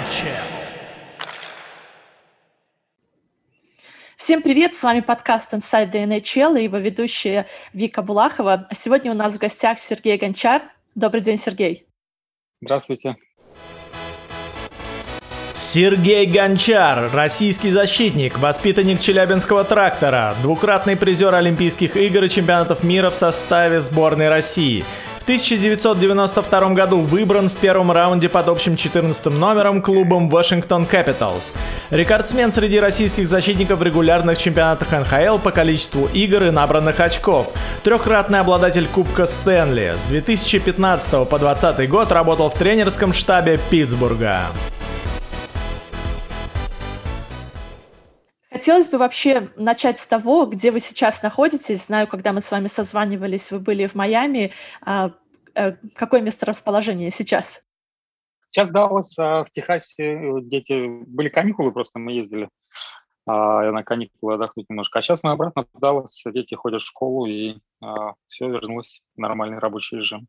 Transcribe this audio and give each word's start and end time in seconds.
NHL. 0.00 0.32
Всем 4.16 4.42
привет, 4.42 4.74
с 4.74 4.82
вами 4.82 5.00
подкаст 5.00 5.52
Inside 5.52 5.92
the 5.92 6.04
NHL 6.06 6.58
и 6.58 6.64
его 6.64 6.78
ведущая 6.78 7.46
Вика 7.72 8.02
Булахова. 8.02 8.66
Сегодня 8.72 9.12
у 9.12 9.14
нас 9.14 9.36
в 9.36 9.38
гостях 9.38 9.78
Сергей 9.78 10.16
Гончар. 10.16 10.62
Добрый 10.94 11.20
день, 11.20 11.38
Сергей. 11.38 11.86
Здравствуйте. 12.62 13.16
Сергей 15.54 16.26
Гончар, 16.26 17.10
российский 17.12 17.70
защитник, 17.70 18.38
воспитанник 18.38 19.00
Челябинского 19.00 19.64
трактора, 19.64 20.34
двукратный 20.42 20.96
призер 20.96 21.34
Олимпийских 21.34 21.96
игр 21.96 22.24
и 22.24 22.30
чемпионатов 22.30 22.82
мира 22.82 23.10
в 23.10 23.14
составе 23.14 23.80
сборной 23.80 24.28
России. 24.28 24.84
В 25.30 25.32
1992 25.32 26.70
году 26.70 27.02
выбран 27.02 27.48
в 27.48 27.54
первом 27.54 27.92
раунде 27.92 28.28
под 28.28 28.48
общим 28.48 28.74
14 28.74 29.26
номером 29.26 29.80
клубом 29.80 30.28
Вашингтон 30.28 30.88
Capitals. 30.90 31.56
Рекордсмен 31.90 32.52
среди 32.52 32.80
российских 32.80 33.28
защитников 33.28 33.78
в 33.78 33.82
регулярных 33.84 34.36
чемпионатах 34.38 34.90
НХЛ 34.90 35.38
по 35.38 35.52
количеству 35.52 36.08
игр 36.12 36.42
и 36.42 36.50
набранных 36.50 36.98
очков. 36.98 37.52
Трехкратный 37.84 38.40
обладатель 38.40 38.88
Кубка 38.88 39.24
Стэнли. 39.24 39.94
С 40.00 40.06
2015 40.06 41.28
по 41.28 41.38
2020 41.38 41.88
год 41.88 42.10
работал 42.10 42.50
в 42.50 42.54
тренерском 42.54 43.12
штабе 43.12 43.60
Питтсбурга. 43.70 44.46
Хотелось 48.60 48.90
бы 48.90 48.98
вообще 48.98 49.50
начать 49.56 49.98
с 49.98 50.06
того, 50.06 50.44
где 50.44 50.70
вы 50.70 50.80
сейчас 50.80 51.22
находитесь. 51.22 51.86
Знаю, 51.86 52.06
когда 52.06 52.34
мы 52.34 52.42
с 52.42 52.52
вами 52.52 52.66
созванивались, 52.66 53.50
вы 53.50 53.58
были 53.58 53.86
в 53.86 53.94
Майами. 53.94 54.52
А, 54.82 55.12
э, 55.54 55.76
какое 55.94 56.20
место 56.20 56.44
расположения 56.44 57.10
сейчас? 57.10 57.62
Сейчас 58.48 58.70
Даллас, 58.70 59.18
а 59.18 59.44
в 59.44 59.50
Техасе 59.50 60.42
дети... 60.42 61.04
Были 61.06 61.30
каникулы, 61.30 61.72
просто 61.72 61.98
мы 61.98 62.12
ездили 62.12 62.50
а, 63.26 63.72
на 63.72 63.82
каникулы 63.82 64.34
отдохнуть 64.34 64.68
немножко. 64.68 64.98
А 64.98 65.02
сейчас 65.02 65.22
мы 65.22 65.30
обратно 65.30 65.64
в 65.72 65.80
Даллас, 65.80 66.22
дети 66.26 66.54
ходят 66.54 66.82
в 66.82 66.86
школу, 66.86 67.24
и 67.24 67.56
все, 68.26 68.46
вернулось 68.46 69.02
в 69.16 69.20
нормальный 69.20 69.58
рабочий 69.58 69.96
режим. 69.96 70.28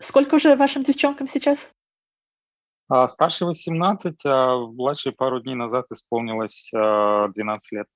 Сколько 0.00 0.34
уже 0.34 0.56
вашим 0.56 0.82
девчонкам 0.82 1.28
сейчас? 1.28 1.72
А 2.88 3.06
старший 3.08 3.46
18, 3.46 4.20
а 4.24 4.56
младший 4.56 5.12
пару 5.12 5.40
дней 5.40 5.54
назад 5.54 5.86
исполнилось 5.92 6.68
12 6.72 7.72
а, 7.72 7.76
лет. 7.76 7.86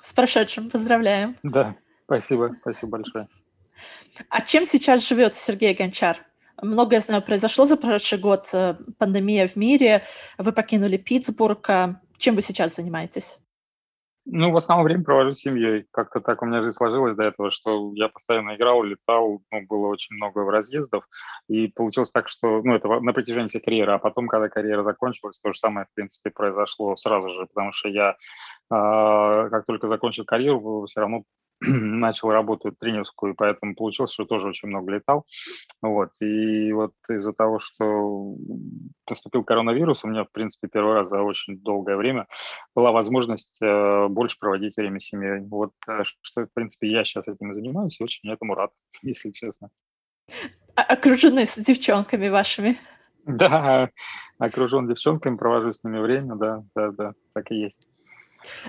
С 0.00 0.12
прошедшим, 0.12 0.70
поздравляем. 0.70 1.36
Да, 1.42 1.74
спасибо, 2.04 2.50
спасибо 2.60 2.98
большое. 2.98 3.28
А 4.28 4.40
чем 4.42 4.66
сейчас 4.66 5.06
живет 5.08 5.34
Сергей 5.34 5.74
Гончар? 5.74 6.18
Многое, 6.60 7.00
знаю, 7.00 7.22
произошло 7.22 7.64
за 7.64 7.78
прошедший 7.78 8.18
год, 8.18 8.50
э, 8.52 8.74
пандемия 8.98 9.48
в 9.48 9.56
мире, 9.56 10.04
вы 10.36 10.52
покинули 10.52 10.98
Питтсбург. 10.98 11.70
Чем 12.18 12.34
вы 12.34 12.42
сейчас 12.42 12.76
занимаетесь? 12.76 13.40
Ну, 14.26 14.52
в 14.52 14.56
основном 14.56 14.84
время 14.84 15.02
провожу 15.02 15.32
с 15.32 15.40
семьей. 15.40 15.86
Как-то 15.92 16.20
так 16.20 16.42
у 16.42 16.46
меня 16.46 16.60
жизнь 16.62 16.76
сложилась 16.76 17.16
до 17.16 17.24
этого, 17.24 17.50
что 17.50 17.92
я 17.94 18.08
постоянно 18.08 18.54
играл, 18.54 18.82
летал, 18.82 19.42
ну, 19.50 19.66
было 19.66 19.86
очень 19.88 20.14
много 20.16 20.48
разъездов. 20.50 21.04
И 21.48 21.68
получилось 21.68 22.10
так, 22.10 22.28
что, 22.28 22.62
ну, 22.62 22.74
это 22.74 22.88
на 23.00 23.12
протяжении 23.12 23.48
всей 23.48 23.60
карьеры. 23.60 23.92
А 23.92 23.98
потом, 23.98 24.28
когда 24.28 24.48
карьера 24.48 24.84
закончилась, 24.84 25.40
то 25.40 25.52
же 25.52 25.58
самое, 25.58 25.86
в 25.90 25.94
принципе, 25.94 26.30
произошло 26.30 26.94
сразу 26.96 27.30
же, 27.30 27.46
потому 27.46 27.72
что 27.72 27.88
я, 27.88 28.10
э, 28.10 28.14
как 28.70 29.64
только 29.66 29.88
закончил 29.88 30.24
карьеру, 30.24 30.84
все 30.86 31.00
равно 31.00 31.24
начал 31.66 32.30
работу 32.30 32.72
тренерскую, 32.72 33.34
поэтому 33.34 33.74
получилось, 33.74 34.12
что 34.12 34.24
тоже 34.24 34.48
очень 34.48 34.68
много 34.68 34.92
летал. 34.92 35.26
Вот. 35.82 36.10
И 36.20 36.72
вот 36.72 36.92
из-за 37.08 37.32
того, 37.32 37.58
что 37.58 38.34
наступил 39.08 39.44
коронавирус, 39.44 40.04
у 40.04 40.08
меня, 40.08 40.24
в 40.24 40.30
принципе, 40.30 40.68
первый 40.68 40.94
раз 40.94 41.10
за 41.10 41.22
очень 41.22 41.58
долгое 41.58 41.96
время 41.96 42.26
была 42.74 42.92
возможность 42.92 43.58
э, 43.60 44.08
больше 44.08 44.38
проводить 44.38 44.76
время 44.76 45.00
с 45.00 45.04
семьей. 45.04 45.46
Вот 45.48 45.72
э, 45.86 46.02
что, 46.22 46.46
в 46.46 46.52
принципе, 46.54 46.88
я 46.88 47.04
сейчас 47.04 47.28
этим 47.28 47.50
и 47.50 47.54
занимаюсь, 47.54 48.00
и 48.00 48.04
очень 48.04 48.30
этому 48.30 48.54
рад, 48.54 48.70
если 49.02 49.30
честно. 49.30 49.68
А, 50.76 50.82
окружены 50.82 51.44
с 51.44 51.58
девчонками 51.58 52.28
вашими? 52.28 52.78
Да, 53.26 53.90
окружен 54.38 54.88
девчонками, 54.88 55.36
провожу 55.36 55.72
с 55.72 55.84
ними 55.84 55.98
время, 55.98 56.36
да, 56.36 56.64
да, 56.74 56.90
да, 56.90 57.12
так 57.34 57.50
и 57.50 57.56
есть. 57.56 57.88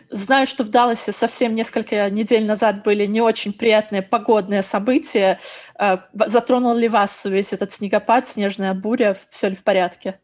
Знаю, 0.10 0.48
что 0.48 0.64
в 0.64 0.70
Далласе 0.70 1.12
совсем 1.12 1.56
несколько 1.56 2.10
недель 2.10 2.46
назад 2.46 2.84
были 2.84 3.06
не 3.06 3.22
очень 3.22 3.54
приятные 3.54 4.02
погодные 4.02 4.62
события. 4.62 5.40
Э, 5.80 5.98
затронул 6.14 6.76
ли 6.76 6.90
вас 6.90 7.26
весь 7.26 7.54
этот 7.54 7.72
снегопад, 7.72 8.28
снежная 8.28 8.74
буря? 8.74 9.16
Все 9.30 9.50
ли 9.50 9.56
в 9.56 9.64
порядке? 9.64 10.20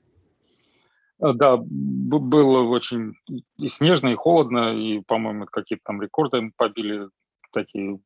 Э, 1.20 1.34
да, 1.34 1.58
было 1.58 2.64
очень 2.64 3.14
и 3.58 3.68
снежно, 3.68 4.10
и 4.10 4.16
холодно, 4.16 4.76
и, 4.76 5.02
по-моему, 5.02 5.46
какие-то 5.46 5.84
там 5.86 6.02
рекорды 6.02 6.52
побили 6.58 7.10
такие 7.52 8.00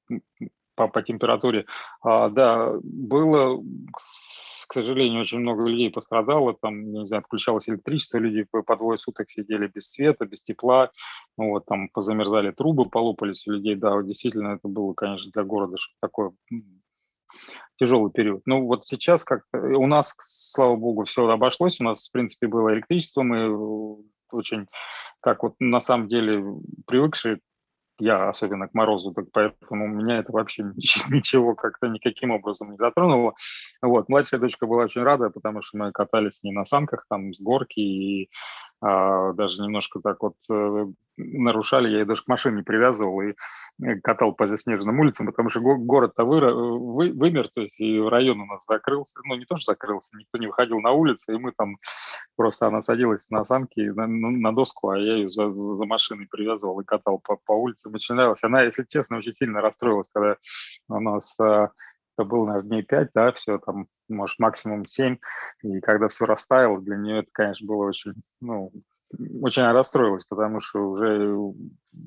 по, 0.76 0.88
по 0.88 1.02
температуре. 1.02 1.66
А, 2.02 2.30
да, 2.30 2.74
было, 2.84 3.62
к 3.94 4.61
сожалению, 4.74 5.22
очень 5.22 5.40
много 5.40 5.66
людей 5.66 5.90
пострадало, 5.92 6.56
там, 6.60 6.92
не 6.92 7.08
знаю, 7.08 7.22
отключалось 7.22 7.70
электричество, 7.70 8.18
люди 8.18 8.46
по, 8.50 8.76
двое 8.76 8.98
суток 8.98 9.30
сидели 9.30 9.68
без 9.68 9.92
света, 9.92 10.26
без 10.26 10.44
тепла, 10.44 10.92
ну, 11.38 11.50
вот, 11.50 11.66
там 11.66 11.90
позамерзали 11.90 12.52
трубы, 12.52 12.90
полопались 12.90 13.48
у 13.48 13.52
людей, 13.52 13.76
да, 13.76 13.96
вот, 13.96 14.08
действительно, 14.08 14.54
это 14.54 14.68
было, 14.68 14.94
конечно, 14.94 15.32
для 15.32 15.44
города 15.44 15.78
такое 16.02 16.32
тяжелый 17.78 18.12
период. 18.12 18.42
Ну, 18.46 18.66
вот 18.66 18.86
сейчас 18.86 19.24
как 19.24 19.44
у 19.54 19.88
нас, 19.88 20.16
слава 20.20 20.76
богу, 20.76 21.06
все 21.06 21.28
обошлось, 21.28 21.80
у 21.80 21.84
нас, 21.84 22.08
в 22.08 22.12
принципе, 22.12 22.48
было 22.48 22.74
электричество, 22.74 23.24
мы 23.24 23.38
э, 23.38 24.36
очень, 24.36 24.68
так 25.22 25.44
вот, 25.44 25.56
на 25.60 25.80
самом 25.80 26.08
деле, 26.08 26.44
привыкшие 26.86 27.40
я 28.02 28.30
особенно 28.30 28.68
к 28.68 28.74
морозу, 28.74 29.14
так 29.14 29.26
поэтому 29.32 29.88
меня 29.88 30.18
это 30.18 30.32
вообще 30.32 30.64
ничего 31.10 31.56
как-то 31.56 31.88
никаким 31.88 32.32
образом 32.32 32.72
не 32.72 32.78
затронуло. 32.78 33.34
Вот, 33.82 34.10
младшая 34.10 34.40
дочка 34.40 34.66
была 34.66 34.84
очень 34.84 35.04
рада, 35.04 35.30
потому 35.30 35.62
что 35.62 35.78
мы 35.78 35.92
катались 35.92 36.40
с 36.40 36.44
ней 36.44 36.52
на 36.52 36.66
санках, 36.66 37.06
там, 37.10 37.34
с 37.34 37.42
горки, 37.42 37.80
и 37.80 38.30
даже 38.82 39.62
немножко 39.62 40.00
так 40.00 40.24
вот 40.24 40.36
э, 40.50 40.86
нарушали, 41.18 41.90
я 41.90 42.00
ее 42.00 42.06
даже 42.06 42.24
к 42.24 42.28
машине 42.28 42.64
привязывал 42.64 43.22
и 43.22 43.34
э, 43.84 43.96
катал 44.02 44.34
по 44.34 44.48
заснеженным 44.48 45.00
улицам, 45.00 45.28
потому 45.28 45.50
что 45.50 45.60
город-то 45.62 46.24
вы, 46.24 46.40
вы, 46.40 47.12
вымер, 47.12 47.50
то 47.50 47.62
есть 47.62 47.80
и 47.80 48.00
район 48.00 48.42
у 48.42 48.46
нас 48.46 48.66
закрылся, 48.68 49.20
ну 49.26 49.36
не 49.36 49.46
тоже 49.46 49.66
закрылся, 49.66 50.18
никто 50.18 50.38
не 50.38 50.48
выходил 50.48 50.80
на 50.80 50.92
улицу, 50.92 51.32
и 51.34 51.38
мы 51.38 51.52
там 51.56 51.78
просто, 52.36 52.68
она 52.68 52.82
садилась 52.82 53.30
на 53.30 53.46
санки, 53.46 53.82
на, 53.82 54.08
на 54.08 54.52
доску, 54.52 54.90
а 54.90 54.98
я 54.98 55.18
ее 55.18 55.30
за, 55.30 55.54
за 55.54 55.86
машиной 55.86 56.28
привязывал 56.30 56.80
и 56.80 56.86
катал 56.86 57.20
по, 57.20 57.38
по 57.46 57.54
улице, 57.54 57.90
очень 57.90 58.16
нравилось. 58.16 58.44
Она, 58.44 58.64
если 58.64 58.86
честно, 58.88 59.18
очень 59.18 59.34
сильно 59.34 59.62
расстроилась, 59.62 60.10
когда 60.12 60.38
у 60.90 61.00
нас 61.00 61.40
а, 61.40 61.70
это 62.18 62.28
было, 62.28 62.46
наверное, 62.46 62.70
дней 62.70 62.84
пять, 62.84 63.10
да, 63.14 63.32
все 63.32 63.58
там, 63.60 63.88
может, 64.10 64.40
максимум 64.40 64.86
семь, 64.86 65.18
и 65.64 65.80
когда 65.80 66.08
все 66.08 66.26
растаяло, 66.26 66.82
для 66.82 66.98
нее 66.98 67.20
это, 67.20 67.30
конечно, 67.32 67.68
было 67.68 67.88
очень, 67.88 68.14
ну, 68.40 68.72
очень 69.42 69.64
расстроилась, 69.64 70.26
потому 70.26 70.62
что 70.62 70.90
уже 70.90 71.36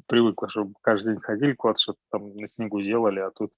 привыкла, 0.06 0.48
что 0.48 0.70
каждый 0.80 1.14
день 1.14 1.20
ходили 1.20 1.52
куда-то, 1.52 1.80
что-то 1.80 1.98
там 2.10 2.34
на 2.34 2.46
снегу 2.48 2.80
делали, 2.80 3.20
а 3.20 3.30
тут 3.30 3.52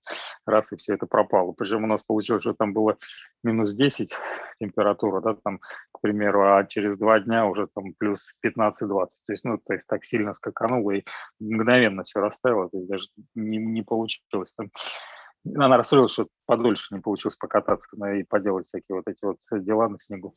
раз 0.44 0.72
и 0.72 0.76
все 0.76 0.94
это 0.94 1.06
пропало. 1.06 1.52
Причем 1.52 1.84
у 1.84 1.86
нас 1.86 2.02
получилось, 2.02 2.42
что 2.42 2.54
там 2.54 2.72
было 2.72 2.96
минус 3.44 3.74
10 3.74 4.12
температура, 4.60 5.20
да, 5.20 5.36
там, 5.44 5.60
к 5.92 6.00
примеру, 6.00 6.56
а 6.56 6.64
через 6.64 6.98
два 6.98 7.20
дня 7.20 7.46
уже 7.46 7.68
там 7.74 7.94
плюс 7.94 8.28
15-20. 8.44 8.80
То 8.88 9.32
есть, 9.32 9.44
ну, 9.44 9.58
то 9.58 9.74
есть 9.74 9.86
так 9.86 10.04
сильно 10.04 10.34
скакануло 10.34 10.92
и 10.92 11.04
мгновенно 11.38 12.02
все 12.02 12.20
растаяло, 12.20 12.68
то 12.68 12.78
есть 12.78 12.88
даже 12.88 13.06
не, 13.34 13.58
не 13.58 13.82
получилось 13.82 14.54
там 14.54 14.70
она 15.54 15.76
расстроилась, 15.76 16.12
что 16.12 16.28
подольше 16.46 16.94
не 16.94 17.00
получилось 17.00 17.36
покататься 17.36 17.88
и 18.14 18.22
поделать 18.24 18.66
всякие 18.66 18.96
вот 18.96 19.04
эти 19.06 19.24
вот 19.24 19.38
дела 19.52 19.88
на 19.88 19.98
снегу. 19.98 20.34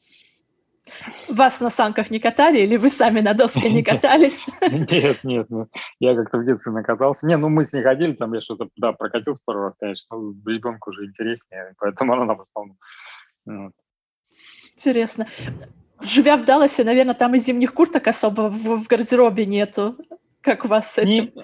Вас 1.27 1.61
на 1.61 1.69
санках 1.69 2.09
не 2.09 2.19
катали 2.19 2.59
или 2.59 2.77
вы 2.77 2.89
сами 2.89 3.19
на 3.19 3.33
доске 3.33 3.69
не 3.69 3.83
катались? 3.83 4.47
Нет, 4.61 5.23
нет, 5.23 5.47
ну, 5.49 5.67
я 5.99 6.15
как-то 6.15 6.39
в 6.39 6.45
детстве 6.45 6.71
накатался. 6.71 7.27
Не, 7.27 7.37
ну 7.37 7.49
мы 7.49 7.65
с 7.65 7.73
ней 7.73 7.83
ходили, 7.83 8.13
там 8.13 8.33
я 8.33 8.41
что-то, 8.41 8.69
да, 8.75 8.93
прокатился 8.93 9.41
пару 9.45 9.63
раз, 9.63 9.73
конечно, 9.79 10.17
но 10.17 10.33
ребенку 10.51 10.89
уже 10.89 11.05
интереснее, 11.05 11.73
поэтому 11.77 12.13
она 12.13 12.25
нам 12.25 12.37
в 12.37 12.41
основном. 12.41 12.77
Интересно. 14.75 15.27
Живя 16.01 16.37
в 16.37 16.45
Далласе, 16.45 16.83
наверное, 16.83 17.13
там 17.13 17.35
и 17.35 17.37
зимних 17.37 17.73
курток 17.73 18.07
особо 18.07 18.49
в, 18.49 18.83
в 18.83 18.87
гардеробе 18.87 19.45
нету. 19.45 19.97
Как 20.41 20.63
у 20.63 20.69
вас 20.69 20.93
с 20.93 20.97
этим? 20.97 21.31
Не, 21.35 21.43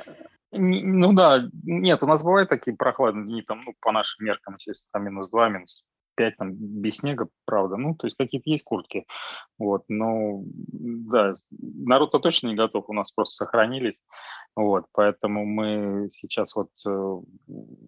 ну 0.52 1.14
да, 1.14 1.44
нет, 1.64 2.04
у 2.04 2.08
нас 2.08 2.24
бывают 2.24 2.50
такие 2.50 2.76
прохладные 2.76 3.26
дни, 3.26 3.42
там, 3.42 3.64
ну, 3.66 3.74
по 3.82 3.92
нашим 3.92 4.26
меркам, 4.26 4.56
естественно, 4.56 4.90
там 4.94 5.06
минус 5.06 5.30
2, 5.30 5.50
минус 5.50 5.86
5 6.16 6.38
там 6.38 6.54
без 6.54 6.98
снега, 6.98 7.28
правда. 7.46 7.78
Ну, 7.78 7.96
то 7.96 8.08
есть 8.08 8.18
какие-то 8.18 8.50
есть 8.50 8.64
куртки. 8.64 9.06
Вот, 9.58 9.84
но 9.88 10.42
да, 10.46 11.36
народ-то 11.50 12.20
точно 12.20 12.48
не 12.48 12.56
готов, 12.56 12.90
у 12.90 12.94
нас 12.94 13.12
просто 13.12 13.46
сохранились. 13.46 14.02
Вот, 14.56 14.86
поэтому 14.94 15.46
мы 15.46 16.10
сейчас 16.14 16.56
вот, 16.56 16.70
э, 16.88 17.16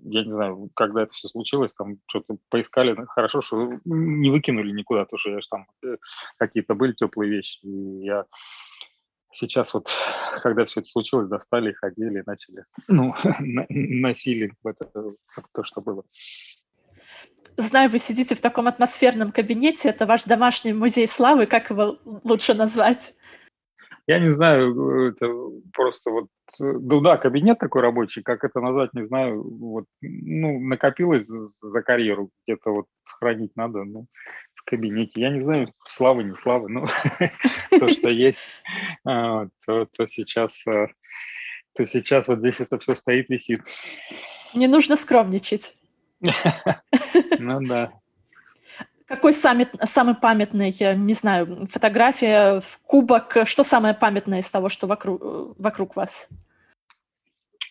я 0.04 0.26
не 0.26 0.32
знаю, 0.32 0.70
когда 0.76 1.04
это 1.04 1.14
все 1.14 1.30
случилось, 1.30 1.74
там 1.74 2.00
что-то 2.08 2.38
поискали. 2.50 2.98
Хорошо, 3.08 3.42
что 3.42 3.80
не 3.86 4.30
выкинули 4.30 4.72
никуда, 4.72 5.06
то 5.06 5.18
что 5.18 5.30
я 5.30 5.40
же 5.40 5.48
там 5.50 5.68
э, 5.86 5.96
какие-то 6.38 6.76
были 6.76 6.92
теплые 6.92 7.32
вещи. 7.32 7.66
И 7.66 8.04
я 8.04 8.26
сейчас 9.38 9.74
вот, 9.74 9.90
когда 10.42 10.66
все 10.66 10.82
это 10.82 10.90
случилось, 10.90 11.28
достали, 11.28 11.74
ходили, 11.74 12.24
начали, 12.26 12.66
ну, 12.88 13.14
носили 13.70 14.52
это, 14.66 15.14
то, 15.54 15.64
что 15.64 15.82
было. 15.82 16.04
Знаю, 17.56 17.90
вы 17.90 17.98
сидите 17.98 18.36
в 18.36 18.42
таком 18.42 18.68
атмосферном 18.68 19.32
кабинете, 19.32 19.90
это 19.90 20.06
ваш 20.06 20.26
домашний 20.26 20.74
музей 20.74 21.08
славы, 21.08 21.46
как 21.46 21.70
его 21.70 21.98
лучше 22.24 22.54
назвать? 22.54 23.16
Я 24.06 24.20
не 24.20 24.32
знаю, 24.32 25.10
это 25.10 25.28
просто 25.74 26.12
вот, 26.12 26.28
ну 26.60 27.02
да, 27.02 27.18
кабинет 27.18 27.60
такой 27.60 27.82
рабочий, 27.82 28.22
как 28.22 28.44
это 28.44 28.62
назвать, 28.62 28.94
не 28.94 29.06
знаю, 29.08 29.44
вот, 29.44 29.86
ну, 30.02 30.60
накопилось 30.60 31.28
за 31.28 31.82
карьеру, 31.82 32.30
где-то 32.46 32.72
вот 32.72 32.86
хранить 33.04 33.56
надо, 33.56 33.84
ну, 33.84 34.06
в 34.47 34.47
кабинете. 34.68 35.22
Я 35.22 35.30
не 35.30 35.42
знаю, 35.42 35.74
славы, 35.86 36.24
не 36.24 36.36
славы, 36.36 36.70
но 36.70 36.86
то, 37.80 37.88
что 37.88 38.10
есть, 38.10 38.62
а, 39.06 39.48
то 39.66 40.06
сейчас 40.06 40.66
а, 40.68 40.88
то 41.78 41.86
сейчас 41.86 42.28
вот 42.28 42.40
здесь 42.40 42.60
это 42.60 42.80
все 42.80 42.96
стоит, 42.96 43.30
висит. 43.30 43.62
Не 44.54 44.68
нужно 44.68 44.96
скромничать. 44.96 45.76
Ну 47.40 47.60
да. 47.62 47.92
Какой 49.06 49.32
самый, 49.32 49.68
самый 49.84 50.16
памятный, 50.16 50.72
я 50.72 50.96
не 50.96 51.14
знаю, 51.14 51.68
фотография, 51.68 52.62
кубок, 52.84 53.38
что 53.46 53.64
самое 53.64 53.94
памятное 53.94 54.40
из 54.40 54.50
того, 54.50 54.70
что 54.70 54.88
вокруг, 54.88 55.22
вокруг 55.60 55.96
вас? 55.96 56.30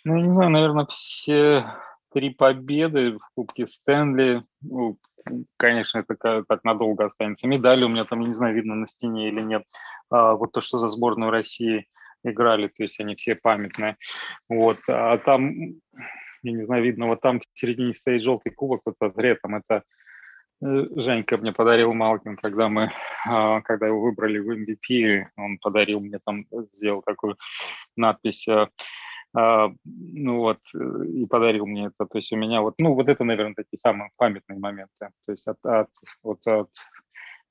Ну, 0.04 0.16
не 0.18 0.30
знаю, 0.30 0.50
наверное, 0.50 0.86
все 0.86 1.66
три 2.12 2.30
победы 2.30 3.18
в 3.18 3.28
Кубке 3.34 3.66
Стэнли. 3.66 4.44
Ну, 4.60 4.98
конечно, 5.56 6.04
это 6.06 6.44
так 6.48 6.64
надолго 6.64 7.06
останется. 7.06 7.46
Медали 7.46 7.84
у 7.84 7.88
меня 7.88 8.04
там, 8.04 8.20
не 8.20 8.32
знаю, 8.32 8.54
видно 8.54 8.74
на 8.74 8.86
стене 8.86 9.28
или 9.28 9.40
нет. 9.40 9.64
А, 10.10 10.34
вот 10.34 10.52
то, 10.52 10.60
что 10.60 10.78
за 10.78 10.88
сборную 10.88 11.30
России 11.30 11.86
играли, 12.24 12.68
то 12.68 12.82
есть 12.82 12.98
они 13.00 13.14
все 13.14 13.34
памятные. 13.34 13.96
Вот. 14.48 14.78
А 14.88 15.18
там, 15.18 15.48
я 16.42 16.52
не 16.52 16.64
знаю, 16.64 16.82
видно, 16.82 17.06
вот 17.06 17.20
там 17.20 17.40
в 17.40 17.44
середине 17.52 17.94
стоит 17.94 18.22
желтый 18.22 18.52
кубок, 18.52 18.82
вот 18.84 18.94
под 18.98 19.18
ретом, 19.18 19.56
это 19.56 19.82
Э, 20.62 20.84
Женька 20.96 21.36
мне 21.36 21.52
подарил 21.52 21.92
Малкин, 21.92 22.36
когда 22.36 22.68
мы, 22.68 22.90
а, 23.26 23.60
когда 23.62 23.86
его 23.88 24.00
выбрали 24.00 24.38
в 24.38 24.50
MVP, 24.50 25.26
он 25.36 25.58
подарил 25.58 26.00
мне 26.00 26.18
там, 26.24 26.46
сделал 26.70 27.02
такую 27.02 27.36
надпись, 27.96 28.48
э, 28.48 28.66
ну 29.36 30.38
вот, 30.38 30.60
э, 30.74 31.06
и 31.06 31.26
подарил 31.26 31.66
мне 31.66 31.86
это. 31.86 32.06
То 32.06 32.18
есть 32.18 32.32
у 32.32 32.36
меня 32.36 32.62
вот, 32.62 32.74
ну 32.78 32.94
вот 32.94 33.08
это, 33.08 33.22
наверное, 33.24 33.54
такие 33.54 33.78
самые 33.78 34.10
памятные 34.16 34.58
моменты. 34.58 35.10
То 35.24 35.32
есть 35.32 35.46
от, 35.46 35.58
от, 35.62 35.90
вот 36.22 36.46
от, 36.46 36.70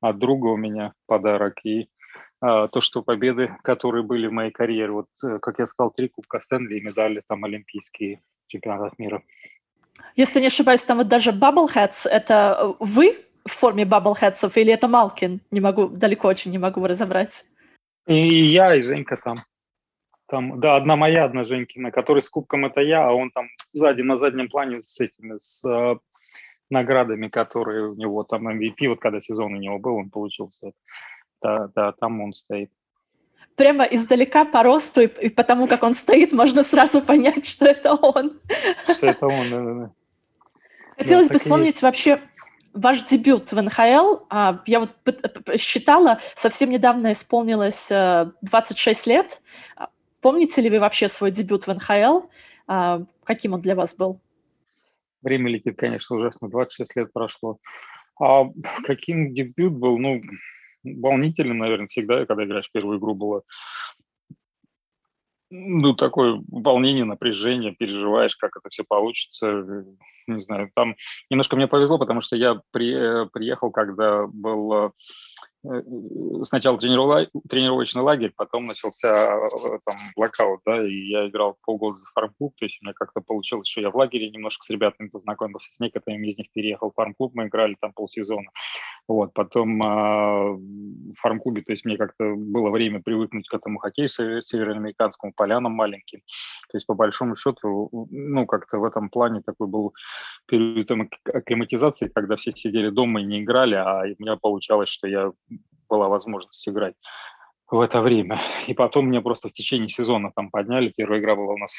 от 0.02 0.18
друга 0.18 0.48
у 0.48 0.58
меня 0.58 0.94
подарок 1.06 1.64
и 1.64 1.88
а, 2.42 2.68
то, 2.68 2.82
что 2.82 3.04
победы, 3.04 3.56
которые 3.64 4.04
были 4.04 4.28
в 4.28 4.32
моей 4.32 4.52
карьере, 4.52 4.92
вот, 4.92 5.08
как 5.42 5.60
я 5.60 5.68
сказал, 5.68 5.92
три 5.92 6.10
кубка 6.10 6.40
Стэнли 6.40 6.78
и 6.78 6.82
медали 6.82 7.22
там 7.28 7.44
олимпийские 7.44 8.22
чемпионатов 8.48 8.98
мира. 8.98 9.24
Если 10.16 10.40
не 10.40 10.48
ошибаюсь, 10.48 10.84
там 10.84 10.98
вот 10.98 11.08
даже 11.08 11.32
Bubbleheads— 11.32 12.08
это 12.10 12.58
э, 12.60 12.74
вы 12.80 13.18
в 13.46 13.52
форме 13.52 13.84
Bubbleheads 13.84 14.52
или 14.60 14.74
это 14.74 14.88
Малкин? 14.88 15.42
Не 15.52 15.60
могу, 15.60 15.88
далеко 15.88 16.28
очень 16.28 16.52
не 16.52 16.58
могу 16.58 16.86
разобрать. 16.86 17.46
И 18.08 18.44
я, 18.44 18.76
и 18.76 18.82
Женька 18.82 19.18
там. 19.18 19.40
Там, 20.28 20.60
да, 20.60 20.76
одна 20.76 20.96
моя, 20.96 21.26
одна 21.26 21.44
Женькина, 21.44 21.92
который 21.92 22.22
с 22.22 22.30
кубком 22.30 22.66
это 22.66 22.82
я, 22.82 23.08
а 23.08 23.14
он 23.14 23.32
там 23.32 23.48
сзади, 23.74 24.02
на 24.02 24.18
заднем 24.18 24.50
плане 24.50 24.82
с 24.82 25.00
этими, 25.00 25.38
с 25.38 25.64
э, 25.70 25.98
наградами, 26.70 27.28
которые 27.28 27.90
у 27.92 27.96
него 27.96 28.24
там 28.24 28.48
MVP, 28.48 28.88
вот 28.88 29.00
когда 29.00 29.20
сезон 29.20 29.54
у 29.54 29.58
него 29.58 29.78
был, 29.78 29.96
он 29.98 30.10
получился. 30.10 30.72
Да, 31.42 31.70
да, 31.76 31.92
там 31.92 32.22
он 32.22 32.34
стоит 32.34 32.72
прямо 33.56 33.86
издалека 33.86 34.46
по 34.46 34.64
росту 34.64 35.02
и, 35.02 35.08
и 35.08 35.30
потому, 35.30 35.68
как 35.68 35.84
он 35.84 35.96
стоит, 35.96 36.34
можно 36.34 36.64
сразу 36.64 37.02
понять, 37.02 37.46
что 37.46 37.66
это 37.66 37.94
он. 37.94 38.40
Что 38.90 39.08
это 39.08 39.28
он, 39.28 39.50
да, 39.50 39.60
да, 39.62 39.74
да. 39.74 39.92
Хотелось 40.98 41.28
да, 41.28 41.34
бы 41.34 41.40
вспомнить 41.40 41.82
вообще 41.82 42.22
ваш 42.74 43.02
дебют 43.04 43.52
в 43.52 43.62
НХЛ. 43.62 44.26
А, 44.30 44.62
я 44.66 44.80
вот 44.80 44.92
считала, 45.58 46.20
совсем 46.36 46.70
недавно 46.70 47.12
исполнилось 47.14 47.92
26 48.42 49.08
э, 49.08 49.12
лет. 49.12 49.42
Помните 50.26 50.60
ли 50.60 50.72
вы 50.72 50.80
вообще 50.80 51.08
свой 51.08 51.30
дебют 51.30 51.68
в 51.68 51.72
НХЛ? 51.72 52.28
А, 52.66 53.04
каким 53.24 53.54
он 53.54 53.60
для 53.60 53.76
вас 53.76 53.96
был? 53.96 54.20
Время 55.22 55.52
летит, 55.52 55.78
конечно, 55.78 56.16
ужасно. 56.16 56.50
26 56.50 56.96
лет 56.96 57.14
прошло. 57.14 57.60
А 58.20 58.46
каким 58.88 59.36
дебют 59.36 59.74
был? 59.74 60.00
Ну, 60.00 60.24
волнительным, 60.84 61.60
наверное, 61.60 61.86
всегда, 61.86 62.26
когда 62.26 62.44
играешь 62.44 62.72
первую 62.74 62.98
игру, 62.98 63.14
было 63.14 63.44
ну, 65.52 65.94
такое 65.94 66.42
волнение, 66.48 67.06
напряжение, 67.06 67.76
переживаешь, 67.76 68.36
как 68.36 68.58
это 68.58 68.70
все 68.70 68.84
получится. 68.84 69.86
Не 70.26 70.42
знаю, 70.42 70.72
там 70.74 70.96
немножко 71.30 71.56
мне 71.56 71.68
повезло, 71.68 72.00
потому 72.00 72.22
что 72.22 72.36
я 72.36 72.60
при, 72.72 72.96
э, 72.96 73.28
приехал, 73.32 73.70
когда 73.70 74.26
был 74.26 74.92
сначала 76.44 76.78
тренировочный 76.78 78.02
лагерь, 78.02 78.34
потом 78.36 78.66
начался 78.68 79.10
э, 79.10 79.40
там 79.86 79.96
блокаут, 80.16 80.62
да, 80.66 80.86
и 80.86 80.94
я 81.10 81.28
играл 81.28 81.58
полгода 81.64 81.98
за 81.98 82.06
фарм-клуб, 82.14 82.54
то 82.58 82.66
есть 82.66 82.80
у 82.82 82.86
меня 82.86 82.94
как-то 82.94 83.22
получилось, 83.22 83.68
что 83.68 83.82
я 83.82 83.90
в 83.90 83.96
лагере 83.96 84.30
немножко 84.30 84.64
с 84.64 84.70
ребятами 84.70 85.10
познакомился, 85.10 85.72
с 85.72 85.80
некоторыми 85.80 86.28
из 86.28 86.38
них 86.38 86.52
переехал 86.52 86.92
в 86.92 86.96
фарм-клуб, 86.96 87.32
мы 87.34 87.48
играли 87.48 87.76
там 87.80 87.94
полсезона, 87.94 88.50
вот, 89.08 89.34
потом 89.34 89.82
э, 89.82 90.52
в 90.54 91.16
фарм-клубе, 91.16 91.62
то 91.62 91.72
есть 91.72 91.86
мне 91.86 91.98
как-то 91.98 92.36
было 92.36 92.70
время 92.70 93.02
привыкнуть 93.02 93.48
к 93.48 93.54
этому 93.54 93.80
хоккею 93.80 94.10
североамериканскому, 94.10 95.34
полянам 95.36 95.72
маленьким, 95.72 96.22
то 96.70 96.78
есть 96.78 96.86
по 96.86 96.94
большому 96.94 97.36
счету, 97.36 98.08
ну, 98.12 98.46
как-то 98.46 98.78
в 98.78 98.84
этом 98.84 99.10
плане 99.10 99.42
такой 99.46 99.68
был 99.68 99.94
период 100.48 100.92
акклиматизации, 101.34 102.12
когда 102.14 102.36
все 102.36 102.54
сидели 102.56 102.90
дома 102.90 103.22
и 103.22 103.26
не 103.26 103.44
играли, 103.44 103.76
а 103.76 104.04
у 104.04 104.22
меня 104.22 104.36
получалось, 104.38 104.90
что 104.90 105.08
я 105.08 105.32
была 105.90 106.08
возможность 106.08 106.68
играть 106.68 106.96
в 107.70 107.80
это 107.80 108.02
время. 108.02 108.42
И 108.68 108.74
потом 108.74 109.08
мне 109.08 109.22
просто 109.22 109.50
в 109.50 109.54
течение 109.54 109.90
сезона 109.90 110.32
там 110.36 110.50
подняли. 110.50 110.94
Первая 110.96 111.20
игра 111.20 111.36
была 111.36 111.54
у 111.54 111.58
нас, 111.58 111.76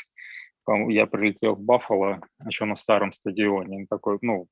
я 0.89 1.07
прилетел 1.07 1.55
в 1.55 1.61
Баффало, 1.61 2.21
еще 2.47 2.65
на 2.65 2.77
старом 2.77 3.13
стадионе. 3.13 3.87
Такой, 3.89 4.19
ну, 4.21 4.49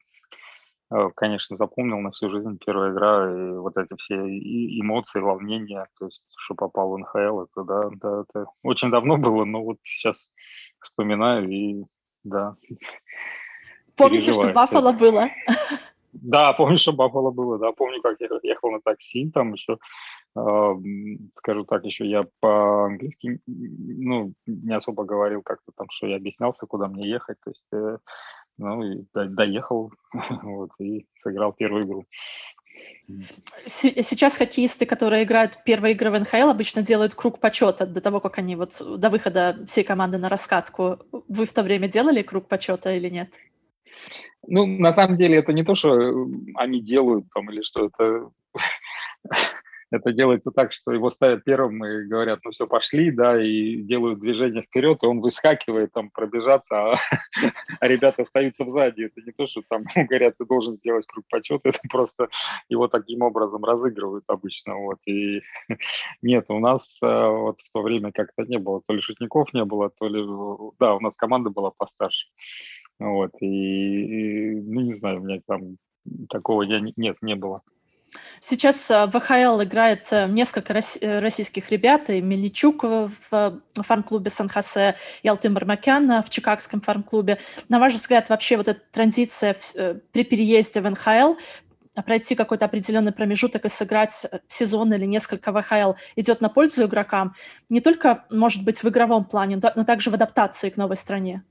э, 0.92 1.10
конечно, 1.16 1.56
запомнил 1.56 1.98
на 1.98 2.12
всю 2.12 2.30
жизнь 2.30 2.58
первая 2.64 2.92
игра, 2.92 3.30
и 3.30 3.56
вот 3.56 3.76
эти 3.76 3.94
все 3.98 4.14
эмоции, 4.14 5.20
волнения, 5.20 5.86
то 5.98 6.06
есть, 6.06 6.22
что 6.36 6.54
попал 6.54 6.90
в 6.90 6.98
НХЛ, 6.98 7.42
это, 7.42 7.64
да, 7.64 7.90
да, 8.00 8.24
это 8.28 8.46
очень 8.62 8.90
давно 8.90 9.16
было, 9.16 9.44
но 9.44 9.62
вот 9.62 9.78
сейчас 9.82 10.30
вспоминаю, 10.80 11.48
и 11.50 11.84
да. 12.22 12.56
Помните, 13.96 14.32
что 14.32 14.52
Баффало 14.52 14.92
было? 14.92 15.28
Да, 16.22 16.52
помню, 16.52 16.78
что 16.78 16.92
Баффало 16.92 17.30
было, 17.32 17.58
да, 17.58 17.72
помню, 17.72 18.00
как 18.00 18.16
я 18.20 18.28
ехал 18.42 18.70
на 18.70 18.80
такси, 18.80 19.30
там 19.30 19.52
еще, 19.52 19.78
э, 20.36 20.74
скажу 21.36 21.64
так, 21.64 21.84
еще 21.84 22.06
я 22.08 22.24
по-английски, 22.40 23.40
ну, 23.46 24.32
не 24.46 24.76
особо 24.76 25.04
говорил 25.04 25.42
как-то 25.42 25.72
там, 25.76 25.88
что 25.90 26.06
я 26.06 26.16
объяснялся, 26.16 26.66
куда 26.66 26.86
мне 26.86 27.08
ехать, 27.08 27.38
то 27.44 27.50
есть, 27.50 27.66
э, 27.72 27.98
ну, 28.58 28.82
и 28.82 29.04
доехал, 29.12 29.92
вот, 30.42 30.70
и 30.78 31.06
сыграл 31.20 31.52
первую 31.52 31.84
игру. 31.84 32.04
Сейчас 33.66 34.38
хоккеисты, 34.38 34.86
которые 34.86 35.24
играют 35.24 35.58
первые 35.64 35.94
игры 35.94 36.10
в 36.10 36.18
НХЛ, 36.20 36.48
обычно 36.48 36.82
делают 36.82 37.14
круг 37.14 37.40
почета 37.40 37.86
до 37.86 38.00
того, 38.00 38.20
как 38.20 38.38
они 38.38 38.56
вот 38.56 38.80
до 38.98 39.10
выхода 39.10 39.58
всей 39.66 39.84
команды 39.84 40.18
на 40.18 40.28
раскатку. 40.28 40.98
Вы 41.28 41.44
в 41.44 41.52
то 41.52 41.62
время 41.62 41.88
делали 41.88 42.22
круг 42.22 42.48
почета 42.48 42.94
или 42.94 43.08
нет? 43.08 43.34
Ну, 44.46 44.66
на 44.66 44.92
самом 44.92 45.16
деле, 45.16 45.38
это 45.38 45.52
не 45.52 45.64
то, 45.64 45.74
что 45.74 46.00
э, 46.00 46.12
они 46.56 46.82
делают 46.82 47.26
там 47.34 47.50
или 47.50 47.62
что 47.62 47.86
это 47.86 48.30
это 49.94 50.12
делается 50.12 50.50
так, 50.50 50.72
что 50.72 50.92
его 50.92 51.08
ставят 51.10 51.44
первым 51.44 51.84
и 51.84 52.06
говорят, 52.06 52.40
ну 52.44 52.50
все, 52.50 52.66
пошли, 52.66 53.10
да, 53.10 53.40
и 53.42 53.76
делают 53.76 54.20
движение 54.20 54.62
вперед, 54.62 55.02
и 55.02 55.06
он 55.06 55.20
выскакивает 55.20 55.92
там 55.92 56.10
пробежаться, 56.10 56.92
а, 56.92 56.94
а 57.80 57.88
ребята 57.88 58.22
остаются 58.22 58.66
сзади. 58.66 59.04
Это 59.04 59.20
не 59.24 59.32
то, 59.32 59.46
что 59.46 59.62
там 59.68 59.84
говорят, 59.96 60.36
ты 60.38 60.44
должен 60.44 60.74
сделать 60.74 61.06
круг 61.06 61.24
почета, 61.30 61.68
это 61.68 61.80
просто 61.88 62.28
его 62.68 62.88
таким 62.88 63.22
образом 63.22 63.64
разыгрывают 63.64 64.24
обычно. 64.26 64.76
Вот. 64.76 64.98
И 65.06 65.42
нет, 66.22 66.46
у 66.48 66.58
нас 66.58 66.98
а, 67.02 67.28
вот 67.28 67.60
в 67.60 67.72
то 67.72 67.82
время 67.82 68.12
как-то 68.12 68.44
не 68.44 68.58
было, 68.58 68.82
то 68.86 68.94
ли 68.94 69.00
шутников 69.00 69.52
не 69.54 69.64
было, 69.64 69.90
то 69.90 70.08
ли, 70.08 70.24
да, 70.80 70.94
у 70.94 71.00
нас 71.00 71.16
команда 71.16 71.50
была 71.50 71.70
постарше. 71.70 72.26
Вот, 72.98 73.30
и, 73.40 73.46
и 73.46 74.60
ну, 74.60 74.80
не 74.80 74.92
знаю, 74.92 75.20
у 75.20 75.24
меня 75.24 75.40
там 75.46 75.78
такого 76.28 76.62
я, 76.62 76.80
нет, 76.80 77.16
не 77.22 77.34
было. 77.34 77.62
Сейчас 78.40 78.90
э, 78.90 79.06
в 79.06 79.18
ВХЛ 79.18 79.62
играет 79.62 80.08
э, 80.12 80.26
несколько 80.26 80.72
российских 80.72 81.70
ребят, 81.70 82.10
и 82.10 82.20
Мельничук 82.20 82.84
в 82.84 83.60
фан-клубе 83.74 84.30
Сан-Хосе, 84.30 84.96
и 85.22 85.28
Алтын 85.28 85.54
Бармакян 85.54 86.22
в 86.22 86.30
чикагском 86.30 86.80
фан-клубе. 86.80 87.38
На 87.68 87.78
ваш 87.78 87.94
взгляд, 87.94 88.28
вообще 88.28 88.56
вот 88.56 88.68
эта 88.68 88.80
транзиция 88.92 89.56
при 90.12 90.24
переезде 90.24 90.80
в 90.80 90.90
НХЛ 90.90 91.34
пройти 92.04 92.34
какой-то 92.34 92.64
определенный 92.64 93.12
промежуток 93.12 93.64
и 93.64 93.68
сыграть 93.68 94.26
сезон 94.48 94.92
или 94.92 95.04
несколько 95.04 95.52
ВХЛ 95.52 95.92
идет 96.16 96.40
на 96.40 96.48
пользу 96.48 96.84
игрокам, 96.84 97.34
не 97.70 97.80
только, 97.80 98.24
может 98.30 98.64
быть, 98.64 98.82
в 98.82 98.88
игровом 98.88 99.24
плане, 99.24 99.60
но 99.74 99.84
также 99.84 100.10
в 100.10 100.14
адаптации 100.14 100.70
к 100.70 100.76
новой 100.76 100.96
стране? 100.96 101.44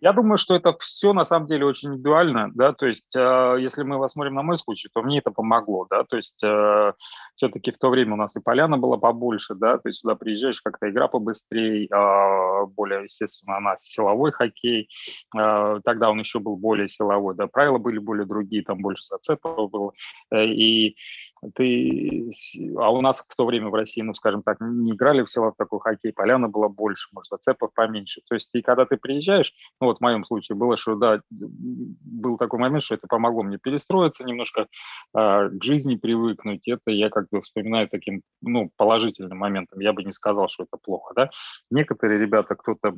Я 0.00 0.12
думаю, 0.12 0.38
что 0.38 0.54
это 0.54 0.76
все 0.78 1.12
на 1.12 1.24
самом 1.24 1.48
деле 1.48 1.66
очень 1.66 1.90
индивидуально, 1.90 2.50
да, 2.54 2.72
то 2.72 2.86
есть 2.86 3.14
э, 3.16 3.56
если 3.58 3.82
мы 3.82 3.98
посмотрим 3.98 4.34
на 4.34 4.42
мой 4.42 4.56
случай, 4.56 4.88
то 4.92 5.02
мне 5.02 5.18
это 5.18 5.32
помогло, 5.32 5.86
да, 5.90 6.04
то 6.04 6.16
есть 6.16 6.42
э, 6.42 6.92
все-таки 7.34 7.72
в 7.72 7.78
то 7.78 7.90
время 7.90 8.14
у 8.14 8.16
нас 8.16 8.36
и 8.36 8.40
поляна 8.40 8.78
была 8.78 8.96
побольше, 8.96 9.54
да, 9.56 9.78
то 9.78 9.88
есть 9.88 10.00
сюда 10.00 10.14
приезжаешь, 10.14 10.60
как-то 10.62 10.88
игра 10.88 11.08
побыстрее, 11.08 11.86
э, 11.86 12.66
более, 12.66 13.04
естественно, 13.04 13.56
она 13.56 13.74
силовой 13.78 14.30
хоккей, 14.30 14.88
э, 15.36 15.80
тогда 15.84 16.10
он 16.10 16.20
еще 16.20 16.38
был 16.38 16.56
более 16.56 16.88
силовой, 16.88 17.34
да, 17.34 17.48
правила 17.48 17.78
были 17.78 17.98
более 17.98 18.26
другие, 18.26 18.62
там 18.62 18.78
больше 18.78 19.02
зацепов 19.04 19.70
было, 19.70 19.92
э, 20.30 20.44
и 20.44 20.96
ты, 21.54 22.30
а 22.76 22.90
у 22.90 23.00
нас 23.00 23.26
в 23.28 23.36
то 23.36 23.46
время 23.46 23.68
в 23.68 23.74
России, 23.74 24.02
ну, 24.02 24.14
скажем 24.14 24.42
так, 24.42 24.58
не 24.60 24.92
играли 24.92 25.24
все 25.24 25.40
в 25.40 25.54
такой 25.56 25.80
хоккей, 25.80 26.12
поляна 26.12 26.48
была 26.48 26.68
больше, 26.68 27.08
может, 27.12 27.28
зацепов 27.30 27.72
поменьше. 27.74 28.20
То 28.28 28.34
есть, 28.34 28.54
и 28.54 28.62
когда 28.62 28.86
ты 28.86 28.96
приезжаешь, 28.96 29.52
ну, 29.80 29.88
вот 29.88 29.98
в 29.98 30.00
моем 30.00 30.24
случае 30.24 30.56
было, 30.56 30.76
что, 30.76 30.94
да, 30.96 31.20
был 31.30 32.36
такой 32.38 32.58
момент, 32.58 32.82
что 32.82 32.94
это 32.94 33.06
помогло 33.06 33.42
мне 33.42 33.58
перестроиться 33.58 34.24
немножко, 34.24 34.62
э, 34.62 34.66
к 35.14 35.62
жизни 35.62 35.96
привыкнуть. 35.96 36.66
Это 36.68 36.90
я 36.90 37.10
как 37.10 37.28
бы 37.30 37.42
вспоминаю 37.42 37.88
таким, 37.88 38.22
ну, 38.42 38.70
положительным 38.76 39.38
моментом. 39.38 39.80
Я 39.80 39.92
бы 39.92 40.04
не 40.04 40.12
сказал, 40.12 40.48
что 40.48 40.64
это 40.64 40.76
плохо, 40.82 41.14
да. 41.14 41.30
Некоторые 41.70 42.20
ребята, 42.20 42.54
кто-то 42.54 42.96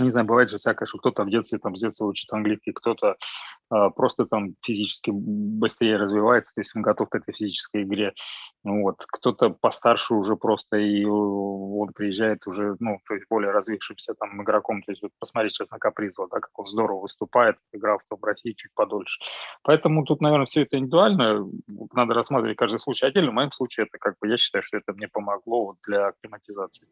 не 0.00 0.10
знаю, 0.10 0.26
бывает 0.26 0.50
же 0.50 0.58
всякое, 0.58 0.86
что 0.86 0.98
кто-то 0.98 1.24
в 1.24 1.30
детстве, 1.30 1.58
там, 1.58 1.76
с 1.76 1.80
детства 1.80 2.06
учит 2.06 2.32
английский, 2.32 2.72
кто-то 2.72 3.16
э, 3.72 3.90
просто 3.94 4.26
там 4.26 4.54
физически 4.62 5.10
быстрее 5.12 5.96
развивается, 5.96 6.54
то 6.54 6.60
есть 6.60 6.74
он 6.76 6.82
готов 6.82 7.08
к 7.08 7.14
этой 7.14 7.32
физической 7.32 7.82
игре. 7.82 8.12
Вот. 8.64 8.96
Кто-то 9.06 9.50
постарше 9.50 10.14
уже 10.14 10.36
просто, 10.36 10.76
и 10.76 11.04
он 11.04 11.92
приезжает 11.92 12.46
уже, 12.46 12.76
ну, 12.80 12.98
то 13.06 13.14
есть 13.14 13.26
более 13.30 13.52
развившимся 13.52 14.14
там 14.14 14.42
игроком. 14.42 14.82
То 14.82 14.92
есть 14.92 15.02
вот 15.02 15.12
посмотреть 15.18 15.52
сейчас 15.52 15.70
на 15.70 15.78
Капризова, 15.78 16.28
да, 16.30 16.40
как 16.40 16.58
он 16.58 16.66
здорово 16.66 17.02
выступает, 17.02 17.56
играл 17.72 17.98
в 18.10 18.24
России 18.24 18.52
чуть 18.52 18.72
подольше. 18.74 19.20
Поэтому 19.62 20.04
тут, 20.04 20.20
наверное, 20.20 20.46
все 20.46 20.62
это 20.62 20.78
индивидуально, 20.78 21.46
надо 21.92 22.14
рассматривать 22.14 22.56
каждый 22.56 22.78
случай 22.78 23.06
отдельно. 23.06 23.30
В 23.30 23.34
моем 23.34 23.52
случае 23.52 23.86
это 23.86 23.98
как 23.98 24.16
бы, 24.20 24.28
я 24.28 24.36
считаю, 24.36 24.62
что 24.62 24.76
это 24.76 24.92
мне 24.92 25.08
помогло 25.08 25.66
вот 25.66 25.76
для 25.86 26.08
акклиматизации. 26.08 26.86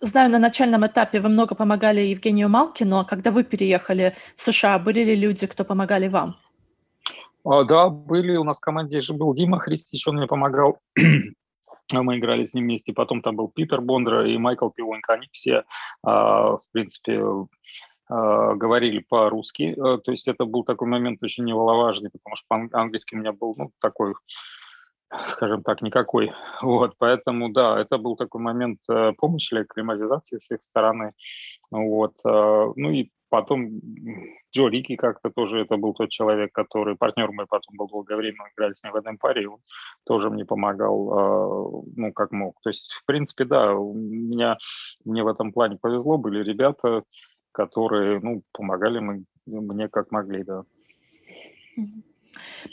Знаю, 0.00 0.30
на 0.30 0.38
начальном 0.38 0.86
этапе 0.86 1.20
вы 1.20 1.28
много 1.28 1.54
помогали 1.54 2.00
Евгению 2.00 2.48
Малкину, 2.48 2.98
а 2.98 3.04
когда 3.04 3.30
вы 3.30 3.44
переехали 3.44 4.14
в 4.36 4.42
США, 4.42 4.78
были 4.78 5.00
ли 5.00 5.16
люди, 5.16 5.46
кто 5.46 5.64
помогали 5.64 6.08
вам? 6.08 6.36
А, 7.44 7.64
да, 7.64 7.88
были. 7.88 8.36
У 8.36 8.44
нас 8.44 8.58
в 8.58 8.60
команде 8.60 9.00
же 9.00 9.14
был 9.14 9.34
Дима 9.34 9.58
Христич, 9.58 10.06
он 10.08 10.16
мне 10.16 10.26
помогал. 10.26 10.78
Мы 11.92 12.18
играли 12.18 12.44
с 12.44 12.54
ним 12.54 12.64
вместе. 12.64 12.92
Потом 12.92 13.22
там 13.22 13.36
был 13.36 13.48
Питер 13.48 13.80
Бондра 13.80 14.28
и 14.28 14.36
Майкл 14.38 14.70
Пивонько. 14.70 15.14
Они 15.14 15.28
все, 15.30 15.64
а, 16.02 16.56
в 16.56 16.62
принципе, 16.72 17.22
а, 18.08 18.54
говорили 18.54 18.98
по-русски. 18.98 19.74
То 19.76 20.10
есть 20.10 20.26
это 20.26 20.44
был 20.44 20.64
такой 20.64 20.88
момент 20.88 21.22
очень 21.22 21.44
немаловажный, 21.44 22.10
потому 22.10 22.36
что 22.36 22.46
по-английски 22.48 23.14
у 23.14 23.18
меня 23.18 23.32
был 23.32 23.54
ну, 23.56 23.70
такой 23.80 24.14
скажем 25.32 25.62
так, 25.62 25.82
никакой. 25.82 26.32
Вот, 26.62 26.94
поэтому, 26.98 27.50
да, 27.50 27.80
это 27.80 27.98
был 27.98 28.16
такой 28.16 28.40
момент 28.40 28.80
э, 28.90 29.12
помощи 29.18 29.54
или 29.54 29.60
акклиматизации 29.60 30.38
с 30.38 30.50
их 30.50 30.62
стороны. 30.62 31.12
Вот, 31.70 32.14
э, 32.24 32.72
ну 32.76 32.90
и 32.90 33.10
потом 33.28 33.80
Джо 34.54 34.68
Рики 34.68 34.96
как-то 34.96 35.30
тоже, 35.30 35.60
это 35.60 35.76
был 35.76 35.94
тот 35.94 36.10
человек, 36.10 36.52
который, 36.52 36.96
партнер 36.96 37.30
мой 37.32 37.46
потом 37.46 37.76
был 37.76 37.88
долгое 37.88 38.16
время, 38.16 38.38
мы 38.40 38.48
играли 38.54 38.74
с 38.74 38.82
ним 38.82 38.92
в 38.92 38.96
одном 38.96 39.18
паре, 39.18 39.42
и 39.42 39.46
он 39.46 39.58
тоже 40.04 40.30
мне 40.30 40.44
помогал, 40.44 41.10
э, 41.10 41.82
ну, 41.96 42.12
как 42.12 42.32
мог. 42.32 42.54
То 42.62 42.70
есть, 42.70 42.90
в 42.92 43.04
принципе, 43.06 43.44
да, 43.44 43.74
у 43.74 43.94
меня, 43.94 44.56
мне 45.04 45.22
в 45.22 45.28
этом 45.28 45.52
плане 45.52 45.78
повезло, 45.80 46.18
были 46.18 46.42
ребята, 46.42 47.02
которые, 47.52 48.20
ну, 48.20 48.42
помогали 48.52 49.00
мы, 49.00 49.24
мне 49.46 49.88
как 49.88 50.10
могли, 50.10 50.42
да. 50.44 50.62
Mm-hmm. 51.78 52.05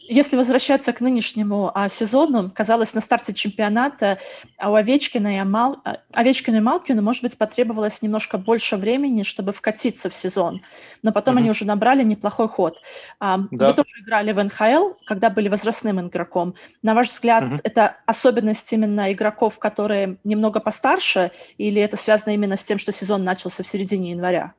Если 0.08 0.36
возвращаться 0.36 0.94
к 0.94 1.02
нынешнему 1.02 1.72
а, 1.74 1.90
сезону, 1.90 2.52
казалось, 2.54 2.94
на 2.94 3.02
старте 3.02 3.34
чемпионата 3.34 4.20
а 4.58 4.72
у 4.72 4.76
Овечкина 4.76 5.36
и, 5.36 5.38
Амал... 5.38 5.78
А, 5.84 5.98
Овечкину 6.14 6.58
и 6.58 6.62
Малкину, 6.62 7.02
может 7.02 7.22
быть, 7.24 7.38
потребовалось 7.38 8.02
немножко 8.02 8.38
больше 8.38 8.78
времени, 8.78 9.24
чтобы 9.24 9.54
вкатиться 9.54 10.10
в 10.10 10.16
сезон. 10.16 10.62
Но 11.02 11.12
потом 11.12 11.36
mm-hmm. 11.36 11.40
они 11.40 11.50
уже 11.50 11.66
набрали 11.66 12.04
неплохой 12.04 12.48
ход. 12.48 12.82
А, 13.20 13.40
да. 13.52 13.68
Вы 13.68 13.74
тоже 13.74 13.90
играли 14.02 14.32
в 14.32 14.44
НХЛ, 14.44 14.94
когда 15.06 15.30
были 15.30 15.50
возрастным 15.50 16.00
игроком. 16.02 16.56
На 16.82 16.94
ваш 16.94 17.10
взгляд, 17.10 17.44
mm-hmm. 17.44 17.62
это 17.64 17.98
особенность 18.06 18.72
именно 18.74 19.12
игроков, 19.12 19.60
которые 19.60 20.18
немного 20.24 20.60
постарше, 20.60 21.32
или 21.58 21.82
это 21.82 21.98
связано 21.98 22.34
именно 22.34 22.56
с 22.56 22.64
тем, 22.64 22.78
что 22.78 22.92
сезон 22.92 23.24
начался 23.24 23.64
в 23.64 23.68
середине 23.68 24.12
января? 24.12 24.54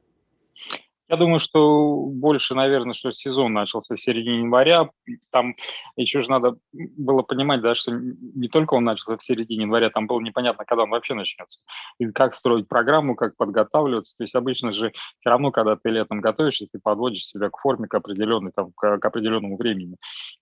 Я 1.09 1.17
думаю, 1.19 1.39
что 1.39 1.97
больше, 2.07 2.55
наверное, 2.55 2.95
что 2.95 3.13
сезон 3.13 3.53
начался 3.53 3.95
в 3.95 4.01
середине 4.01 4.39
января. 4.39 4.89
Там 5.31 5.55
еще 5.97 6.23
же 6.23 6.31
надо 6.31 6.57
было 6.73 7.21
понимать, 7.21 7.61
да, 7.61 7.75
что 7.75 7.93
не 7.93 8.49
только 8.49 8.75
он 8.75 8.85
начался 8.85 9.19
в 9.19 9.25
середине 9.25 9.65
января, 9.65 9.91
там 9.91 10.07
было 10.07 10.21
непонятно, 10.21 10.65
когда 10.65 10.85
он 10.85 10.91
вообще 10.91 11.13
начнется. 11.13 11.61
И 11.99 12.07
как 12.07 12.35
строить 12.35 12.69
программу, 12.69 13.17
как 13.17 13.37
подготавливаться. 13.37 14.17
То 14.17 14.25
есть 14.25 14.35
обычно 14.35 14.73
же 14.73 14.93
все 15.21 15.31
равно, 15.31 15.51
когда 15.51 15.77
ты 15.77 15.91
летом 15.91 16.23
готовишься, 16.23 16.67
ты 16.73 16.79
подводишь 16.79 17.27
себя 17.27 17.51
к 17.51 17.59
форме, 17.59 17.87
к 17.87 17.95
определенной, 17.95 18.53
там, 18.53 18.73
к, 18.75 18.99
к 18.99 19.05
определенному 19.05 19.59
времени. 19.59 19.97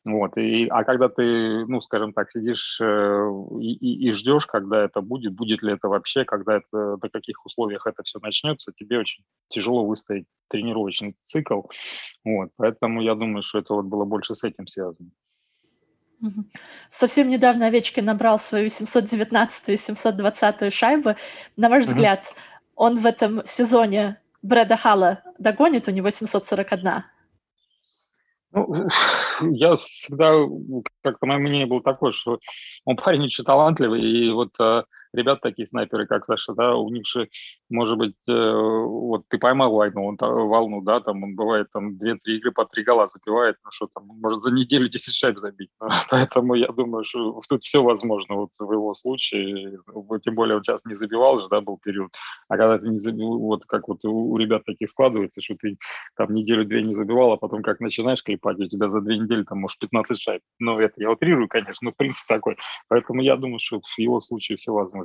Вот. 0.04 0.36
И, 0.36 0.68
а 0.68 0.84
когда 0.84 1.08
ты, 1.08 1.66
ну, 1.66 1.80
скажем 1.80 2.12
так, 2.12 2.30
сидишь 2.30 2.78
э, 2.80 3.30
и, 3.60 3.72
и, 3.72 4.08
и 4.08 4.12
ждешь, 4.12 4.46
когда 4.46 4.84
это 4.84 5.00
будет, 5.00 5.32
будет 5.32 5.60
ли 5.62 5.72
это 5.72 5.88
вообще, 5.88 6.24
когда 6.24 6.58
это, 6.58 6.96
на 7.02 7.08
каких 7.08 7.44
условиях 7.44 7.88
это 7.88 8.04
все 8.04 8.20
начнется, 8.20 8.72
тебе 8.72 9.00
очень 9.00 9.24
тяжело 9.48 9.84
выстоять 9.84 10.26
тренировочный 10.52 11.16
цикл. 11.22 11.62
Вот, 12.24 12.50
поэтому 12.56 13.02
я 13.02 13.14
думаю, 13.14 13.42
что 13.42 13.58
это 13.58 13.74
вот 13.74 13.86
было 13.86 14.04
больше 14.04 14.34
с 14.34 14.44
этим 14.44 14.66
связано. 14.66 15.10
Совсем 16.90 17.28
недавно 17.28 17.66
Овечкин 17.66 18.04
набрал 18.04 18.38
свою 18.38 18.68
719 18.68 19.70
и 19.70 19.76
720 19.76 20.72
шайбы. 20.72 21.16
На 21.56 21.68
ваш 21.68 21.84
взгляд, 21.84 22.34
он 22.76 22.94
в 22.94 23.06
этом 23.06 23.44
сезоне 23.44 24.20
Брэда 24.42 24.76
Халла 24.76 25.22
догонит? 25.38 25.88
У 25.88 25.90
него 25.90 26.10
741. 26.10 27.04
Ну, 28.52 28.88
я 29.52 29.76
всегда, 29.76 30.32
как-то 31.02 31.26
мое 31.26 31.38
мнение 31.38 31.66
было 31.66 31.82
такое, 31.82 32.12
что 32.12 32.38
он 32.84 32.96
парень 32.96 33.24
очень 33.24 33.44
талантливый, 33.44 34.02
и 34.02 34.30
вот 34.30 34.50
э, 34.60 34.84
ребят 35.12 35.40
такие 35.40 35.66
снайперы, 35.66 36.06
как 36.06 36.24
Саша, 36.24 36.54
да, 36.54 36.76
у 36.76 36.88
них 36.90 37.06
же, 37.06 37.28
может 37.70 37.98
быть, 37.98 38.16
э, 38.28 38.32
вот 38.32 39.24
ты 39.28 39.38
поймал 39.38 39.72
войну, 39.72 40.06
он, 40.06 40.16
волну, 40.18 40.82
да, 40.82 41.00
там 41.00 41.22
он 41.22 41.34
бывает 41.34 41.68
там 41.72 41.96
2-3 41.96 42.18
игры 42.24 42.52
по 42.52 42.64
3 42.64 42.84
гола 42.84 43.08
забивает, 43.08 43.56
ну 43.64 43.70
что 43.70 43.88
там, 43.94 44.06
может 44.06 44.42
за 44.42 44.50
неделю 44.50 44.88
10 44.90 45.14
шайб 45.14 45.38
забить. 45.38 45.70
Ну, 45.80 45.88
поэтому 46.10 46.54
я 46.54 46.68
думаю, 46.68 47.04
что 47.04 47.40
тут 47.48 47.62
все 47.62 47.82
возможно 47.82 48.36
вот 48.36 48.50
в 48.58 48.72
его 48.72 48.94
случае, 48.94 49.78
тем 50.24 50.34
более 50.34 50.56
он 50.56 50.64
сейчас 50.64 50.84
не 50.84 50.94
забивал 50.94 51.40
же, 51.40 51.48
да, 51.48 51.60
был 51.60 51.78
период, 51.78 52.12
а 52.48 52.56
когда 52.56 52.78
ты 52.78 52.88
не 52.88 52.98
забил, 52.98 53.38
вот 53.38 53.64
как 53.66 53.88
вот 53.88 54.04
у, 54.04 54.32
у 54.32 54.36
ребят 54.36 54.64
таких 54.64 54.88
складывается, 54.90 55.40
что 55.40 55.56
ты 55.56 55.76
там 56.16 56.32
неделю-две 56.32 56.82
не 56.82 56.94
забивал, 56.94 57.32
а 57.32 57.36
потом 57.36 57.62
как 57.62 57.80
начинаешь 57.80 58.22
клепать, 58.22 58.58
у 58.58 58.68
тебя 58.68 58.88
за 58.88 59.00
две 59.00 59.18
недели 59.18 59.42
там 59.42 59.58
может 59.58 59.78
15 59.78 60.18
шайб. 60.18 60.42
Ну, 60.58 60.78
это 60.78 60.94
я 60.96 61.10
утрирую, 61.10 61.48
конечно, 61.48 61.86
но 61.86 61.92
принцип 61.92 62.26
такой. 62.26 62.56
Поэтому 62.88 63.22
я 63.22 63.36
думаю, 63.36 63.58
что 63.60 63.80
в 63.80 63.98
его 63.98 64.20
случае 64.20 64.56
все 64.56 64.72
возможно. 64.72 65.01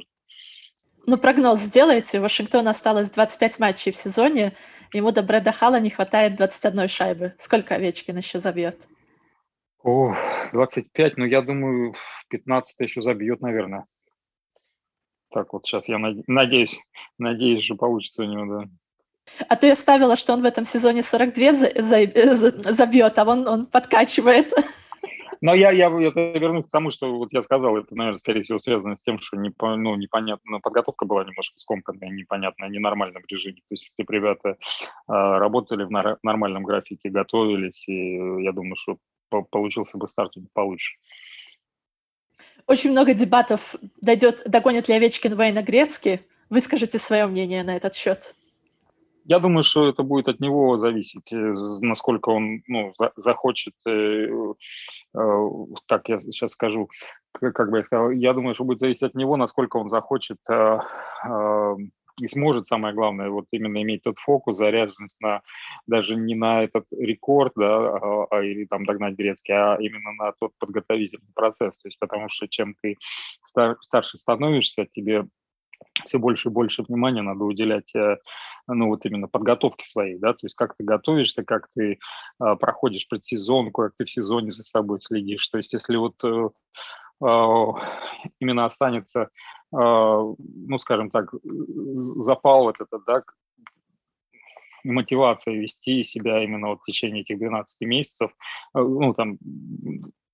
Ну, 1.09 1.17
прогноз 1.17 1.61
сделайте. 1.61 2.19
У 2.19 2.21
Вашингтона 2.21 2.71
осталось 2.71 3.09
25 3.09 3.59
матчей 3.59 3.93
в 3.93 3.95
сезоне. 3.95 4.51
Ему 4.91 5.11
до 5.11 5.23
Брэда 5.23 5.53
Халла 5.53 5.79
не 5.79 5.89
хватает 5.89 6.35
21 6.35 6.89
шайбы. 6.89 7.33
Сколько 7.37 7.75
Овечкин 7.75 8.17
еще 8.17 8.39
забьет? 8.39 8.89
О, 9.81 10.13
25, 10.51 11.15
ну, 11.15 11.23
я 11.23 11.41
думаю, 11.41 11.95
15 12.29 12.81
еще 12.81 13.01
забьет, 13.01 13.39
наверное. 13.39 13.85
Так 15.31 15.53
вот, 15.53 15.65
сейчас 15.65 15.87
я 15.87 15.97
надеюсь, 15.97 16.77
надеюсь, 17.17 17.63
что 17.63 17.75
получится 17.75 18.23
у 18.23 18.25
него, 18.25 18.45
да. 18.45 18.69
А 19.47 19.55
то 19.55 19.65
я 19.65 19.75
ставила, 19.75 20.17
что 20.17 20.33
он 20.33 20.41
в 20.41 20.45
этом 20.45 20.65
сезоне 20.65 21.01
42 21.01 21.53
за, 21.53 21.71
за, 21.81 22.33
за, 22.33 22.73
забьет, 22.73 23.17
а 23.17 23.23
он, 23.23 23.47
он 23.47 23.65
подкачивает. 23.65 24.51
Но 25.41 25.53
я, 25.53 25.71
я 25.71 25.87
это 25.87 26.31
вернусь 26.37 26.65
к 26.65 26.71
тому, 26.71 26.91
что 26.91 27.15
вот 27.15 27.29
я 27.31 27.41
сказал, 27.41 27.77
это, 27.77 27.95
наверное, 27.95 28.17
скорее 28.17 28.43
всего 28.43 28.59
связано 28.59 28.95
с 28.95 29.03
тем, 29.03 29.19
что 29.19 29.37
не, 29.37 29.53
ну, 29.59 29.95
непонятно, 29.95 30.51
ну, 30.51 30.59
подготовка 30.59 31.05
была 31.05 31.23
немножко 31.23 31.57
скомканная, 31.59 32.09
непонятная, 32.09 32.69
ненормальном 32.69 33.23
режиме. 33.27 33.57
То 33.57 33.71
есть 33.71 33.93
если 33.97 34.11
ребята 34.11 34.49
э, 34.49 34.55
работали 35.07 35.83
в 35.83 35.91
нар- 35.91 36.17
нормальном 36.23 36.63
графике, 36.63 37.09
готовились, 37.09 37.87
и 37.87 38.43
я 38.43 38.51
думаю, 38.51 38.75
что 38.75 38.97
по- 39.29 39.43
получился 39.43 39.97
бы 39.97 40.07
старт 40.07 40.33
получше. 40.53 40.95
Очень 42.65 42.91
много 42.91 43.13
дебатов 43.13 43.75
дойдет, 44.01 44.43
догонит 44.45 44.89
ли 44.89 44.95
Овечкин 44.95 45.39
Вейна 45.39 45.63
Грецки. 45.63 46.21
Выскажите 46.49 46.97
свое 46.97 47.25
мнение 47.25 47.63
на 47.63 47.75
этот 47.75 47.95
счет. 47.95 48.35
Я 49.29 49.39
думаю, 49.39 49.63
что 49.63 49.89
это 49.89 50.03
будет 50.03 50.29
от 50.29 50.39
него 50.39 50.77
зависеть, 50.77 51.33
э, 51.33 51.53
насколько 51.81 52.29
он 52.29 52.61
ну, 52.67 52.93
за, 52.97 53.11
захочет, 53.17 53.73
э, 53.85 54.27
э, 55.15 55.49
так 55.85 56.07
я 56.07 56.19
сейчас 56.21 56.51
скажу, 56.51 56.89
как 57.33 57.69
бы 57.69 57.79
я 57.79 57.83
сказал, 57.83 58.11
я 58.11 58.33
думаю, 58.33 58.55
что 58.55 58.63
будет 58.63 58.79
зависеть 58.79 59.03
от 59.03 59.15
него, 59.15 59.35
насколько 59.35 59.75
он 59.77 59.89
захочет 59.89 60.37
э, 60.49 60.79
э, 61.25 61.75
и 62.21 62.27
сможет, 62.29 62.67
самое 62.67 62.95
главное, 62.95 63.29
вот 63.29 63.45
именно 63.51 63.81
иметь 63.81 64.03
тот 64.03 64.17
фокус, 64.17 64.57
заряженность 64.57 65.19
на 65.21 65.41
даже 65.87 66.15
не 66.15 66.33
на 66.33 66.63
этот 66.63 66.85
рекорд, 66.91 67.51
да, 67.55 67.97
а, 67.97 68.27
а, 68.31 68.43
или 68.43 68.65
там 68.65 68.85
догнать 68.85 69.15
Грецкий, 69.15 69.53
а 69.53 69.77
именно 69.79 70.13
на 70.13 70.31
тот 70.39 70.51
подготовительный 70.57 71.33
процесс. 71.35 71.77
То 71.77 71.87
есть 71.87 71.99
потому 71.99 72.29
что 72.29 72.47
чем 72.47 72.75
ты 72.81 72.95
стар, 73.45 73.77
старше 73.81 74.17
становишься, 74.17 74.87
тебе 74.91 75.25
все 76.05 76.19
больше 76.19 76.49
и 76.49 76.51
больше 76.51 76.83
внимания 76.83 77.21
надо 77.21 77.43
уделять, 77.43 77.93
э, 77.95 78.17
ну, 78.67 78.87
вот 78.87 79.05
именно 79.05 79.27
подготовке 79.27 79.85
своей, 79.85 80.17
да, 80.17 80.33
то 80.33 80.39
есть 80.43 80.55
как 80.55 80.75
ты 80.75 80.83
готовишься, 80.83 81.43
как 81.43 81.67
ты 81.75 81.93
э, 81.93 82.55
проходишь 82.59 83.07
предсезонку, 83.07 83.83
как 83.83 83.93
ты 83.97 84.05
в 84.05 84.11
сезоне 84.11 84.51
за 84.51 84.63
собой 84.63 84.99
следишь. 85.01 85.47
То 85.47 85.57
есть 85.57 85.73
если 85.73 85.95
вот 85.95 86.15
э, 86.23 86.49
э, 87.23 87.65
именно 88.39 88.65
останется, 88.65 89.21
э, 89.21 89.27
ну, 89.71 90.77
скажем 90.79 91.09
так, 91.09 91.33
запал 91.43 92.63
вот 92.63 92.79
этот, 92.79 93.03
да, 93.05 93.23
мотивация 94.83 95.55
вести 95.55 96.03
себя 96.03 96.43
именно 96.43 96.69
вот 96.69 96.79
в 96.81 96.85
течение 96.85 97.21
этих 97.21 97.39
12 97.39 97.81
месяцев, 97.81 98.31
э, 98.75 98.79
ну, 98.79 99.13
там, 99.13 99.37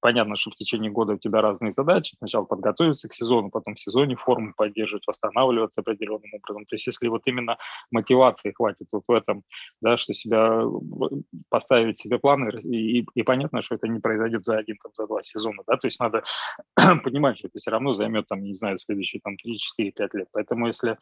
понятно, 0.03 0.35
что 0.35 0.51
в 0.51 0.55
течение 0.55 0.91
года 0.91 1.13
у 1.13 1.17
тебя 1.17 1.41
разные 1.41 1.71
задачи. 1.71 2.15
Сначала 2.15 2.43
подготовиться 2.43 3.07
к 3.07 3.13
сезону, 3.13 3.49
потом 3.49 3.75
в 3.75 3.79
сезоне 3.79 4.17
форму 4.17 4.53
поддерживать, 4.53 5.07
восстанавливаться 5.07 5.79
определенным 5.79 6.29
образом. 6.33 6.65
То 6.65 6.75
есть 6.75 6.87
если 6.87 7.07
вот 7.07 7.21
именно 7.25 7.57
мотивации 7.89 8.51
хватит 8.51 8.87
вот 8.91 9.03
в 9.07 9.11
этом, 9.13 9.43
да, 9.79 9.95
что 9.95 10.13
себя 10.13 10.63
поставить 11.49 11.99
себе 11.99 12.19
планы, 12.19 12.51
и, 12.63 12.99
и, 12.99 13.05
и 13.15 13.23
понятно, 13.23 13.61
что 13.61 13.75
это 13.75 13.87
не 13.87 14.01
произойдет 14.01 14.43
за 14.43 14.57
один, 14.57 14.75
там, 14.83 14.91
за 14.93 15.07
два 15.07 15.23
сезона, 15.23 15.63
да, 15.65 15.77
то 15.77 15.87
есть 15.87 16.01
надо 16.01 16.23
понимать, 17.03 17.37
что 17.37 17.47
это 17.47 17.57
все 17.57 17.71
равно 17.71 17.93
займет, 17.93 18.27
там, 18.27 18.43
не 18.43 18.55
знаю, 18.55 18.79
следующие 18.79 19.21
там 19.23 19.37
3, 19.37 19.57
4, 19.57 19.91
5 19.91 20.13
лет. 20.15 20.27
Поэтому 20.33 20.67
если 20.67 20.97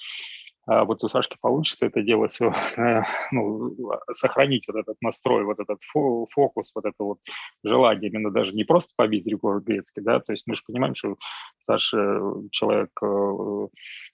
вот 0.67 1.03
у 1.03 1.09
Сашки 1.09 1.37
получится 1.41 1.87
это 1.87 2.01
делать, 2.01 2.39
э, 2.41 3.03
ну, 3.31 3.75
сохранить 4.13 4.67
вот 4.67 4.77
этот 4.77 4.97
настрой, 5.01 5.43
вот 5.43 5.59
этот 5.59 5.79
фокус, 5.91 6.71
вот 6.75 6.85
это 6.85 7.03
вот 7.03 7.19
желание 7.63 8.09
именно 8.09 8.31
даже 8.31 8.55
не 8.55 8.63
просто 8.63 8.93
побить 8.95 9.25
рекорд 9.25 9.63
грецкий, 9.63 10.01
да, 10.01 10.19
то 10.19 10.33
есть 10.33 10.43
мы 10.45 10.55
же 10.55 10.61
понимаем, 10.65 10.95
что 10.95 11.15
Саша 11.59 12.21
человек, 12.51 12.91
э, 13.01 13.67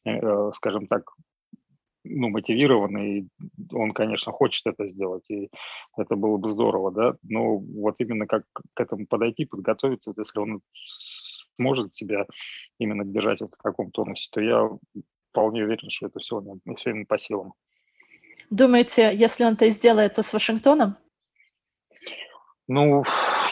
э, 0.06 0.51
скажем 0.56 0.88
так, 0.88 1.04
ну, 2.10 2.30
мотивированный, 2.30 3.27
он, 3.74 3.92
конечно, 3.92 4.32
хочет 4.32 4.66
это 4.66 4.88
сделать, 4.88 5.30
и 5.30 5.50
это 5.98 6.16
было 6.16 6.38
бы 6.38 6.50
здорово, 6.50 6.92
да, 6.92 7.16
но 7.24 7.58
вот 7.58 7.96
именно 8.00 8.25
как 8.25 8.44
к 8.74 8.80
этому 8.80 9.06
подойти, 9.08 9.46
подготовиться, 9.46 10.12
вот 10.12 10.18
если 10.18 10.39
он 10.39 10.62
сможет 11.58 11.94
себя 11.94 12.25
именно 12.80 13.04
держать 13.04 13.42
вот 13.42 13.56
в 13.56 13.62
таком 13.62 13.92
тонусе, 13.92 14.30
то 14.32 14.42
я 14.42 14.70
вполне 15.38 15.63
уверен, 15.63 15.89
что 15.91 16.08
это 16.08 16.20
все, 16.20 16.41
все 16.77 16.89
ему 16.89 17.06
по 17.06 17.17
силам. 17.20 17.53
Думаете, 18.50 19.12
если 19.13 19.46
он 19.46 19.53
это 19.53 19.70
сделает, 19.70 20.15
то 20.15 20.24
с 20.24 20.34
Вашингтоном? 20.34 20.96
Ну, 22.67 23.03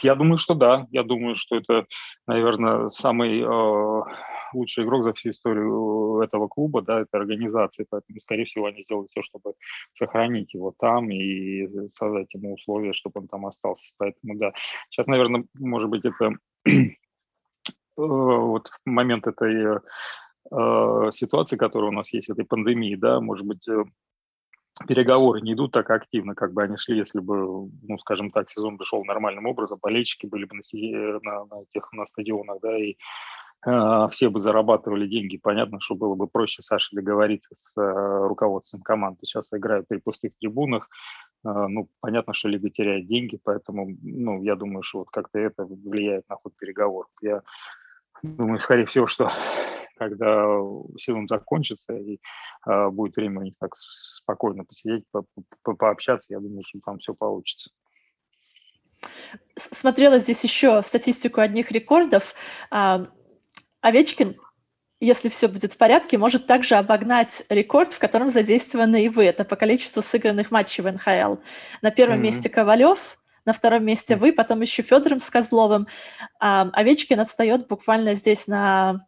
я 0.02 0.16
думаю, 0.16 0.38
что 0.38 0.56
да. 0.56 0.88
Я 0.90 1.04
думаю, 1.04 1.36
что 1.36 1.56
это, 1.56 1.86
наверное, 2.26 2.90
самый 2.90 3.40
э, 3.40 4.04
лучший 4.54 4.84
игрок 4.84 5.04
за 5.04 5.14
всю 5.14 5.30
историю 5.30 6.22
этого 6.22 6.48
клуба, 6.48 6.82
да, 6.82 7.02
этой 7.02 7.20
организации. 7.20 7.86
Поэтому, 7.88 8.20
скорее 8.22 8.46
всего, 8.46 8.66
они 8.66 8.82
сделают 8.82 9.12
все, 9.12 9.22
чтобы 9.22 9.54
сохранить 9.94 10.56
его 10.56 10.74
там 10.78 11.12
и 11.12 11.68
создать 11.98 12.34
ему 12.34 12.56
условия, 12.56 12.94
чтобы 12.94 13.22
он 13.22 13.28
там 13.28 13.46
остался. 13.46 13.94
Поэтому, 13.98 14.38
да. 14.38 14.54
Сейчас, 14.90 15.06
наверное, 15.06 15.46
может 15.60 15.90
быть, 15.90 16.04
это 16.04 16.32
э, 16.68 16.88
вот 17.96 18.72
момент 18.86 19.28
этой 19.28 19.82
э, 20.52 21.10
ситуации, 21.12 21.58
которая 21.58 21.90
у 21.90 21.94
нас 21.94 22.14
есть, 22.14 22.30
этой 22.30 22.46
пандемии, 22.46 22.96
да, 22.96 23.20
может 23.20 23.46
быть, 23.46 23.68
э, 23.68 23.84
переговоры 24.88 25.42
не 25.42 25.54
идут 25.54 25.72
так 25.72 25.90
активно, 25.90 26.36
как 26.36 26.54
бы 26.54 26.64
они 26.64 26.78
шли, 26.78 26.98
если 26.98 27.20
бы, 27.20 27.70
ну, 27.82 27.98
скажем 28.00 28.32
так, 28.32 28.50
сезон 28.50 28.78
бы 28.78 28.86
шел 28.86 29.04
нормальным 29.06 29.46
образом, 29.46 29.80
болельщики 29.82 30.26
были 30.26 30.46
бы 30.46 30.56
на, 30.56 31.20
на, 31.22 31.46
на, 31.46 31.66
тех, 31.74 31.92
на 31.94 32.06
стадионах, 32.06 32.60
да, 32.62 32.78
и 32.78 32.96
э, 33.66 34.08
все 34.12 34.30
бы 34.30 34.40
зарабатывали 34.40 35.08
деньги. 35.08 35.38
Понятно, 35.38 35.80
что 35.80 35.96
было 35.96 36.16
бы 36.16 36.28
проще 36.28 36.62
Саше 36.62 36.96
договориться 36.96 37.56
с 37.56 37.78
э, 37.80 38.28
руководством 38.28 38.82
команды. 38.82 39.20
Сейчас 39.24 39.54
играют 39.54 39.88
при 39.88 39.98
пустых 39.98 40.34
трибунах, 40.40 40.90
э, 41.46 41.50
ну, 41.50 41.88
понятно, 42.02 42.34
что 42.34 42.50
Лига 42.50 42.70
теряет 42.70 43.08
деньги, 43.08 43.40
поэтому, 43.42 43.96
ну, 44.02 44.44
я 44.44 44.56
думаю, 44.56 44.84
что 44.84 45.00
вот 45.00 45.10
как-то 45.10 45.40
это 45.40 45.66
влияет 45.66 46.28
на 46.28 46.36
ход 46.36 46.54
переговоров. 46.58 47.10
Я 47.22 47.44
думаю, 48.24 48.60
скорее 48.60 48.86
всего, 48.86 49.06
что 49.06 49.32
когда 49.96 50.46
сезон 50.98 51.28
закончится 51.28 51.94
и 51.94 52.20
э, 52.68 52.90
будет 52.90 53.16
время 53.16 53.40
у 53.40 53.44
них 53.44 53.56
так 53.60 53.76
спокойно 53.76 54.66
посидеть, 54.66 55.04
по 55.12 55.26
-по 55.64 55.76
пообщаться, 55.76 56.34
я 56.34 56.40
думаю, 56.40 56.64
что 56.66 56.80
там 56.86 57.00
все 57.00 57.14
получится. 57.14 57.72
Смотрела 59.56 60.18
здесь 60.18 60.44
еще 60.44 60.82
статистику 60.82 61.42
одних 61.42 61.72
рекордов. 61.72 62.36
А, 62.72 63.08
Овечкин, 63.82 64.36
если 65.00 65.30
все 65.30 65.48
будет 65.48 65.74
в 65.74 65.78
порядке, 65.78 66.18
может 66.18 66.48
также 66.48 66.76
обогнать 66.76 67.46
рекорд, 67.50 67.94
в 67.94 68.00
котором 68.00 68.28
задействованы 68.28 69.06
и 69.06 69.10
вы. 69.10 69.26
Это 69.26 69.46
по 69.46 69.56
количеству 69.56 70.02
сыгранных 70.02 70.52
матчей 70.52 70.84
в 70.84 70.92
НХЛ. 70.92 71.42
На 71.82 71.92
первом 71.92 72.18
mm-hmm. 72.18 72.22
месте 72.22 72.50
Ковалев, 72.50 73.18
на 73.46 73.54
втором 73.54 73.86
месте 73.86 74.16
вы, 74.16 74.34
потом 74.34 74.62
еще 74.62 74.82
Федором 74.82 75.20
с 75.20 75.30
Козловым. 75.30 75.88
А 76.40 76.70
Овечкин 76.74 77.20
отстает 77.20 77.68
буквально 77.68 78.16
здесь 78.16 78.48
на 78.48 79.06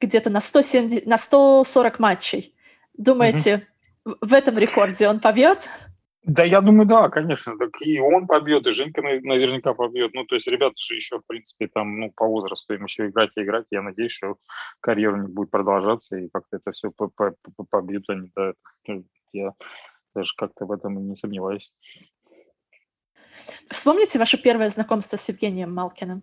где-то 0.00 0.30
на, 0.30 0.40
170, 0.40 1.06
на 1.06 1.18
140 1.18 1.98
матчей. 1.98 2.54
Думаете, 2.96 3.66
угу. 4.04 4.16
в 4.20 4.34
этом 4.34 4.58
рекорде 4.58 5.08
он 5.08 5.20
побьет? 5.20 5.68
Да, 6.24 6.42
я 6.42 6.62
думаю, 6.62 6.86
да, 6.86 7.10
конечно. 7.10 7.56
Так 7.58 7.70
и 7.80 7.98
он 7.98 8.26
побьет, 8.26 8.66
и 8.66 8.70
Женька 8.70 9.02
наверняка 9.02 9.74
побьет. 9.74 10.14
Ну, 10.14 10.24
то 10.24 10.36
есть 10.36 10.46
ребята 10.46 10.74
же 10.78 10.94
еще, 10.94 11.18
в 11.18 11.26
принципе, 11.26 11.68
там, 11.68 12.00
ну, 12.00 12.10
по 12.16 12.26
возрасту 12.26 12.74
им 12.74 12.84
еще 12.84 13.08
играть 13.08 13.30
и 13.36 13.42
играть. 13.42 13.66
Я 13.70 13.82
надеюсь, 13.82 14.12
что 14.12 14.36
карьера 14.80 15.14
у 15.14 15.20
них 15.20 15.30
будет 15.30 15.50
продолжаться, 15.50 16.16
и 16.16 16.30
как-то 16.32 16.56
это 16.56 16.72
все 16.72 16.90
побьют 17.70 18.08
они. 18.08 18.30
Да. 18.34 18.52
Я 19.32 19.52
даже 20.14 20.32
как-то 20.36 20.64
в 20.64 20.72
этом 20.72 21.08
не 21.08 21.16
сомневаюсь. 21.16 21.74
Вспомните 23.70 24.18
ваше 24.18 24.38
первое 24.40 24.68
знакомство 24.68 25.16
с 25.16 25.28
Евгением 25.28 25.74
Малкиным? 25.74 26.22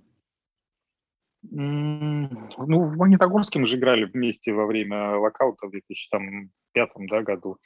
Ну, 1.54 2.30
в 2.58 2.98
Магнитогорске 2.98 3.60
мы 3.60 3.68
же 3.68 3.78
играли 3.78 4.06
вместе 4.06 4.54
во 4.54 4.66
время 4.66 5.18
локаута 5.18 5.68
в 5.68 5.72
2005 5.72 6.90
да, 7.10 7.22
году. 7.24 7.58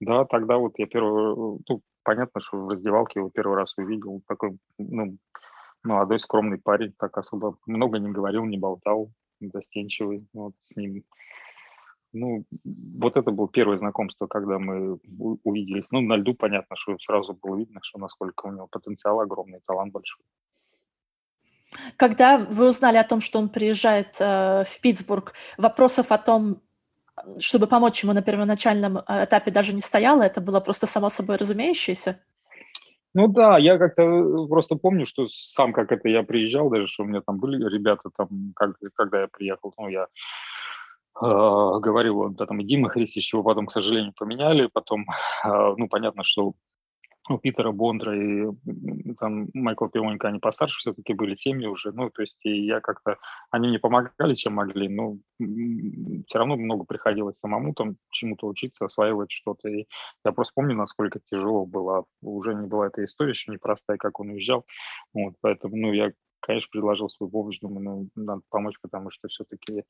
Да, 0.00 0.24
тогда 0.24 0.56
вот 0.58 0.74
я 0.78 0.86
первый, 0.86 1.34
ну, 1.68 1.82
понятно, 2.04 2.40
что 2.40 2.58
в 2.58 2.68
раздевалке 2.68 3.18
его 3.18 3.30
первый 3.30 3.56
раз 3.56 3.76
увидел. 3.76 4.22
Такой, 4.28 4.56
ну, 4.78 5.18
молодой, 5.82 6.20
скромный 6.20 6.58
парень, 6.58 6.94
так 6.96 7.18
особо 7.18 7.56
много 7.66 7.98
не 7.98 8.10
говорил, 8.10 8.44
не 8.44 8.58
болтал, 8.58 9.10
застенчивый. 9.40 10.26
Вот 10.32 10.54
с 10.60 10.76
ним 10.76 11.02
ну, 12.14 12.44
вот 12.64 13.16
это 13.16 13.30
было 13.32 13.48
первое 13.48 13.76
знакомство, 13.76 14.26
когда 14.26 14.58
мы 14.58 14.98
увиделись. 15.42 15.86
Ну, 15.90 16.00
на 16.00 16.16
льду 16.16 16.34
понятно, 16.34 16.76
что 16.76 16.96
сразу 16.98 17.34
было 17.34 17.56
видно, 17.56 17.80
что 17.82 17.98
насколько 17.98 18.46
у 18.46 18.52
него 18.52 18.68
потенциал 18.68 19.20
огромный, 19.20 19.60
талант 19.66 19.92
большой. 19.92 20.24
Когда 21.96 22.38
вы 22.38 22.68
узнали 22.68 22.96
о 22.96 23.04
том, 23.04 23.20
что 23.20 23.38
он 23.38 23.48
приезжает 23.48 24.16
э, 24.20 24.64
в 24.66 24.80
Питтсбург, 24.80 25.34
вопросов 25.58 26.12
о 26.12 26.18
том, 26.18 26.60
чтобы 27.38 27.66
помочь 27.66 28.02
ему 28.02 28.12
на 28.12 28.22
первоначальном 28.22 28.98
э, 28.98 29.24
этапе 29.24 29.50
даже 29.50 29.74
не 29.74 29.80
стояло, 29.80 30.22
это 30.22 30.40
было 30.40 30.60
просто 30.60 30.86
само 30.86 31.08
собой 31.08 31.36
разумеющееся? 31.36 32.18
Ну 33.14 33.28
да, 33.28 33.58
я 33.58 33.78
как-то 33.78 34.02
э, 34.02 34.48
просто 34.48 34.74
помню, 34.74 35.06
что 35.06 35.26
сам 35.28 35.72
как 35.72 35.92
это 35.92 36.08
я 36.08 36.24
приезжал, 36.24 36.68
даже 36.68 36.88
что 36.88 37.04
у 37.04 37.06
меня 37.06 37.20
там 37.24 37.38
были 37.38 37.64
ребята, 37.68 38.10
там, 38.16 38.52
как, 38.56 38.76
когда 38.94 39.22
я 39.22 39.28
приехал, 39.28 39.72
ну 39.78 39.88
я 39.88 40.02
э, 40.04 40.08
говорил, 41.20 42.30
да, 42.30 42.46
там 42.46 42.66
Дима 42.66 42.88
Христич, 42.88 43.32
его 43.32 43.44
потом, 43.44 43.66
к 43.66 43.72
сожалению, 43.72 44.12
поменяли, 44.16 44.66
потом, 44.66 45.06
э, 45.44 45.74
ну 45.76 45.88
понятно, 45.88 46.24
что 46.24 46.54
у 47.28 47.38
Питера 47.38 47.72
Бондра 47.72 48.14
и 48.14 48.46
там 49.18 49.48
Майкла 49.54 49.88
Пионика, 49.88 50.28
они 50.28 50.38
постарше 50.38 50.78
все-таки 50.78 51.14
были, 51.14 51.34
семьи 51.34 51.66
уже, 51.66 51.92
ну, 51.92 52.10
то 52.10 52.22
есть 52.22 52.38
и 52.42 52.66
я 52.66 52.80
как-то, 52.80 53.16
они 53.50 53.68
мне 53.68 53.78
помогали, 53.78 54.34
чем 54.34 54.54
могли, 54.54 54.88
но 54.88 55.16
все 55.38 56.38
равно 56.38 56.56
много 56.56 56.84
приходилось 56.84 57.38
самому 57.38 57.72
там 57.72 57.96
чему-то 58.10 58.46
учиться, 58.46 58.84
осваивать 58.84 59.30
что-то, 59.30 59.68
и 59.68 59.86
я 60.24 60.32
просто 60.32 60.52
помню, 60.54 60.76
насколько 60.76 61.18
тяжело 61.24 61.64
было, 61.64 62.04
уже 62.22 62.54
не 62.54 62.66
была 62.66 62.88
эта 62.88 63.04
история 63.04 63.30
еще 63.30 63.52
непростая, 63.52 63.96
как 63.96 64.20
он 64.20 64.30
уезжал, 64.30 64.66
вот, 65.14 65.34
поэтому, 65.40 65.76
ну, 65.76 65.92
я, 65.92 66.12
конечно, 66.40 66.68
предложил 66.70 67.08
свою 67.08 67.30
помощь, 67.30 67.58
думаю, 67.60 68.10
ну, 68.14 68.22
надо 68.22 68.42
помочь, 68.50 68.76
потому 68.82 69.10
что 69.10 69.28
все-таки 69.28 69.84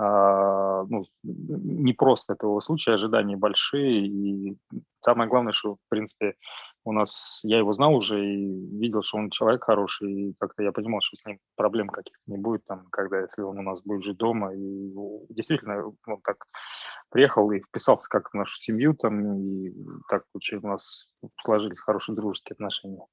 ну, 0.00 1.04
не 1.22 1.92
просто 1.92 2.32
этого 2.32 2.60
случая, 2.60 2.94
ожидания 2.94 3.36
большие, 3.36 4.06
и 4.06 4.56
самое 5.02 5.28
главное, 5.28 5.52
что, 5.52 5.74
в 5.74 5.88
принципе, 5.90 6.36
у 6.84 6.92
нас, 6.92 7.42
я 7.44 7.58
его 7.58 7.72
знал 7.74 7.94
уже 7.94 8.24
и 8.24 8.78
видел, 8.78 9.02
что 9.02 9.18
он 9.18 9.28
человек 9.28 9.64
хороший, 9.64 10.10
и 10.10 10.34
как-то 10.38 10.62
я 10.62 10.72
понимал, 10.72 11.00
что 11.02 11.18
с 11.18 11.26
ним 11.26 11.38
проблем 11.54 11.88
каких-то 11.88 12.22
не 12.26 12.38
будет, 12.38 12.64
там, 12.64 12.86
когда, 12.90 13.20
если 13.20 13.42
он 13.42 13.58
у 13.58 13.62
нас 13.62 13.82
будет 13.82 14.02
жить 14.02 14.16
дома, 14.16 14.54
и 14.54 14.94
действительно, 15.28 15.92
он 16.06 16.20
так 16.22 16.46
приехал 17.10 17.50
и 17.50 17.60
вписался 17.60 18.08
как 18.08 18.30
в 18.30 18.34
нашу 18.34 18.56
семью, 18.56 18.94
там, 18.94 19.36
и 19.36 19.74
так 20.08 20.24
у 20.32 20.66
нас 20.66 21.08
сложились 21.44 21.78
хорошие 21.78 22.16
дружеские 22.16 22.54
отношения. 22.54 23.04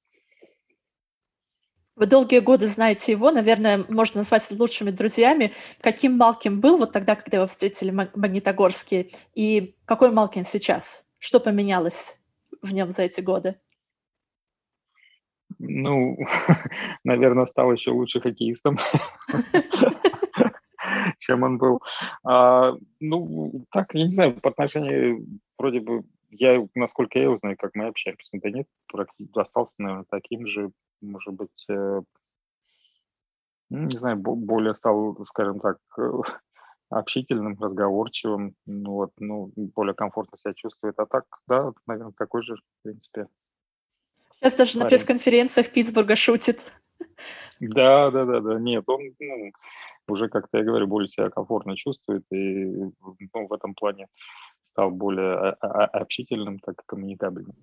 Вы 1.98 2.06
долгие 2.06 2.40
годы 2.40 2.68
знаете 2.68 3.12
его, 3.12 3.32
наверное, 3.32 3.84
можно 3.90 4.20
назвать 4.20 4.52
лучшими 4.52 4.92
друзьями. 4.92 5.52
Каким 5.82 6.16
Малкин 6.16 6.60
был 6.60 6.78
вот 6.78 6.92
тогда, 6.92 7.16
когда 7.16 7.38
его 7.38 7.48
встретили 7.48 7.90
Магнитогорские, 7.90 9.08
и 9.34 9.76
какой 9.86 10.12
Малкин 10.12 10.46
сейчас? 10.46 11.08
Что 11.18 11.40
поменялось 11.40 12.22
в 12.62 12.72
нем 12.72 12.92
за 12.92 13.02
эти 13.02 13.22
годы? 13.22 13.56
Ну, 15.58 16.18
наверное, 17.04 17.48
стал 17.48 17.72
еще 17.72 17.90
лучше 17.90 18.22
хоккеистом, 18.22 18.78
чем 21.18 21.42
он 21.42 21.58
был. 21.58 21.82
А, 22.24 22.74
ну, 23.00 23.66
так, 23.72 23.96
я 23.96 24.04
не 24.04 24.12
знаю, 24.12 24.40
по 24.40 24.52
отношению 24.52 25.26
вроде 25.58 25.80
бы 25.80 26.04
я, 26.30 26.66
насколько 26.76 27.18
я 27.18 27.26
его 27.26 27.38
знаю, 27.38 27.58
как 27.58 27.72
мы 27.76 27.88
общаемся, 27.88 28.38
да 28.42 28.50
нет, 28.50 28.68
остался, 29.36 29.76
наверное, 29.78 30.06
таким 30.10 30.46
же, 30.48 30.72
может 31.02 31.34
быть, 31.34 31.66
э, 31.70 32.02
ну, 33.70 33.84
не 33.86 33.98
знаю, 33.98 34.18
более 34.18 34.76
стал, 34.76 35.18
скажем 35.26 35.60
так, 35.60 35.78
общительным, 36.90 37.58
разговорчивым, 37.60 38.56
ну, 38.66 38.92
вот, 38.92 39.12
ну, 39.20 39.52
более 39.56 39.94
комфортно 39.94 40.38
себя 40.38 40.54
чувствует. 40.54 40.98
А 41.00 41.06
так, 41.06 41.26
да, 41.48 41.72
наверное, 41.86 42.14
такой 42.18 42.44
же, 42.44 42.56
в 42.56 42.84
принципе. 42.84 43.28
Сейчас 44.40 44.56
даже 44.56 44.74
парень. 44.74 44.84
на 44.84 44.90
пресс-конференциях 44.90 45.72
Питтсбурга 45.72 46.16
шутит. 46.16 46.74
Да, 47.60 48.12
да, 48.12 48.26
да, 48.26 48.40
да. 48.40 48.60
Нет, 48.60 48.84
он 48.88 49.02
ну, 49.20 49.52
уже, 50.08 50.30
как-то 50.30 50.60
я 50.60 50.64
говорю, 50.64 50.88
более 50.88 51.10
себя 51.10 51.30
комфортно 51.30 51.76
чувствует, 51.76 52.24
и 52.32 52.66
ну, 52.66 52.94
в 53.00 53.54
этом 53.54 53.74
плане 53.74 54.08
стал 54.72 54.92
более 54.92 55.36
а, 55.36 55.56
а, 55.62 55.86
общительным, 55.86 56.60
так 56.60 56.76
и 56.76 56.86
коммуникабельным. 56.86 57.56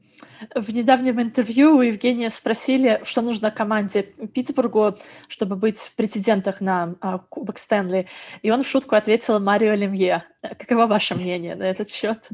В 0.54 0.72
недавнем 0.72 1.20
интервью 1.20 1.76
у 1.76 1.82
Евгения 1.82 2.30
спросили, 2.30 3.00
что 3.04 3.22
нужно 3.22 3.50
команде 3.50 4.02
Питтсбургу, 4.02 4.96
чтобы 5.28 5.56
быть 5.56 5.78
в 5.78 5.96
претендентах 5.96 6.60
на 6.60 6.94
а, 7.00 7.18
Кубок 7.18 7.58
Стэнли. 7.58 8.06
И 8.42 8.50
он 8.50 8.62
в 8.62 8.66
шутку 8.66 8.96
ответил 8.96 9.40
Марио 9.40 9.74
Лемье. 9.74 10.24
Каково 10.42 10.86
ваше 10.86 11.14
мнение 11.14 11.54
на 11.54 11.64
этот 11.64 11.88
счет? 11.88 12.30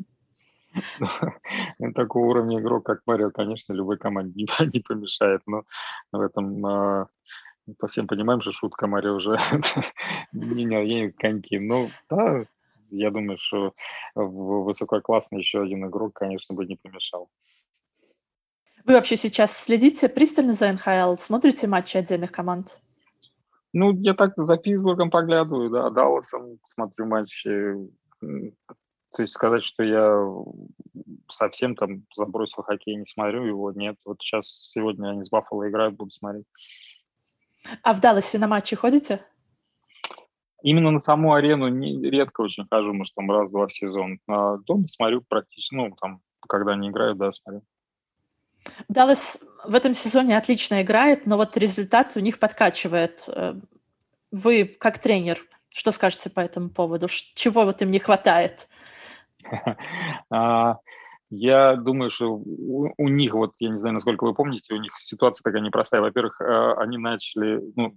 Ну, 1.79 1.93
такого 1.93 2.27
уровня 2.27 2.61
игрок, 2.61 2.87
как 2.87 3.01
Марио, 3.07 3.31
конечно, 3.31 3.73
любой 3.73 3.99
команде 3.99 4.47
не, 4.73 4.81
помешает, 4.89 5.43
но 5.47 5.65
в 6.13 6.21
этом 6.21 7.09
по 7.79 7.89
всем 7.89 8.07
понимаем, 8.07 8.41
что 8.41 8.53
шутка 8.53 8.87
Марио 8.87 9.15
уже 9.17 9.39
не, 10.33 10.65
не, 10.65 10.85
не 10.85 11.11
коньки. 11.11 11.59
Ну, 11.59 11.89
да, 12.09 12.45
я 12.91 13.11
думаю, 13.11 13.39
что 13.39 13.75
высококлассный 14.15 15.39
еще 15.39 15.63
один 15.63 15.87
игрок, 15.87 16.15
конечно, 16.15 16.55
бы 16.55 16.67
не 16.67 16.77
помешал. 16.77 17.29
Вы 18.85 18.95
вообще 18.95 19.17
сейчас 19.17 19.57
следите 19.57 20.09
пристально 20.09 20.53
за 20.53 20.73
НХЛ? 20.73 21.17
Смотрите 21.17 21.67
матчи 21.67 21.97
отдельных 21.97 22.33
команд? 22.33 22.81
Ну, 23.73 23.93
я 24.01 24.15
так 24.15 24.33
за 24.37 24.57
Питтсбургом 24.57 25.11
поглядываю, 25.11 25.71
да, 25.71 25.91
Далласом 25.91 26.59
смотрю 26.65 27.07
матчи. 27.07 27.75
То 28.21 29.23
есть 29.23 29.33
сказать, 29.33 29.65
что 29.65 29.83
я 29.83 30.25
совсем 31.29 31.75
там 31.77 32.05
забросил 32.17 32.63
хоккей, 32.63 32.97
не 32.97 33.07
смотрю 33.07 33.45
его, 33.45 33.73
нет. 33.73 33.97
Вот 34.05 34.21
сейчас, 34.21 34.47
сегодня 34.47 35.11
они 35.11 35.23
с 35.23 35.31
Баффало 35.31 35.69
играют, 35.69 35.97
буду 35.97 36.11
смотреть. 36.11 36.47
А 37.83 37.93
в 37.93 38.01
Далласе 38.01 38.39
на 38.39 38.47
матчи 38.47 38.75
ходите? 38.77 39.25
Именно 40.63 40.91
на 40.91 41.01
саму 41.01 41.35
арену 41.35 41.69
не, 41.69 42.01
редко 42.11 42.43
очень 42.43 42.67
хожу, 42.71 42.93
может, 42.93 43.15
там 43.15 43.31
раз-два 43.31 43.67
в 43.67 43.73
сезон. 43.73 44.19
А 44.29 44.59
дома 44.59 44.87
смотрю 44.89 45.23
практически, 45.27 45.75
ну, 45.75 45.95
там, 46.01 46.21
когда 46.49 46.73
они 46.73 46.89
играют, 46.89 47.19
да, 47.19 47.33
смотрю. 47.33 47.63
Даллас 48.89 49.43
в 49.65 49.75
этом 49.75 49.95
сезоне 49.95 50.37
отлично 50.37 50.83
играет, 50.83 51.27
но 51.27 51.37
вот 51.37 51.57
результат 51.57 52.17
у 52.17 52.21
них 52.21 52.39
подкачивает. 52.39 53.25
Э, 53.29 53.55
вы, 54.31 54.65
как 54.65 54.99
тренер, 54.99 55.39
что 55.75 55.91
скажете 55.91 56.31
по 56.31 56.41
этому 56.41 56.71
поводу? 56.71 57.07
Чего 57.09 57.65
вот 57.65 57.83
им 57.83 57.91
не 57.91 57.99
хватает? 57.99 58.69
А, 60.33 60.77
я 61.31 61.77
думаю, 61.77 62.11
что 62.11 62.35
у 62.35 63.09
них, 63.09 63.35
вот 63.35 63.55
я 63.59 63.71
не 63.71 63.79
знаю, 63.79 63.95
насколько 63.95 64.25
вы 64.25 64.35
помните, 64.35 64.75
у 64.75 64.77
них 64.77 64.93
ситуация 64.99 65.43
такая 65.43 65.63
непростая. 65.63 66.01
Во-первых, 66.03 66.41
а, 66.41 66.75
они 66.75 66.99
начали, 66.99 67.61
ну, 67.77 67.97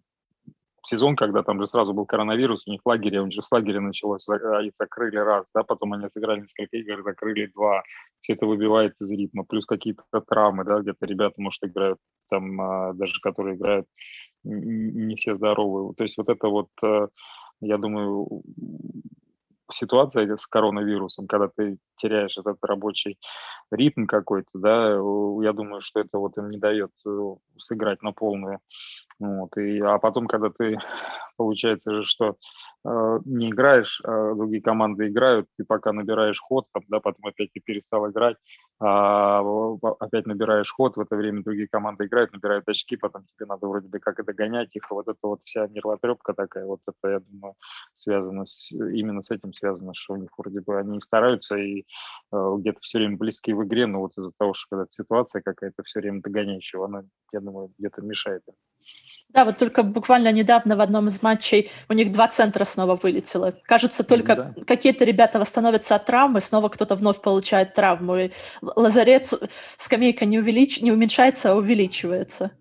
сезон, 0.84 1.16
когда 1.16 1.44
там 1.44 1.60
же 1.60 1.68
сразу 1.68 1.94
был 1.94 2.06
коронавирус, 2.06 2.68
у 2.68 2.72
них 2.72 2.82
в 2.84 2.88
лагере, 2.88 3.22
у 3.22 3.26
них 3.26 3.34
же 3.34 3.42
с 3.42 3.52
лагеря 3.52 3.80
началось, 3.80 4.28
и 4.28 4.72
закрыли 4.76 5.18
раз, 5.18 5.46
да, 5.54 5.64
потом 5.64 5.94
они 5.94 6.10
сыграли 6.10 6.42
несколько 6.42 6.78
игр, 6.78 7.04
закрыли 7.04 7.48
два, 7.48 7.84
все 8.20 8.34
это 8.34 8.46
выбивается 8.46 9.06
из 9.06 9.12
ритма, 9.12 9.46
плюс 9.46 9.66
какие-то 9.66 10.04
травмы, 10.28 10.66
да, 10.66 10.80
где-то 10.80 11.06
ребята, 11.06 11.36
может, 11.38 11.64
играют 11.64 12.00
там, 12.30 12.60
а, 12.60 12.94
даже 12.94 13.14
которые 13.22 13.56
играют, 13.56 13.88
не 14.44 15.16
все 15.16 15.36
здоровые, 15.36 15.94
то 15.96 16.04
есть 16.04 16.18
вот 16.18 16.30
это 16.30 16.48
вот, 16.48 16.70
э, 16.84 17.08
я 17.62 17.78
думаю, 17.78 18.44
ситуация 19.72 20.36
с 20.36 20.46
коронавирусом, 20.48 21.28
когда 21.28 21.48
ты 21.48 21.78
теряешь 21.98 22.38
этот 22.38 22.58
рабочий 22.62 23.18
ритм 23.72 24.06
какой-то, 24.06 24.50
да, 24.54 24.90
я 24.92 25.54
думаю, 25.54 25.82
что 25.82 26.00
это 26.02 26.18
вот 26.18 26.38
им 26.38 26.50
не 26.50 26.58
дает 26.58 26.92
э, 27.06 27.36
сыграть 27.58 28.02
на 28.02 28.12
полную 28.12 28.60
вот, 29.20 29.56
и, 29.58 29.80
а 29.80 30.00
потом, 30.00 30.28
когда 30.28 30.50
ты, 30.50 30.78
получается 31.38 31.94
же, 31.94 32.04
что 32.04 32.36
э, 32.86 33.20
не 33.26 33.50
играешь, 33.50 34.02
а 34.04 34.34
другие 34.36 34.62
команды 34.62 35.08
играют, 35.08 35.48
ты 35.58 35.66
пока 35.66 35.94
набираешь 35.94 36.40
ход, 36.40 36.68
там, 36.74 36.84
да, 36.90 37.00
потом 37.00 37.26
опять 37.28 37.52
ты 37.54 37.60
перестал 37.62 38.10
играть, 38.10 38.38
а, 38.80 39.42
опять 40.00 40.26
набираешь 40.26 40.72
ход, 40.72 40.98
в 40.98 41.00
это 41.00 41.16
время 41.16 41.44
другие 41.44 41.68
команды 41.68 42.06
играют, 42.06 42.34
набирают 42.34 42.68
очки, 42.68 42.98
потом 42.98 43.24
тебе 43.36 43.46
надо 43.46 43.68
вроде 43.68 43.88
бы 43.88 44.00
как 44.00 44.20
и 44.20 44.24
догонять 44.24 44.76
их, 44.76 44.90
вот 44.92 45.08
это 45.08 45.20
вот 45.24 45.42
вся 45.44 45.68
нервотрепка 45.68 46.34
такая, 46.34 46.66
вот 46.66 46.82
это, 46.88 47.12
я 47.14 47.20
думаю, 47.20 47.56
связано 47.94 48.46
с, 48.46 48.72
именно 48.72 49.22
с 49.22 49.32
этим 49.32 49.54
связано, 49.54 49.94
что 49.96 50.14
у 50.14 50.18
них 50.18 50.30
вроде 50.38 50.62
бы 50.62 50.78
они 50.78 51.00
стараются 51.00 51.56
и 51.56 51.86
э, 52.32 52.56
где-то 52.60 52.80
все 52.82 53.00
время 53.00 53.18
близкие 53.18 53.56
в 53.56 53.64
игре, 53.64 53.86
но 53.88 54.00
вот 54.00 54.12
из-за 54.18 54.32
того, 54.38 54.54
что 54.54 54.68
когда 54.76 54.86
ситуация 54.90 55.42
какая-то 55.42 55.84
все 55.84 56.00
время 56.02 56.22
догоняющая, 56.22 56.84
она, 56.84 57.04
я 57.32 57.40
думаю, 57.40 57.72
где-то 57.78 58.02
мешает 58.02 58.42
им. 58.48 58.56
Да, 59.30 59.46
вот 59.46 59.58
только 59.58 59.82
буквально 59.82 60.32
недавно 60.32 60.76
в 60.76 60.82
одном 60.82 61.08
из 61.08 61.24
матчей 61.24 61.72
у 61.90 61.94
них 61.94 62.12
два 62.12 62.28
центра 62.28 62.66
снова 62.66 62.96
вылетело. 62.96 63.54
Кажется, 63.64 64.04
только 64.04 64.36
да. 64.36 64.54
какие-то 64.68 65.06
ребята 65.06 65.40
восстановятся 65.40 65.96
от 65.96 66.06
травмы, 66.06 66.40
снова 66.40 66.70
кто-то 66.70 66.94
вновь 66.94 67.20
получает 67.20 67.74
травму. 67.74 68.16
И 68.18 68.32
лазарет, 68.62 69.34
скамейка 69.78 70.26
не, 70.26 70.38
увелич... 70.38 70.82
не 70.82 70.92
уменьшается, 70.92 71.52
а 71.52 71.56
увеличивается. 71.56 72.52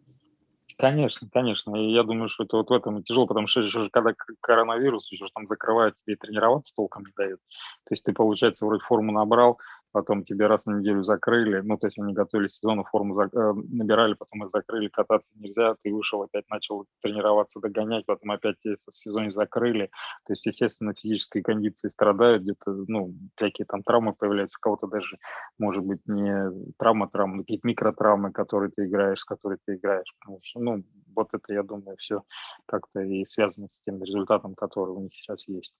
Конечно, 0.78 1.28
конечно. 1.30 1.76
И 1.76 1.92
я 1.92 2.02
думаю, 2.04 2.28
что 2.28 2.44
это 2.44 2.56
вот 2.56 2.70
в 2.70 2.72
этом 2.72 2.98
и 2.98 3.02
тяжело, 3.02 3.26
потому 3.26 3.46
что 3.46 3.60
еще 3.60 3.88
когда 3.90 4.14
коронавирус, 4.40 5.12
еще 5.12 5.26
там 5.34 5.46
закрывают, 5.46 5.94
тебе 5.96 6.16
тренироваться 6.16 6.74
толком 6.74 7.04
не 7.04 7.12
дают. 7.16 7.38
То 7.84 7.92
есть 7.92 8.02
ты, 8.02 8.12
получается, 8.12 8.64
вроде 8.64 8.82
форму 8.82 9.12
набрал, 9.12 9.60
потом 9.92 10.24
тебе 10.24 10.46
раз 10.46 10.66
на 10.66 10.78
неделю 10.78 11.02
закрыли, 11.04 11.60
ну, 11.60 11.78
то 11.78 11.86
есть 11.86 11.98
они 11.98 12.12
готовили 12.12 12.48
сезону, 12.48 12.84
форму 12.84 13.14
за, 13.14 13.24
э, 13.32 13.52
набирали, 13.70 14.14
потом 14.14 14.44
их 14.44 14.50
закрыли, 14.52 14.88
кататься 14.88 15.30
нельзя, 15.36 15.76
ты 15.82 15.92
вышел, 15.92 16.22
опять 16.22 16.48
начал 16.50 16.86
тренироваться, 17.02 17.60
догонять, 17.60 18.06
потом 18.06 18.30
опять 18.32 18.56
в 18.64 18.92
сезоне 18.92 19.30
закрыли, 19.30 19.90
то 20.26 20.32
есть, 20.32 20.46
естественно, 20.46 20.94
физические 20.94 21.42
кондиции 21.42 21.88
страдают, 21.88 22.42
где-то, 22.42 22.72
ну, 22.88 23.14
всякие 23.36 23.66
там 23.66 23.82
травмы 23.82 24.14
появляются, 24.14 24.56
у 24.58 24.62
кого-то 24.62 24.86
даже, 24.86 25.18
может 25.58 25.84
быть, 25.84 26.00
не 26.06 26.50
травма, 26.78 27.08
травма, 27.08 27.36
но 27.36 27.42
какие-то 27.42 27.66
микротравмы, 27.68 28.32
которые 28.32 28.70
ты 28.74 28.86
играешь, 28.86 29.20
с 29.20 29.24
которыми 29.24 29.58
ты 29.64 29.74
играешь, 29.76 30.14
потому 30.20 30.40
что, 30.42 30.60
ну, 30.60 30.84
вот 31.14 31.28
это, 31.32 31.52
я 31.52 31.62
думаю, 31.62 31.96
все 31.98 32.22
как-то 32.66 33.00
и 33.00 33.24
связано 33.24 33.68
с 33.68 33.82
тем 33.82 34.02
результатом, 34.02 34.54
который 34.54 34.90
у 34.90 35.00
них 35.00 35.14
сейчас 35.14 35.46
есть. 35.48 35.74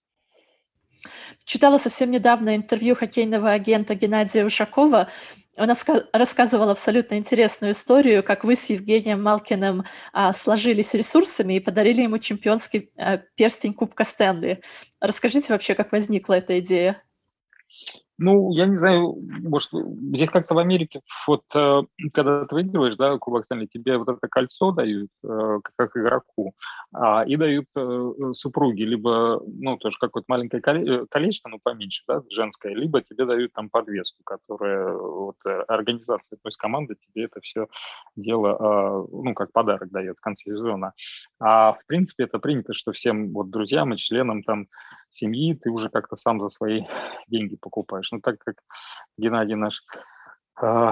Читала 1.45 1.77
совсем 1.77 2.11
недавно 2.11 2.55
интервью 2.55 2.95
хоккейного 2.95 3.51
агента 3.51 3.95
Геннадия 3.95 4.45
Ушакова. 4.45 5.09
Он 5.57 5.71
рассказывал 6.13 6.69
абсолютно 6.69 7.15
интересную 7.15 7.73
историю, 7.73 8.23
как 8.23 8.43
вы 8.43 8.55
с 8.55 8.69
Евгением 8.71 9.21
Малкиным 9.21 9.83
а, 10.11 10.33
сложились 10.33 10.95
ресурсами 10.95 11.55
и 11.55 11.59
подарили 11.59 12.01
ему 12.01 12.17
чемпионский 12.17 12.89
а, 12.97 13.17
перстень 13.35 13.73
Кубка 13.73 14.03
Стэнли. 14.03 14.61
Расскажите 14.99 15.53
вообще, 15.53 15.75
как 15.75 15.91
возникла 15.91 16.33
эта 16.33 16.59
идея? 16.59 17.03
Ну, 18.19 18.51
я 18.51 18.67
не 18.67 18.75
знаю, 18.75 19.15
может, 19.41 19.71
здесь 19.71 20.29
как-то 20.29 20.53
в 20.53 20.59
Америке, 20.59 21.01
вот 21.27 21.43
э, 21.55 21.81
когда 22.13 22.45
ты 22.45 22.53
выигрываешь, 22.55 22.95
да, 22.95 23.17
Кубок 23.17 23.45
Стэнли, 23.45 23.65
тебе 23.65 23.97
вот 23.97 24.07
это 24.07 24.27
кольцо 24.29 24.71
дают 24.71 25.09
э, 25.23 25.59
как 25.77 25.97
игроку, 25.97 26.53
а, 26.93 27.23
и 27.25 27.35
дают 27.37 27.65
э, 27.75 28.11
супруги, 28.33 28.83
либо, 28.83 29.41
ну, 29.45 29.77
тоже 29.77 29.97
какое-то 29.99 30.25
маленькое 30.27 30.61
колечко, 30.61 31.49
ну, 31.49 31.57
поменьше, 31.61 32.03
да, 32.07 32.21
женское, 32.29 32.75
либо 32.75 33.01
тебе 33.01 33.25
дают 33.25 33.51
там 33.53 33.69
подвеску, 33.69 34.21
которая, 34.23 34.93
вот, 34.95 35.37
организация, 35.67 36.37
то 36.37 36.47
есть 36.47 36.57
команда 36.57 36.93
тебе 36.95 37.25
это 37.25 37.41
все 37.41 37.67
дело, 38.15 39.07
ну, 39.11 39.33
как 39.33 39.51
подарок 39.51 39.89
дает 39.89 40.17
в 40.17 40.21
конце 40.21 40.51
сезона. 40.51 40.93
А, 41.39 41.73
в 41.73 41.85
принципе, 41.87 42.25
это 42.25 42.37
принято, 42.37 42.73
что 42.73 42.91
всем 42.91 43.33
вот 43.33 43.49
друзьям 43.49 43.93
и 43.93 43.97
членам 43.97 44.43
там 44.43 44.67
семьи 45.13 45.53
ты 45.53 45.69
уже 45.69 45.89
как-то 45.89 46.15
сам 46.15 46.41
за 46.41 46.49
свои 46.49 46.83
деньги 47.27 47.55
покупаешь. 47.55 48.11
Но 48.11 48.19
так 48.19 48.39
как 48.39 48.55
Геннадий 49.17 49.55
наш 49.55 49.83
э, 50.61 50.91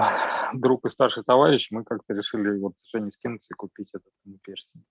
друг 0.54 0.84
и 0.86 0.88
старший 0.88 1.24
товарищ, 1.24 1.68
мы 1.70 1.84
как-то 1.84 2.14
решили 2.14 2.58
вот 2.58 2.74
Жене 2.92 3.10
скинуться 3.10 3.52
и 3.52 3.56
купить 3.56 3.88
этот 3.92 4.12
перстень. 4.42 4.84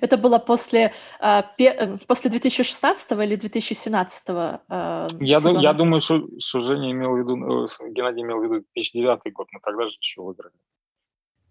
Это 0.00 0.16
было 0.16 0.38
после, 0.38 0.92
э, 1.20 1.42
пе, 1.58 1.98
после 2.06 2.30
2016 2.30 3.12
или 3.12 3.36
2017? 3.36 4.24
Э, 4.28 5.08
я, 5.20 5.40
сезона? 5.40 5.60
я 5.60 5.72
думаю, 5.72 6.00
что, 6.00 6.26
что 6.38 6.64
Женя 6.64 6.90
имел 6.90 7.12
в 7.12 7.18
виду, 7.18 7.66
э, 7.66 7.68
Геннадий 7.90 8.22
имел 8.22 8.40
в 8.40 8.44
виду 8.44 8.64
2009 8.74 9.32
год, 9.32 9.48
мы 9.52 9.60
тогда 9.60 9.84
же 9.84 9.96
еще 10.00 10.22
выиграли. 10.22 10.54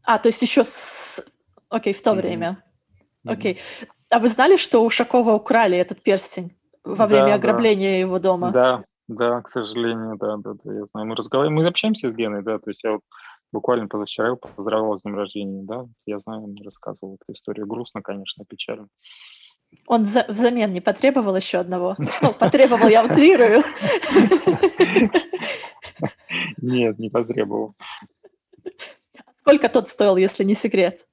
А, 0.04 0.18
то 0.18 0.28
есть 0.30 0.42
еще 0.42 0.64
с... 0.64 1.24
Окей, 1.70 1.94
в 1.94 2.02
то 2.02 2.12
mm-hmm. 2.12 2.16
время. 2.16 2.64
Окей. 3.26 3.54
Mm-hmm. 3.54 3.88
А 4.12 4.20
вы 4.20 4.28
знали, 4.28 4.58
что 4.58 4.84
у 4.84 4.90
Шакова 4.90 5.34
украли 5.34 5.78
этот 5.78 6.04
перстень? 6.04 6.56
Во 6.84 7.08
время 7.08 7.28
да, 7.28 7.36
ограбления 7.36 7.92
да. 7.92 7.98
его 7.98 8.20
дома. 8.20 8.52
Да, 8.52 8.84
да, 9.08 9.42
к 9.42 9.50
сожалению, 9.50 10.18
да, 10.18 10.38
да, 10.38 10.54
да, 10.64 10.74
я 10.74 10.86
знаю. 10.86 11.08
Мы 11.08 11.16
разговариваем, 11.16 11.56
мы 11.56 11.68
общаемся 11.68 12.12
с 12.12 12.16
Геной, 12.16 12.44
да, 12.44 12.60
то 12.60 12.70
есть 12.70 12.84
я 12.84 12.94
вот 12.94 13.02
буквально 13.52 13.88
позавчера 13.88 14.28
его 14.28 14.38
поздравлял 14.38 14.98
с 14.98 15.04
днем 15.04 15.16
рождения, 15.16 15.64
да, 15.64 15.86
я 16.06 16.20
знаю, 16.20 16.44
он 16.44 16.56
рассказывал 16.64 17.16
эту 17.16 17.34
историю. 17.34 17.68
Грустно, 17.68 18.02
конечно, 18.02 18.46
печально. 18.46 18.88
Он 19.88 20.06
за, 20.06 20.26
взамен 20.28 20.72
не 20.72 20.82
потребовал 20.82 21.36
еще 21.36 21.58
одного? 21.58 21.96
Ну, 22.22 22.34
потребовал, 22.34 22.88
я 22.88 23.04
утрирую. 23.04 23.64
Нет, 26.58 27.00
не 27.00 27.10
потребовал. 27.10 27.74
Сколько 29.38 29.70
тот 29.70 29.88
стоил, 29.88 30.16
если 30.16 30.44
не 30.44 30.54
секрет? 30.54 31.08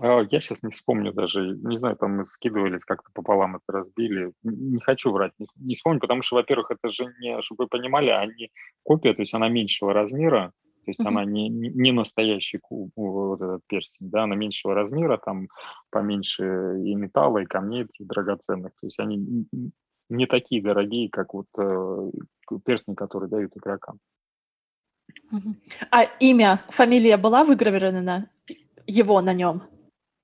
А, 0.00 0.22
я 0.30 0.40
сейчас 0.40 0.62
не 0.62 0.70
вспомню 0.70 1.12
даже, 1.12 1.56
не 1.56 1.78
знаю, 1.78 1.96
там 1.96 2.16
мы 2.18 2.26
скидывались, 2.26 2.82
как-то 2.84 3.10
пополам 3.12 3.56
это 3.56 3.78
разбили. 3.78 4.32
Не 4.42 4.80
хочу 4.80 5.10
врать, 5.10 5.32
не, 5.38 5.46
не 5.56 5.74
вспомню, 5.74 6.00
потому 6.00 6.22
что, 6.22 6.36
во-первых, 6.36 6.70
это 6.70 6.90
же 6.90 7.06
не, 7.20 7.40
чтобы 7.42 7.64
вы 7.64 7.68
понимали, 7.68 8.10
они 8.10 8.50
копия, 8.82 9.14
то 9.14 9.22
есть 9.22 9.34
она 9.34 9.48
меньшего 9.48 9.92
размера, 9.92 10.52
то 10.84 10.90
есть 10.90 11.00
она 11.04 11.24
не, 11.26 11.50
не 11.50 11.92
настоящий 11.92 12.60
вот 12.96 13.42
этот 13.42 13.60
перстень, 13.66 14.08
да, 14.08 14.22
она 14.22 14.36
меньшего 14.36 14.74
размера, 14.74 15.18
там 15.18 15.48
поменьше 15.90 16.44
и 16.82 16.94
металла, 16.94 17.42
и 17.42 17.44
камней 17.44 17.86
и 17.98 18.04
драгоценных. 18.04 18.72
То 18.80 18.86
есть 18.86 18.98
они 18.98 19.46
не 20.08 20.26
такие 20.26 20.62
дорогие, 20.62 21.10
как 21.10 21.34
вот 21.34 21.46
э, 21.58 22.10
перстни, 22.64 22.94
которые 22.94 23.28
дают 23.28 23.54
игрокам. 23.54 23.98
А 25.90 26.04
имя, 26.20 26.62
фамилия 26.68 27.18
была 27.18 27.44
выгравирована 27.44 28.30
его 28.86 29.20
на 29.20 29.34
нем? 29.34 29.62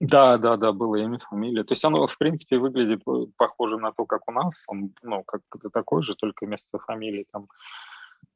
Да, 0.00 0.38
да, 0.38 0.56
да, 0.56 0.72
было 0.72 0.96
имя, 0.96 1.18
фамилия. 1.18 1.64
То 1.64 1.72
есть 1.72 1.84
оно, 1.84 2.06
в 2.06 2.18
принципе, 2.18 2.58
выглядит 2.58 3.02
э, 3.06 3.26
похоже 3.36 3.78
на 3.78 3.92
то, 3.92 4.04
как 4.04 4.28
у 4.28 4.32
нас. 4.32 4.64
Он, 4.66 4.92
ну, 5.02 5.22
как 5.22 5.40
такой 5.72 6.02
же, 6.02 6.14
только 6.14 6.44
вместо 6.44 6.78
фамилии 6.78 7.24
там 7.32 7.46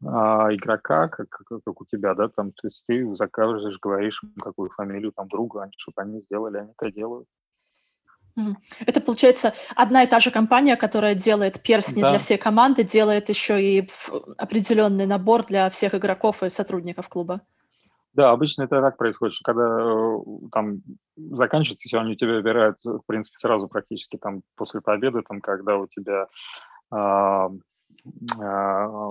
а, 0.04 0.54
игрока, 0.54 1.08
как, 1.08 1.28
как, 1.28 1.46
как 1.64 1.80
у 1.80 1.84
тебя, 1.84 2.14
да, 2.14 2.28
там, 2.28 2.52
то 2.52 2.68
есть 2.68 2.84
ты 2.86 3.14
заказываешь, 3.14 3.78
говоришь, 3.80 4.22
какую 4.40 4.70
фамилию 4.70 5.12
там 5.12 5.28
друга, 5.28 5.70
чтобы 5.76 6.02
они 6.02 6.20
сделали, 6.20 6.58
они 6.58 6.72
это 6.78 6.92
делают. 6.92 7.26
Это, 8.86 9.00
получается, 9.00 9.52
одна 9.74 10.04
и 10.04 10.06
та 10.06 10.20
же 10.20 10.30
компания, 10.30 10.76
которая 10.76 11.16
делает 11.16 11.60
перстни 11.60 12.02
да. 12.02 12.10
для 12.10 12.18
всей 12.18 12.38
команды, 12.38 12.84
делает 12.84 13.28
еще 13.28 13.60
и 13.60 13.90
определенный 14.36 15.06
набор 15.06 15.44
для 15.44 15.68
всех 15.70 15.94
игроков 15.96 16.44
и 16.44 16.48
сотрудников 16.48 17.08
клуба. 17.08 17.40
Да, 18.18 18.32
обычно 18.32 18.64
это 18.64 18.80
так 18.80 18.96
происходит, 18.96 19.36
что 19.36 19.44
когда 19.44 19.78
э, 19.78 20.48
там 20.50 20.78
заканчивается 21.16 21.88
сезон, 21.88 22.06
они 22.06 22.16
тебя 22.16 22.32
выбирают, 22.32 22.76
в 22.82 23.02
принципе, 23.06 23.38
сразу 23.38 23.68
практически 23.68 24.16
там 24.16 24.42
после 24.56 24.80
победы, 24.80 25.22
там, 25.22 25.40
когда 25.40 25.76
у 25.76 25.86
тебя 25.86 26.26
а, 26.90 27.48
а, 28.42 29.10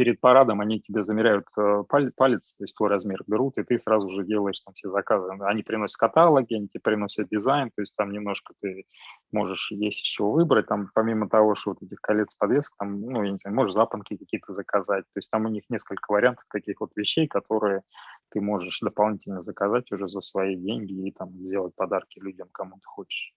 перед 0.00 0.18
парадом 0.18 0.62
они 0.62 0.80
тебе 0.80 1.02
замеряют 1.02 1.44
э, 1.58 1.82
палец, 2.16 2.54
то 2.54 2.64
есть 2.64 2.74
твой 2.74 2.88
размер 2.88 3.22
берут, 3.26 3.58
и 3.58 3.64
ты 3.64 3.78
сразу 3.78 4.08
же 4.08 4.24
делаешь 4.24 4.58
там 4.60 4.72
все 4.72 4.88
заказы. 4.88 5.30
Они 5.40 5.62
приносят 5.62 5.98
каталоги, 5.98 6.54
они 6.54 6.68
тебе 6.68 6.80
приносят 6.80 7.28
дизайн, 7.28 7.70
то 7.76 7.82
есть 7.82 7.94
там 7.96 8.10
немножко 8.10 8.54
ты 8.62 8.86
можешь 9.30 9.70
есть 9.72 10.00
еще 10.00 10.24
выбрать, 10.24 10.68
там 10.68 10.88
помимо 10.94 11.28
того, 11.28 11.54
что 11.54 11.72
вот 11.72 11.82
этих 11.82 12.00
колец 12.00 12.34
подвесок, 12.34 12.72
там, 12.78 12.98
ну, 12.98 13.22
я 13.22 13.30
не 13.30 13.36
знаю, 13.36 13.54
можешь 13.54 13.74
запонки 13.74 14.16
какие-то 14.16 14.54
заказать, 14.54 15.04
то 15.04 15.18
есть 15.18 15.30
там 15.30 15.44
у 15.44 15.50
них 15.50 15.64
несколько 15.68 16.10
вариантов 16.10 16.44
таких 16.50 16.80
вот 16.80 16.92
вещей, 16.96 17.28
которые 17.28 17.82
ты 18.30 18.40
можешь 18.40 18.80
дополнительно 18.80 19.42
заказать 19.42 19.92
уже 19.92 20.08
за 20.08 20.22
свои 20.22 20.56
деньги 20.56 21.08
и 21.08 21.12
там 21.12 21.28
сделать 21.32 21.74
подарки 21.76 22.20
людям, 22.20 22.48
кому 22.52 22.76
ты 22.76 22.86
хочешь. 22.86 23.34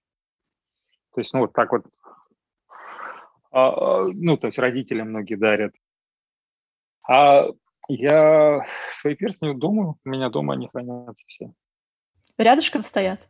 То 1.13 1.19
есть, 1.19 1.33
ну, 1.33 1.41
вот 1.41 1.51
так 1.51 1.73
вот 1.73 1.87
а, 3.53 3.69
а, 3.69 4.07
ну, 4.11 4.35
то 4.35 4.47
есть 4.47 4.57
родители 4.57 5.03
многие 5.03 5.35
дарят 5.35 5.75
а 7.07 7.47
я 7.87 8.65
свои 8.93 9.15
перстни 9.15 9.53
дома, 9.53 9.95
у 10.03 10.09
меня 10.09 10.29
дома 10.29 10.53
они 10.53 10.69
хранятся 10.69 11.23
все. 11.27 11.51
Рядышком 12.37 12.81
стоят? 12.81 13.27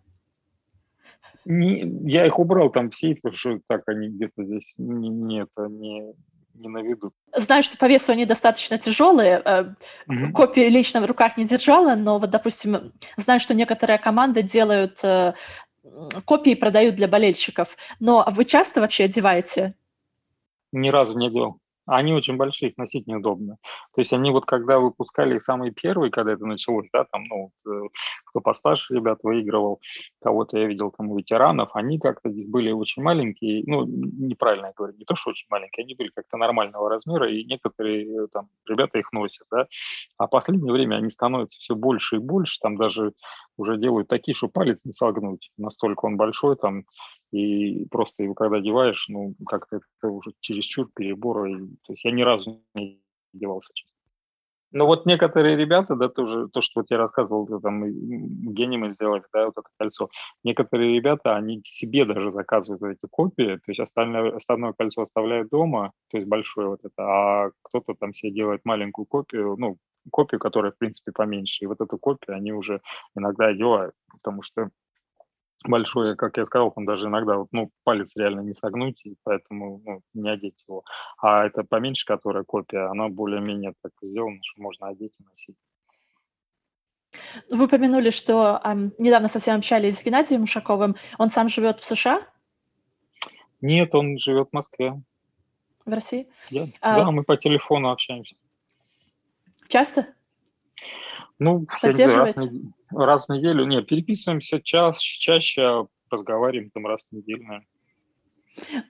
Не, 1.45 1.81
я 2.09 2.25
их 2.25 2.39
убрал 2.39 2.69
там 2.69 2.89
в 2.89 2.95
сейф, 2.95 3.21
потому 3.21 3.37
что 3.37 3.59
так 3.67 3.81
они 3.87 4.07
где-то 4.07 4.45
здесь 4.45 4.73
не, 4.77 5.09
не, 5.09 5.41
это, 5.41 5.67
не, 5.67 6.13
не 6.53 6.69
на 6.69 6.81
виду. 6.81 7.11
Знаю, 7.35 7.63
что 7.63 7.77
по 7.77 7.85
весу 7.85 8.13
они 8.13 8.25
достаточно 8.25 8.77
тяжелые. 8.77 9.39
Mm-hmm. 9.39 10.31
Копии 10.33 10.69
лично 10.69 11.01
в 11.01 11.05
руках 11.05 11.35
не 11.35 11.45
держала, 11.45 11.95
но 11.95 12.17
вот, 12.17 12.29
допустим, 12.29 12.93
знаю, 13.17 13.41
что 13.41 13.53
некоторые 13.53 13.97
команды 13.97 14.41
делают 14.41 15.03
э, 15.03 15.33
копии 16.25 16.55
продают 16.55 16.95
для 16.95 17.09
болельщиков. 17.09 17.75
Но 17.99 18.25
вы 18.31 18.45
часто 18.45 18.79
вообще 18.79 19.05
одеваете? 19.05 19.75
Ни 20.71 20.89
разу 20.89 21.17
не 21.17 21.29
делал. 21.29 21.59
Они 21.85 22.13
очень 22.13 22.37
большие, 22.37 22.69
их 22.69 22.77
носить 22.77 23.07
неудобно. 23.07 23.57
То 23.93 24.01
есть 24.01 24.13
они 24.13 24.31
вот 24.31 24.45
когда 24.45 24.79
выпускали 24.79 25.39
самые 25.39 25.71
первые, 25.71 26.11
когда 26.11 26.33
это 26.33 26.45
началось, 26.45 26.87
да, 26.93 27.05
там, 27.11 27.23
ну, 27.25 27.51
э, 27.67 27.87
кто 28.25 28.39
постарше 28.39 28.95
ребят 28.95 29.19
выигрывал, 29.23 29.81
кого-то 30.21 30.57
я 30.57 30.65
видел 30.67 30.91
там 30.91 31.15
ветеранов, 31.15 31.69
они 31.73 31.99
как-то 31.99 32.29
были 32.29 32.71
очень 32.71 33.03
маленькие, 33.03 33.63
ну, 33.67 33.83
неправильно 33.85 34.67
я 34.67 34.73
говорю, 34.75 34.95
не 34.97 35.05
то, 35.05 35.15
что 35.15 35.31
очень 35.31 35.47
маленькие, 35.49 35.83
они 35.83 35.95
были 35.95 36.09
как-то 36.15 36.37
нормального 36.37 36.89
размера, 36.89 37.29
и 37.29 37.43
некоторые 37.43 38.05
э, 38.05 38.27
там 38.31 38.47
ребята 38.67 38.99
их 38.99 39.11
носят, 39.11 39.45
да. 39.51 39.67
А 40.17 40.27
в 40.27 40.29
последнее 40.29 40.71
время 40.71 40.95
они 40.95 41.09
становятся 41.09 41.57
все 41.59 41.75
больше 41.75 42.15
и 42.15 42.19
больше, 42.19 42.59
там 42.61 42.77
даже 42.77 43.13
уже 43.57 43.77
делают 43.77 44.07
такие, 44.07 44.35
что 44.35 44.47
палец 44.47 44.79
не 44.85 44.93
согнуть, 44.93 45.51
настолько 45.57 46.05
он 46.05 46.15
большой, 46.15 46.55
там, 46.55 46.85
и 47.33 47.85
просто 47.89 48.23
его 48.23 48.33
когда 48.35 48.57
одеваешь, 48.57 49.05
ну, 49.09 49.35
как-то 49.45 49.77
это 49.77 50.11
уже 50.11 50.33
чересчур 50.39 50.89
перебор. 50.95 51.45
И, 51.47 51.55
то 51.83 51.93
есть 51.93 52.05
я 52.05 52.11
ни 52.11 52.21
разу 52.21 52.61
не 52.75 53.01
одевался, 53.33 53.71
честно. 53.73 53.93
Но 54.73 54.87
вот 54.87 55.05
некоторые 55.05 55.55
ребята, 55.55 55.95
да, 55.95 56.09
тоже, 56.09 56.47
то, 56.49 56.61
что 56.61 56.81
вот 56.81 56.87
я 56.89 56.97
рассказывал, 56.97 57.45
там, 57.61 57.83
гений 58.53 58.77
мы 58.77 58.91
сделали, 58.91 59.23
да, 59.31 59.45
вот 59.45 59.53
это 59.57 59.67
кольцо. 59.77 60.09
Некоторые 60.43 60.95
ребята, 60.95 61.35
они 61.35 61.61
себе 61.63 62.05
даже 62.05 62.31
заказывают 62.31 62.97
эти 62.97 63.07
копии, 63.09 63.57
то 63.57 63.67
есть 63.67 63.79
остальное, 63.79 64.35
остальное 64.35 64.73
кольцо 64.73 65.03
оставляют 65.03 65.49
дома, 65.49 65.91
то 66.09 66.17
есть 66.17 66.27
большое 66.27 66.69
вот 66.69 66.79
это, 66.83 67.03
а 67.03 67.51
кто-то 67.61 67.93
там 67.93 68.13
себе 68.15 68.31
делает 68.31 68.61
маленькую 68.65 69.05
копию, 69.05 69.55
ну, 69.59 69.77
копию, 70.11 70.39
которая, 70.39 70.71
в 70.71 70.77
принципе, 70.79 71.11
поменьше. 71.11 71.63
И 71.63 71.67
вот 71.67 71.79
эту 71.79 71.99
копию 71.99 72.35
они 72.35 72.51
уже 72.51 72.81
иногда 73.15 73.47
одевают, 73.47 73.93
потому 74.11 74.41
что 74.41 74.69
большое, 75.63 76.15
как 76.15 76.37
я 76.37 76.45
сказал, 76.45 76.71
там 76.71 76.85
даже 76.85 77.07
иногда 77.07 77.37
вот, 77.37 77.47
ну, 77.51 77.71
палец 77.83 78.11
реально 78.15 78.41
не 78.41 78.53
согнуть, 78.53 79.01
и 79.05 79.15
поэтому 79.23 79.81
ну, 79.85 80.01
не 80.13 80.29
одеть 80.29 80.63
его. 80.67 80.83
А 81.17 81.45
это 81.45 81.63
поменьше, 81.63 82.05
которая 82.05 82.43
копия, 82.43 82.89
она 82.89 83.09
более-менее 83.09 83.73
так 83.81 83.91
сделана, 84.01 84.39
что 84.41 84.61
можно 84.61 84.87
одеть 84.87 85.13
и 85.19 85.23
носить. 85.23 85.57
Вы 87.51 87.65
упомянули, 87.65 88.09
что 88.09 88.59
э, 88.63 88.73
недавно 88.99 89.27
совсем 89.27 89.57
общались 89.57 89.99
с 89.99 90.05
Геннадием 90.05 90.43
Ушаковым. 90.43 90.95
Он 91.17 91.29
сам 91.29 91.47
живет 91.47 91.79
в 91.79 91.85
США? 91.85 92.21
Нет, 93.61 93.93
он 93.95 94.17
живет 94.17 94.49
в 94.49 94.53
Москве. 94.53 95.01
В 95.85 95.93
России? 95.93 96.27
Я, 96.49 96.65
а, 96.81 96.97
да, 96.97 97.11
мы 97.11 97.23
по 97.23 97.37
телефону 97.37 97.91
общаемся. 97.91 98.35
Часто? 99.67 100.07
Ну, 101.39 101.65
раз, 101.81 102.37
раз 102.97 103.27
в 103.27 103.33
неделю. 103.33 103.65
Не, 103.65 103.81
переписываемся 103.81 104.61
час, 104.61 104.99
чаще 104.99 105.87
разговариваем 106.09 106.69
там 106.71 106.85
раз 106.85 107.07
в 107.09 107.15
неделю, 107.15 107.43
наверное. 107.43 107.67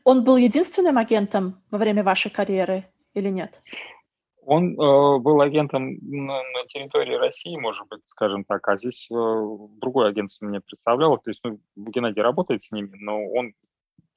Он 0.03 0.23
был 0.23 0.37
единственным 0.37 0.97
агентом 0.97 1.61
во 1.71 1.77
время 1.77 2.03
вашей 2.03 2.29
карьеры 2.29 2.85
или 3.13 3.29
нет? 3.29 3.63
Он 4.45 4.73
э, 4.73 5.19
был 5.19 5.39
агентом 5.39 5.97
на, 6.01 6.41
на 6.43 6.65
территории 6.67 7.15
России, 7.15 7.55
может 7.55 7.87
быть, 7.87 8.01
скажем 8.07 8.43
так, 8.43 8.67
а 8.67 8.77
здесь 8.77 9.07
э, 9.09 9.13
другой 9.13 10.09
агентство 10.09 10.45
мне 10.45 10.59
представляло. 10.59 11.17
То 11.17 11.29
есть 11.29 11.39
ну, 11.45 11.59
Геннадий 11.77 12.21
работает 12.21 12.61
с 12.61 12.73
ними, 12.73 12.91
но 12.99 13.25
он 13.25 13.53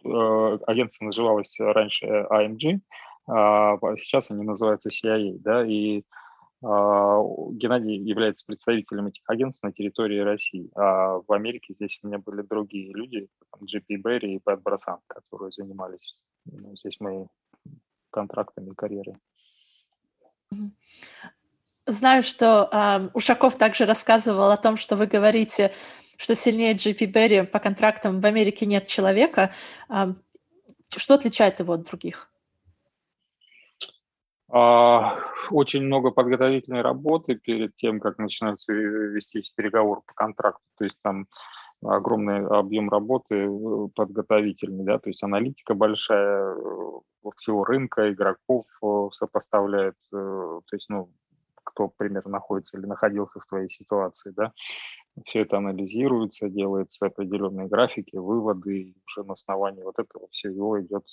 э, 0.04 0.58
агентство 0.66 1.04
называлось 1.04 1.56
раньше 1.60 2.06
AMG, 2.06 2.80
а 3.28 3.76
сейчас 3.98 4.30
они 4.30 4.44
называются 4.44 4.88
CIA, 4.88 5.38
да, 5.38 5.66
и 5.66 5.98
а, 5.98 6.02
Геннадий 6.62 7.98
является 7.98 8.46
представителем 8.46 9.08
этих 9.08 9.22
агентств 9.28 9.62
на 9.62 9.72
территории 9.72 10.18
России. 10.20 10.70
А 10.74 11.18
в 11.18 11.30
Америке 11.32 11.74
здесь 11.74 11.98
у 12.02 12.08
меня 12.08 12.18
были 12.18 12.42
другие 12.42 12.92
люди, 12.94 13.28
JP 13.60 13.96
Берри 13.98 14.36
и 14.36 14.38
Пэт 14.38 14.62
Брасан, 14.62 14.98
которые 15.06 15.52
занимались 15.52 16.14
ну, 16.46 16.74
здесь 16.76 16.98
моей 17.00 17.26
контрактами 18.10 18.70
и 18.70 18.74
карьерой. 18.74 19.16
Знаю, 21.86 22.22
что 22.22 22.68
э, 22.72 23.10
Ушаков 23.14 23.56
также 23.56 23.84
рассказывал 23.84 24.50
о 24.50 24.56
том, 24.56 24.76
что 24.76 24.96
вы 24.96 25.06
говорите, 25.06 25.72
что 26.16 26.34
сильнее 26.34 26.74
JP 26.74 27.06
Берри 27.06 27.42
по 27.42 27.60
контрактам 27.60 28.20
в 28.20 28.26
Америке 28.26 28.66
нет 28.66 28.86
человека. 28.86 29.52
Э, 29.88 30.14
что 30.96 31.14
отличает 31.14 31.60
его 31.60 31.74
от 31.74 31.84
других? 31.84 32.28
А, 34.48 35.18
очень 35.50 35.82
много 35.82 36.10
подготовительной 36.10 36.82
работы 36.82 37.34
перед 37.34 37.74
тем, 37.76 38.00
как 38.00 38.18
начинается 38.18 38.72
вестись 38.72 39.50
переговор 39.50 40.02
по 40.06 40.14
контракту. 40.14 40.64
То 40.78 40.84
есть 40.84 40.98
там 41.02 41.26
огромный 41.82 42.46
объем 42.46 42.88
работы 42.88 43.34
э, 43.34 43.88
подготовительный, 43.94 44.84
да, 44.84 44.98
то 44.98 45.10
есть 45.10 45.22
аналитика 45.22 45.74
большая 45.74 46.54
э, 46.54 47.30
всего 47.36 47.64
рынка, 47.64 48.10
игроков 48.12 48.66
э, 48.82 49.08
сопоставляет, 49.12 49.94
то 50.10 50.62
есть, 50.72 50.88
ну, 50.88 51.10
кто 51.64 51.88
примерно 51.88 52.30
находится 52.30 52.78
или 52.78 52.86
находился 52.86 53.40
в 53.40 53.46
твоей 53.46 53.68
ситуации, 53.68 54.30
да, 54.30 54.52
все 55.24 55.40
это 55.40 55.58
анализируется, 55.58 56.48
делаются 56.48 57.06
определенные 57.06 57.66
графики, 57.66 58.16
выводы, 58.16 58.78
и 58.78 58.96
уже 59.06 59.26
на 59.26 59.32
основании 59.32 59.82
вот 59.82 59.98
этого 59.98 60.28
всего 60.30 60.80
идет, 60.80 61.04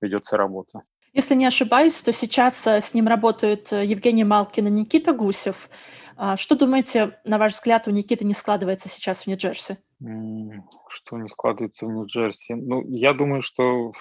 ведется 0.00 0.36
работа. 0.36 0.82
Если 1.14 1.36
не 1.36 1.46
ошибаюсь, 1.46 2.02
то 2.02 2.12
сейчас 2.12 2.66
э, 2.66 2.80
с 2.80 2.92
ним 2.92 3.06
работают 3.06 3.72
э, 3.72 3.84
Евгений 3.84 4.24
Малкин 4.24 4.66
и 4.66 4.70
Никита 4.70 5.12
Гусев. 5.12 5.70
А, 6.16 6.36
что 6.36 6.56
думаете, 6.56 7.18
на 7.24 7.38
ваш 7.38 7.52
взгляд, 7.52 7.86
у 7.86 7.92
Никиты 7.92 8.24
не 8.24 8.34
складывается 8.34 8.88
сейчас 8.88 9.22
в 9.22 9.26
Нью-Джерси? 9.28 9.78
Что 10.00 11.18
не 11.18 11.28
складывается 11.28 11.86
в 11.86 11.88
Нью-Джерси? 11.88 12.54
Ну, 12.54 12.82
я 12.88 13.12
думаю, 13.12 13.42
что, 13.42 13.92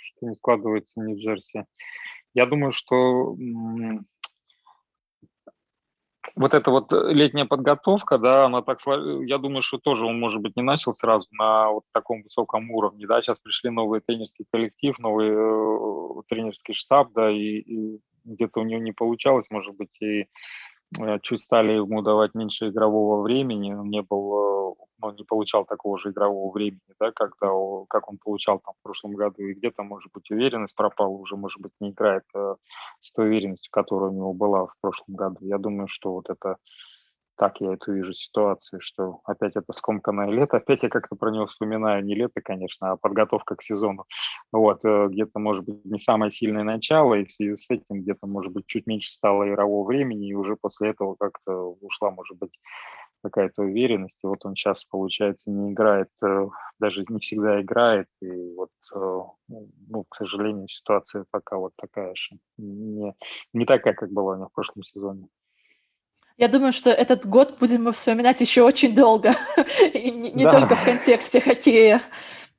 что 0.00 0.26
не 0.26 0.34
складывается 0.34 0.92
в 0.96 1.04
Нью-Джерси. 1.04 1.66
Я 2.32 2.46
думаю, 2.46 2.72
что 2.72 3.36
вот 6.36 6.54
эта 6.54 6.70
вот 6.70 6.92
э, 6.92 7.12
летняя 7.12 7.44
подготовка, 7.44 8.18
да, 8.18 8.46
она 8.46 8.62
так, 8.62 8.78
я 8.86 9.38
думаю, 9.38 9.62
что 9.62 9.78
тоже 9.78 10.06
он, 10.06 10.18
может 10.18 10.40
быть, 10.40 10.56
не 10.56 10.62
начал 10.62 10.92
сразу 10.92 11.26
на 11.32 11.70
вот 11.70 11.84
таком 11.92 12.22
высоком 12.22 12.70
уровне, 12.70 13.06
да, 13.06 13.22
сейчас 13.22 13.38
пришли 13.38 13.70
новый 13.70 14.00
тренерский 14.00 14.46
коллектив, 14.50 14.98
новый 14.98 15.30
э, 15.30 16.22
тренерский 16.28 16.74
штаб, 16.74 17.12
да, 17.12 17.30
и, 17.30 17.58
и 17.58 18.00
где-то 18.24 18.60
у 18.60 18.64
него 18.64 18.80
не 18.80 18.92
получалось, 18.92 19.46
может 19.50 19.74
быть, 19.76 20.00
и 20.00 20.26
чуть 21.22 21.40
стали 21.40 21.72
ему 21.72 22.02
давать 22.02 22.34
меньше 22.34 22.68
игрового 22.68 23.22
времени, 23.22 23.72
он 23.72 23.88
не 23.90 24.02
был, 24.02 24.72
э, 24.72 24.84
ну, 25.00 25.10
не 25.12 25.24
получал 25.24 25.64
такого 25.64 25.98
же 25.98 26.10
игрового 26.10 26.52
времени, 26.52 26.80
да, 27.00 27.10
когда, 27.12 27.48
как 27.88 28.08
он 28.10 28.18
получал 28.18 28.60
там 28.60 28.74
в 28.78 28.82
прошлом 28.82 29.12
году, 29.14 29.42
и 29.42 29.54
где-то, 29.54 29.82
может 29.82 30.12
быть, 30.12 30.30
уверенность 30.30 30.74
пропала, 30.74 31.08
уже, 31.12 31.36
может 31.36 31.60
быть, 31.60 31.72
не 31.80 31.90
играет 31.90 32.24
э, 32.34 32.54
с 33.00 33.12
той 33.12 33.28
уверенностью, 33.28 33.70
которая 33.70 34.10
у 34.10 34.14
него 34.14 34.32
была 34.32 34.66
в 34.66 34.74
прошлом 34.80 35.14
году. 35.16 35.38
Я 35.40 35.58
думаю, 35.58 35.88
что 35.88 36.12
вот 36.12 36.30
это 36.30 36.56
так 37.42 37.60
я 37.60 37.72
эту 37.72 37.92
вижу 37.92 38.12
ситуацию, 38.12 38.80
что 38.80 39.20
опять 39.24 39.56
это 39.56 39.72
скомканное 39.72 40.30
лето, 40.30 40.58
опять 40.58 40.84
я 40.84 40.88
как-то 40.88 41.16
про 41.16 41.32
него 41.32 41.46
вспоминаю, 41.46 42.04
не 42.04 42.14
лето, 42.14 42.40
конечно, 42.40 42.92
а 42.92 42.96
подготовка 42.96 43.56
к 43.56 43.62
сезону. 43.62 44.04
Вот, 44.52 44.84
э, 44.84 45.08
где-то, 45.08 45.40
может 45.40 45.64
быть, 45.64 45.84
не 45.84 45.98
самое 45.98 46.30
сильное 46.30 46.62
начало, 46.62 47.14
и 47.14 47.24
в 47.24 47.32
связи 47.32 47.56
с 47.56 47.68
этим 47.68 48.02
где-то, 48.02 48.28
может 48.28 48.52
быть, 48.52 48.66
чуть 48.68 48.86
меньше 48.86 49.10
стало 49.10 49.48
игрового 49.48 49.84
времени, 49.84 50.28
и 50.28 50.34
уже 50.34 50.54
после 50.54 50.90
этого 50.90 51.16
как-то 51.18 51.76
ушла, 51.80 52.12
может 52.12 52.38
быть, 52.38 52.52
какая-то 53.24 53.62
уверенность, 53.62 54.20
и 54.22 54.26
вот 54.28 54.46
он 54.46 54.54
сейчас, 54.54 54.84
получается, 54.84 55.50
не 55.50 55.72
играет, 55.72 56.10
э, 56.22 56.46
даже 56.78 57.04
не 57.08 57.18
всегда 57.18 57.60
играет, 57.60 58.06
и 58.20 58.54
вот, 58.54 58.70
э, 58.94 59.20
ну, 59.48 60.04
к 60.08 60.14
сожалению, 60.14 60.68
ситуация 60.68 61.24
пока 61.32 61.56
вот 61.56 61.72
такая 61.74 62.14
же, 62.14 62.36
не, 62.56 63.16
не 63.52 63.66
такая, 63.66 63.94
как 63.94 64.12
была 64.12 64.34
у 64.34 64.36
него 64.36 64.48
в 64.48 64.52
прошлом 64.52 64.84
сезоне. 64.84 65.26
Я 66.42 66.48
думаю, 66.48 66.72
что 66.72 66.90
этот 66.90 67.24
год 67.24 67.56
будем 67.60 67.84
мы 67.84 67.92
вспоминать 67.92 68.40
еще 68.40 68.64
очень 68.64 68.96
долго, 68.96 69.30
и 69.94 70.10
не, 70.10 70.42
да. 70.42 70.50
только 70.50 70.74
в 70.74 70.84
контексте 70.84 71.40
хоккея. 71.40 72.02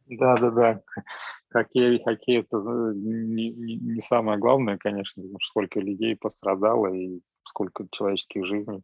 Да, 0.07 0.37
да, 0.37 0.51
да. 0.51 0.81
Хоккей, 1.49 2.01
хоккей 2.01 2.39
это 2.39 2.59
не, 2.95 3.49
не, 3.49 3.75
не 3.75 3.99
самое 3.99 4.39
главное, 4.39 4.77
конечно, 4.77 5.21
сколько 5.41 5.81
людей 5.81 6.15
пострадало 6.15 6.93
и 6.93 7.19
сколько 7.43 7.85
человеческих 7.91 8.45
жизней 8.45 8.83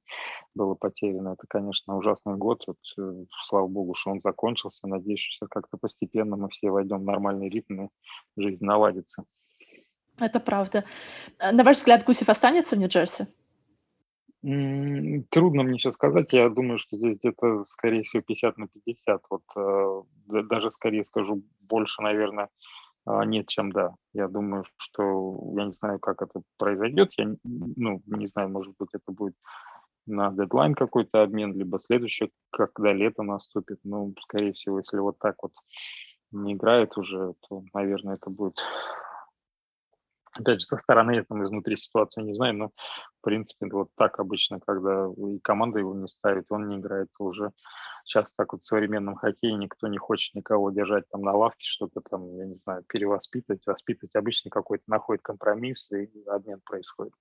было 0.54 0.76
потеряно. 0.76 1.30
Это, 1.30 1.48
конечно, 1.48 1.96
ужасный 1.96 2.36
год. 2.36 2.66
Вот, 2.68 2.78
э, 3.00 3.24
слава 3.48 3.68
богу, 3.68 3.96
что 3.96 4.12
он 4.12 4.20
закончился. 4.20 4.86
Надеюсь, 4.86 5.22
что 5.22 5.48
как-то 5.48 5.78
постепенно 5.78 6.36
мы 6.36 6.50
все 6.50 6.72
войдем 6.72 6.98
в 6.98 7.06
нормальный 7.06 7.48
ритм 7.48 7.84
и 7.84 7.90
жизнь 8.36 8.66
наладится. 8.66 9.24
Это 10.20 10.42
правда. 10.42 10.84
На 11.40 11.64
ваш 11.64 11.78
взгляд, 11.78 12.04
Гусев 12.04 12.28
останется 12.28 12.76
в 12.76 12.80
Нью-Джерси? 12.80 13.28
Трудно 14.41 15.63
мне 15.63 15.78
сейчас 15.78 15.95
сказать. 15.95 16.32
Я 16.32 16.49
думаю, 16.49 16.78
что 16.78 16.95
здесь 16.95 17.17
где-то, 17.17 17.63
скорее 17.65 18.04
всего, 18.04 18.23
50 18.23 18.58
на 18.58 18.67
50. 18.67 19.21
Вот 19.30 19.43
э, 19.58 20.02
даже 20.43 20.71
скорее 20.71 21.04
скажу, 21.04 21.43
больше, 21.60 22.02
наверное, 22.02 22.47
э, 23.06 23.25
нет, 23.25 23.47
чем 23.47 23.71
да. 23.71 23.95
Я 24.13 24.30
думаю, 24.30 24.63
что 24.78 25.38
я 25.58 25.65
не 25.65 25.73
знаю, 25.73 25.99
как 25.99 26.21
это 26.21 26.41
произойдет. 26.58 27.12
Я 27.17 27.36
ну, 27.43 28.02
не 28.06 28.28
знаю, 28.28 28.49
может 28.49 28.73
быть, 28.80 28.89
это 28.93 29.12
будет 29.12 29.36
на 30.06 30.32
дедлайн 30.32 30.73
какой-то 30.73 31.21
обмен, 31.21 31.54
либо 31.54 31.78
следующее, 31.80 32.30
когда 32.52 32.93
лето 32.93 33.23
наступит. 33.23 33.80
Ну, 33.84 34.13
скорее 34.21 34.54
всего, 34.54 34.80
если 34.80 34.99
вот 34.99 35.19
так 35.19 35.36
вот 35.41 35.52
не 36.32 36.54
играет 36.54 36.97
уже, 36.97 37.34
то, 37.47 37.63
наверное, 37.73 38.15
это 38.15 38.30
будет 38.30 38.56
Опять 40.38 40.62
же, 40.62 40.65
со 40.65 40.78
стороны 40.78 41.15
я 41.15 41.24
там 41.24 41.44
изнутри 41.44 41.76
ситуацию 41.78 42.26
не 42.26 42.36
знаю, 42.36 42.56
но 42.56 42.68
в 42.68 43.24
принципе 43.24 43.68
вот 43.72 43.89
так 43.96 44.20
обычно, 44.20 44.60
когда 44.60 45.08
и 45.18 45.39
команда 45.39 45.80
его 45.80 45.96
не 45.96 46.08
ставит, 46.08 46.46
он 46.50 46.68
не 46.68 46.78
играет, 46.78 47.10
уже 47.18 47.52
сейчас 48.06 48.32
так 48.32 48.54
вот 48.54 48.62
в 48.62 48.65
современном 48.65 49.15
хоккее 49.15 49.56
никто 49.56 49.88
не 49.88 49.98
хочет 49.98 50.36
никого 50.36 50.72
держать 50.72 51.10
там 51.10 51.22
на 51.22 51.34
лавке, 51.34 51.63
что-то 51.63 52.02
там, 52.02 52.36
я 52.38 52.46
не 52.46 52.56
знаю, 52.58 52.84
перевоспитывать, 52.88 53.65
воспитывать. 53.65 54.15
Обычно 54.15 54.50
какой-то 54.52 54.84
находит 54.88 55.24
компромисс 55.24 55.89
и 55.92 56.10
обмен 56.28 56.62
происходит. 56.63 57.13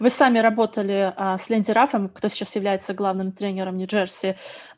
Вы 0.00 0.10
сами 0.10 0.40
работали 0.40 1.12
а, 1.16 1.38
с 1.38 1.48
Ленди 1.50 1.70
Рафом, 1.70 2.08
кто 2.08 2.26
сейчас 2.28 2.56
является 2.56 2.94
главным 2.94 3.30
тренером 3.30 3.76
Нью-Джерси. 3.78 4.36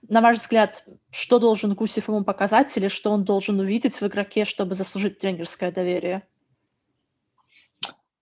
На 0.09 0.20
ваш 0.20 0.37
взгляд, 0.37 0.85
что 1.11 1.38
должен 1.38 1.75
Гусев 1.75 2.09
ему 2.09 2.22
показать 2.22 2.77
или 2.77 2.88
что 2.88 3.11
он 3.11 3.25
должен 3.25 3.59
увидеть 3.61 4.01
в 4.01 4.07
игроке, 4.07 4.44
чтобы 4.44 4.75
заслужить 4.75 5.18
тренерское 5.18 5.72
доверие? 5.72 6.22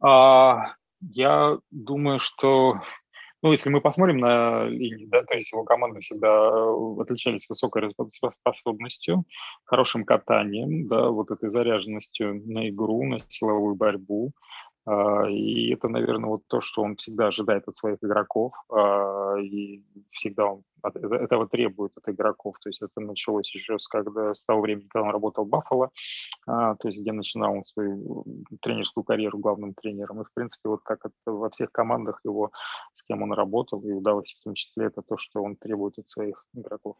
А, 0.00 0.74
я 1.00 1.58
думаю, 1.70 2.18
что, 2.20 2.80
ну, 3.42 3.52
если 3.52 3.70
мы 3.70 3.80
посмотрим 3.80 4.18
на 4.18 4.64
линии, 4.64 5.06
да, 5.06 5.22
то 5.24 5.34
есть 5.34 5.52
его 5.52 5.64
команды 5.64 6.00
всегда 6.00 6.28
э, 6.28 7.02
отличались 7.02 7.46
высокой 7.48 7.92
способностью, 8.42 9.24
хорошим 9.64 10.04
катанием, 10.04 10.88
да, 10.88 11.10
вот 11.10 11.30
этой 11.30 11.50
заряженностью 11.50 12.42
на 12.46 12.68
игру, 12.70 13.04
на 13.06 13.18
силовую 13.28 13.76
борьбу, 13.76 14.32
и 14.86 15.72
это, 15.72 15.88
наверное, 15.88 16.30
вот 16.30 16.42
то, 16.46 16.60
что 16.60 16.82
он 16.82 16.96
всегда 16.96 17.28
ожидает 17.28 17.68
от 17.68 17.76
своих 17.76 17.98
игроков, 18.02 18.54
а, 18.70 19.36
и 19.38 19.84
всегда 20.10 20.46
он 20.46 20.62
от 20.82 20.96
этого 20.96 21.46
требует 21.46 21.92
от 21.96 22.08
игроков. 22.08 22.56
То 22.62 22.70
есть 22.70 22.80
это 22.80 23.00
началось 23.00 23.54
еще 23.54 23.78
с, 23.78 23.86
когда, 23.86 24.32
с 24.32 24.42
того 24.44 24.62
времени, 24.62 24.88
когда 24.88 25.06
он 25.06 25.12
работал 25.12 25.44
в 25.44 25.48
Баффало, 25.48 25.90
то 26.46 26.78
есть 26.84 26.98
где 27.00 27.12
начинал 27.12 27.52
он 27.52 27.64
свою 27.64 28.24
тренерскую 28.62 29.04
карьеру 29.04 29.38
главным 29.38 29.74
тренером. 29.74 30.22
И, 30.22 30.24
в 30.24 30.32
принципе, 30.32 30.70
вот 30.70 30.80
как 30.82 31.00
это 31.04 31.12
во 31.26 31.50
всех 31.50 31.70
командах 31.70 32.20
его, 32.24 32.50
с 32.94 33.02
кем 33.02 33.22
он 33.22 33.34
работал, 33.34 33.82
и 33.82 33.92
удалось 33.92 34.34
в 34.40 34.44
том 34.44 34.54
числе, 34.54 34.86
это 34.86 35.02
то, 35.02 35.18
что 35.18 35.42
он 35.42 35.56
требует 35.56 35.98
от 35.98 36.08
своих 36.08 36.46
игроков. 36.54 36.96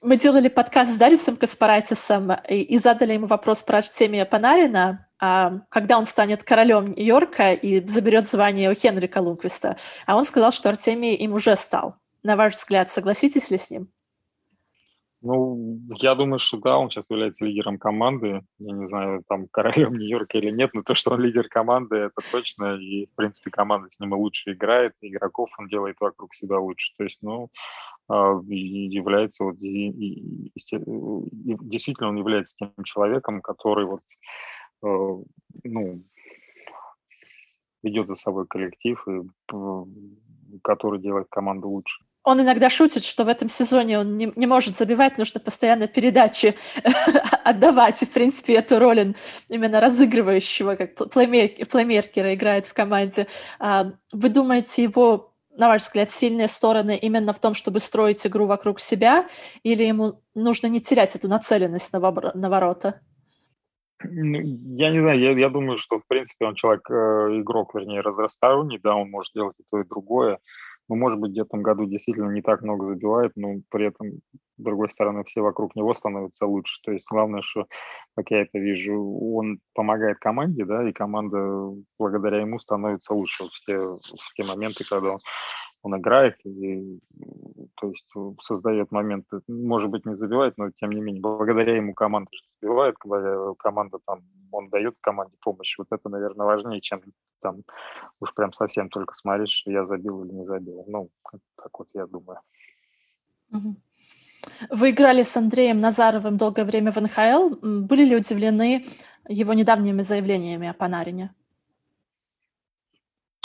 Мы 0.00 0.16
делали 0.16 0.48
подкаст 0.48 0.92
с 0.92 0.96
Дарисом 0.96 1.36
Каспаратисом 1.36 2.30
и, 2.48 2.78
задали 2.78 3.14
ему 3.14 3.26
вопрос 3.26 3.64
про 3.64 3.78
Артемия 3.78 4.24
Панарина, 4.24 4.90
а, 4.90 5.07
когда 5.18 5.98
он 5.98 6.04
станет 6.04 6.44
королем 6.44 6.86
Нью-Йорка 6.86 7.52
и 7.52 7.84
заберет 7.86 8.28
звание 8.28 8.70
у 8.70 8.74
Хенрика 8.74 9.18
Лунквиста. 9.18 9.76
А 10.06 10.16
он 10.16 10.24
сказал, 10.24 10.52
что 10.52 10.68
Артемий 10.68 11.14
им 11.14 11.34
уже 11.34 11.56
стал. 11.56 11.96
На 12.22 12.36
ваш 12.36 12.54
взгляд, 12.54 12.90
согласитесь 12.90 13.50
ли 13.50 13.58
с 13.58 13.70
ним? 13.70 13.88
Ну, 15.20 15.80
я 15.96 16.14
думаю, 16.14 16.38
что 16.38 16.58
да, 16.58 16.78
он 16.78 16.90
сейчас 16.90 17.10
является 17.10 17.44
лидером 17.44 17.78
команды. 17.78 18.42
Я 18.60 18.72
не 18.72 18.86
знаю, 18.86 19.24
там, 19.28 19.48
королем 19.50 19.98
Нью-Йорка 19.98 20.38
или 20.38 20.50
нет, 20.50 20.70
но 20.74 20.82
то, 20.82 20.94
что 20.94 21.10
он 21.10 21.20
лидер 21.20 21.48
команды, 21.48 21.96
это 21.96 22.20
точно. 22.30 22.76
И, 22.76 23.06
в 23.06 23.14
принципе, 23.16 23.50
команда 23.50 23.90
с 23.90 23.98
ним 23.98 24.14
и 24.14 24.18
лучше 24.18 24.52
играет, 24.52 24.92
игроков 25.00 25.50
он 25.58 25.66
делает 25.66 25.96
вокруг 25.98 26.34
себя 26.34 26.60
лучше. 26.60 26.92
То 26.96 27.04
есть, 27.04 27.18
ну, 27.22 27.48
а, 28.08 28.40
является 28.46 29.42
вот, 29.42 29.58
действительно 29.58 32.10
он 32.10 32.16
является 32.16 32.56
тем 32.56 32.72
человеком, 32.84 33.42
который 33.42 33.86
вот, 33.86 34.02
ну, 34.82 36.02
ведет 37.82 38.08
за 38.08 38.14
собой 38.14 38.46
коллектив 38.46 39.02
и 39.08 40.58
который 40.62 41.00
делает 41.00 41.28
команду 41.30 41.68
лучше 41.68 42.04
он 42.28 42.42
иногда 42.42 42.68
шутит, 42.68 43.04
что 43.04 43.24
в 43.24 43.28
этом 43.28 43.48
сезоне 43.48 43.98
он 43.98 44.18
не, 44.18 44.30
не 44.36 44.46
может 44.46 44.76
забивать, 44.76 45.16
нужно 45.16 45.40
постоянно 45.40 45.88
передачи 45.88 46.54
отдавать. 47.44 48.00
В 48.00 48.10
принципе, 48.10 48.56
эту 48.56 48.78
роль 48.78 49.00
он 49.00 49.16
именно 49.48 49.80
разыгрывающего, 49.80 50.74
как 50.74 50.94
плеймеркера 50.94 52.34
играет 52.34 52.66
в 52.66 52.74
команде. 52.74 53.28
Вы 53.58 54.28
думаете, 54.28 54.82
его, 54.82 55.32
на 55.56 55.68
ваш 55.68 55.82
взгляд, 55.82 56.10
сильные 56.10 56.48
стороны 56.48 56.98
именно 56.98 57.32
в 57.32 57.38
том, 57.38 57.54
чтобы 57.54 57.80
строить 57.80 58.26
игру 58.26 58.46
вокруг 58.46 58.78
себя, 58.78 59.26
или 59.62 59.82
ему 59.82 60.20
нужно 60.34 60.66
не 60.66 60.82
терять 60.82 61.16
эту 61.16 61.28
нацеленность 61.28 61.94
на, 61.94 61.98
на 61.98 62.50
ворота? 62.50 63.00
Я 64.04 64.90
не 64.90 65.00
знаю, 65.00 65.18
я, 65.18 65.32
я 65.32 65.48
думаю, 65.48 65.76
что, 65.78 65.98
в 65.98 66.06
принципе, 66.06 66.46
он 66.46 66.54
человек, 66.54 66.88
э, 66.90 67.40
игрок, 67.40 67.74
вернее, 67.74 68.00
разносторонний, 68.00 68.78
да, 68.82 68.94
он 68.94 69.10
может 69.10 69.32
делать 69.34 69.56
и 69.58 69.64
то, 69.70 69.80
и 69.80 69.84
другое 69.84 70.38
ну, 70.88 70.96
может 70.96 71.20
быть, 71.20 71.32
где-то 71.32 71.56
в 71.56 71.62
году 71.62 71.84
действительно 71.84 72.30
не 72.30 72.40
так 72.40 72.62
много 72.62 72.86
забивает, 72.86 73.32
но 73.36 73.56
при 73.70 73.86
этом, 73.86 74.20
с 74.56 74.62
другой 74.62 74.90
стороны, 74.90 75.22
все 75.24 75.42
вокруг 75.42 75.76
него 75.76 75.92
становятся 75.92 76.46
лучше. 76.46 76.80
То 76.82 76.92
есть 76.92 77.04
главное, 77.10 77.42
что, 77.42 77.66
как 78.16 78.30
я 78.30 78.42
это 78.42 78.58
вижу, 78.58 78.94
он 79.34 79.60
помогает 79.74 80.18
команде, 80.18 80.64
да, 80.64 80.88
и 80.88 80.92
команда 80.92 81.74
благодаря 81.98 82.40
ему 82.40 82.58
становится 82.58 83.14
лучше 83.14 83.44
в 83.44 83.64
те, 83.66 83.78
в 83.78 84.34
те 84.34 84.44
моменты, 84.44 84.84
когда 84.84 85.12
он 85.12 85.18
он 85.88 86.00
играет, 86.00 86.36
и, 86.44 87.00
то 87.74 87.88
есть 87.88 88.06
создает 88.42 88.92
моменты, 88.92 89.40
может 89.48 89.90
быть, 89.90 90.06
не 90.06 90.14
забивает, 90.14 90.58
но 90.58 90.70
тем 90.70 90.90
не 90.90 91.00
менее, 91.00 91.20
благодаря 91.20 91.76
ему 91.76 91.94
команда 91.94 92.30
забивает, 92.60 92.96
команда 93.58 93.98
там, 94.06 94.22
он 94.52 94.68
дает 94.68 94.94
команде 95.00 95.36
помощь. 95.40 95.78
Вот 95.78 95.88
это, 95.90 96.08
наверное, 96.08 96.46
важнее, 96.46 96.80
чем 96.80 97.00
там 97.40 97.62
уж 98.20 98.34
прям 98.34 98.52
совсем 98.52 98.88
только 98.88 99.14
смотреть, 99.14 99.50
что 99.50 99.70
я 99.70 99.86
забил 99.86 100.24
или 100.24 100.32
не 100.32 100.44
забил. 100.44 100.84
Ну, 100.86 101.08
так 101.56 101.78
вот 101.78 101.88
я 101.94 102.06
думаю. 102.06 102.40
Вы 104.70 104.90
играли 104.90 105.22
с 105.22 105.36
Андреем 105.36 105.80
Назаровым 105.80 106.36
долгое 106.36 106.64
время 106.64 106.92
в 106.92 106.96
НХЛ. 106.96 107.56
Были 107.62 108.04
ли 108.04 108.16
удивлены 108.16 108.84
его 109.28 109.54
недавними 109.54 110.02
заявлениями 110.02 110.68
о 110.68 110.74
Панарине? 110.74 111.34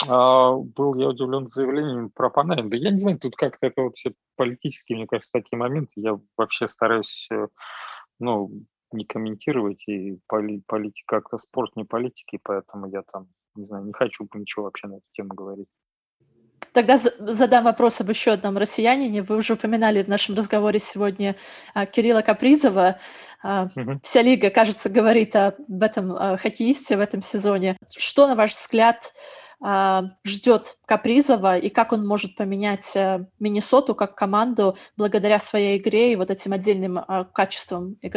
А, 0.08 0.52
был 0.56 0.94
я 0.96 1.08
удивлен 1.08 1.50
заявлением 1.52 2.10
про 2.10 2.30
Панарин. 2.30 2.70
Да 2.70 2.76
я 2.76 2.90
не 2.90 2.98
знаю, 2.98 3.18
тут 3.18 3.36
как-то 3.36 3.66
это 3.66 3.82
вот 3.82 3.96
все 3.96 4.12
политические, 4.36 4.98
мне 4.98 5.06
кажется, 5.06 5.30
такие 5.32 5.58
моменты. 5.58 5.92
Я 5.96 6.18
вообще 6.36 6.68
стараюсь, 6.68 7.28
э, 7.30 7.48
ну, 8.18 8.50
не 8.92 9.04
комментировать, 9.04 9.86
и 9.88 10.18
поли, 10.26 10.62
политика 10.66 11.20
как-то 11.20 11.38
спорт 11.38 11.76
не 11.76 11.84
политики, 11.84 12.38
поэтому 12.42 12.86
я 12.86 13.02
там, 13.12 13.28
не 13.54 13.66
знаю, 13.66 13.84
не 13.84 13.92
хочу 13.92 14.28
ничего 14.34 14.64
вообще 14.64 14.88
на 14.88 14.94
эту 14.94 15.06
тему 15.12 15.34
говорить. 15.34 15.68
Тогда 16.72 16.96
задам 16.96 17.64
вопрос 17.64 18.00
об 18.00 18.08
еще 18.08 18.32
одном 18.32 18.58
россиянине. 18.58 19.22
Вы 19.22 19.36
уже 19.36 19.52
упоминали 19.52 20.02
в 20.02 20.08
нашем 20.08 20.34
разговоре 20.34 20.80
сегодня 20.80 21.36
а, 21.72 21.86
Кирилла 21.86 22.22
Капризова. 22.22 22.98
Угу. 23.44 24.00
Вся 24.02 24.22
лига, 24.22 24.50
кажется, 24.50 24.90
говорит 24.90 25.36
об 25.36 25.54
этом 25.80 26.12
а, 26.12 26.36
хоккеисте 26.36 26.96
в 26.96 27.00
этом 27.00 27.22
сезоне. 27.22 27.76
Что, 27.96 28.26
на 28.26 28.34
ваш 28.34 28.50
взгляд, 28.50 29.12
а, 29.12 29.43
ждет 30.24 30.78
Капризова 30.86 31.58
и 31.58 31.68
как 31.68 31.92
он 31.92 32.06
может 32.06 32.36
поменять 32.36 32.96
э, 32.96 33.26
Миннесоту 33.38 33.94
как 33.94 34.14
команду 34.14 34.76
благодаря 34.96 35.38
своей 35.38 35.78
игре 35.78 36.12
и 36.12 36.16
вот 36.16 36.30
этим 36.30 36.52
отдельным 36.52 36.98
а, 36.98 37.24
качествам 37.24 37.96
э, 38.02 38.08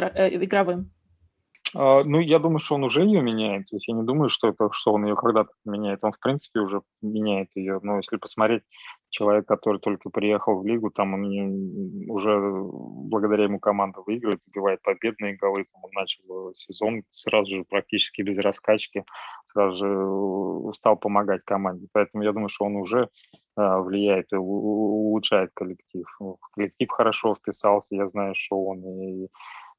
игровым? 0.44 0.92
А, 1.76 2.04
ну, 2.04 2.20
я 2.20 2.40
думаю, 2.40 2.60
что 2.60 2.76
он 2.76 2.84
уже 2.84 3.04
ее 3.04 3.22
меняет. 3.22 3.68
То 3.70 3.76
есть 3.76 3.88
я 3.88 3.94
не 3.94 4.04
думаю, 4.04 4.30
что 4.30 4.50
это, 4.50 4.70
что 4.72 4.94
он 4.94 5.06
ее 5.06 5.16
когда-то 5.16 5.52
меняет. 5.66 6.00
Он, 6.02 6.12
в 6.12 6.20
принципе, 6.20 6.60
уже 6.60 6.82
меняет 7.02 7.50
ее. 7.56 7.80
Но 7.82 7.98
если 7.98 8.18
посмотреть, 8.18 8.64
человек, 9.10 9.46
который 9.46 9.80
только 9.80 10.10
приехал 10.10 10.60
в 10.60 10.66
лигу, 10.66 10.92
там 10.92 11.14
он 11.14 12.10
уже 12.10 12.40
благодаря 13.10 13.46
ему 13.46 13.60
команда 13.60 14.02
выигрывает, 14.06 14.42
забивает 14.46 14.82
победные 14.82 15.36
голы. 15.38 15.66
Там 15.72 15.84
он 15.84 15.92
начал 15.94 16.54
сезон 16.56 17.04
сразу 17.12 17.58
же 17.58 17.64
практически 17.64 18.22
без 18.22 18.38
раскачки, 18.38 19.04
сразу 19.46 19.78
же 19.78 20.74
стал 20.74 20.98
помогать 20.98 21.42
команде. 21.46 21.88
Поэтому 21.94 22.24
я 22.24 22.34
думаю, 22.34 22.50
что 22.50 22.66
он 22.66 22.76
уже 22.76 23.10
влияет 23.56 24.32
и 24.34 24.36
улучшает 24.36 25.52
коллектив. 25.54 26.06
Коллектив 26.54 26.90
хорошо 26.90 27.36
вписался. 27.36 27.96
Я 27.96 28.08
знаю, 28.08 28.34
что 28.36 28.62
он 28.64 28.84
и 28.86 29.28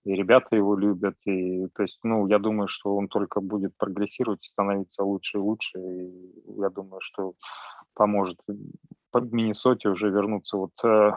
и 0.05 0.15
ребята 0.15 0.57
его 0.57 0.75
любят, 0.77 1.17
и 1.27 1.67
то 1.75 1.83
есть, 1.83 1.99
ну, 2.03 2.27
я 2.29 2.39
думаю, 2.39 2.69
что 2.69 2.97
он 2.97 3.09
только 3.09 3.41
будет 3.41 3.77
прогрессировать 3.77 4.43
и 4.43 4.49
становиться 4.49 5.05
лучше 5.05 5.37
и 5.37 5.41
лучше, 5.41 5.79
и 5.79 6.33
я 6.57 6.71
думаю, 6.71 7.01
что 7.03 7.35
поможет 7.95 8.39
в 9.13 9.33
Миннесоте 9.33 9.89
уже 9.89 10.11
вернуться 10.11 10.57
вот, 10.57 10.73
э, 10.85 10.89
э, 10.89 11.13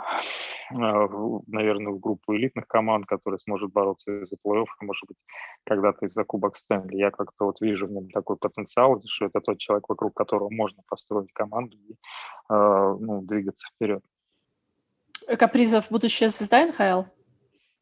наверное, 1.47 1.93
в 1.93 1.99
группу 1.99 2.35
элитных 2.35 2.67
команд, 2.67 3.05
которые 3.05 3.39
сможет 3.39 3.71
бороться 3.71 4.25
за 4.25 4.35
плей-офф, 4.35 4.67
может 4.81 5.07
быть, 5.07 5.17
когда-то 5.65 6.05
из-за 6.05 6.23
Кубок 6.23 6.55
Стэнли. 6.55 6.95
Я 6.95 7.11
как-то 7.11 7.45
вот 7.45 7.61
вижу 7.61 7.87
в 7.87 7.91
нем 7.91 8.09
такой 8.09 8.37
потенциал, 8.37 9.01
что 9.05 9.25
это 9.25 9.41
тот 9.41 9.57
человек, 9.57 9.87
вокруг 9.89 10.13
которого 10.15 10.49
можно 10.49 10.81
построить 10.87 11.31
команду 11.33 11.77
и 11.77 11.93
э, 11.93 11.95
ну, 12.49 13.21
двигаться 13.21 13.67
вперед. 13.73 14.03
Капризов 15.37 15.91
будущая 15.91 16.29
звезда 16.29 16.65
НХЛ? 16.65 17.07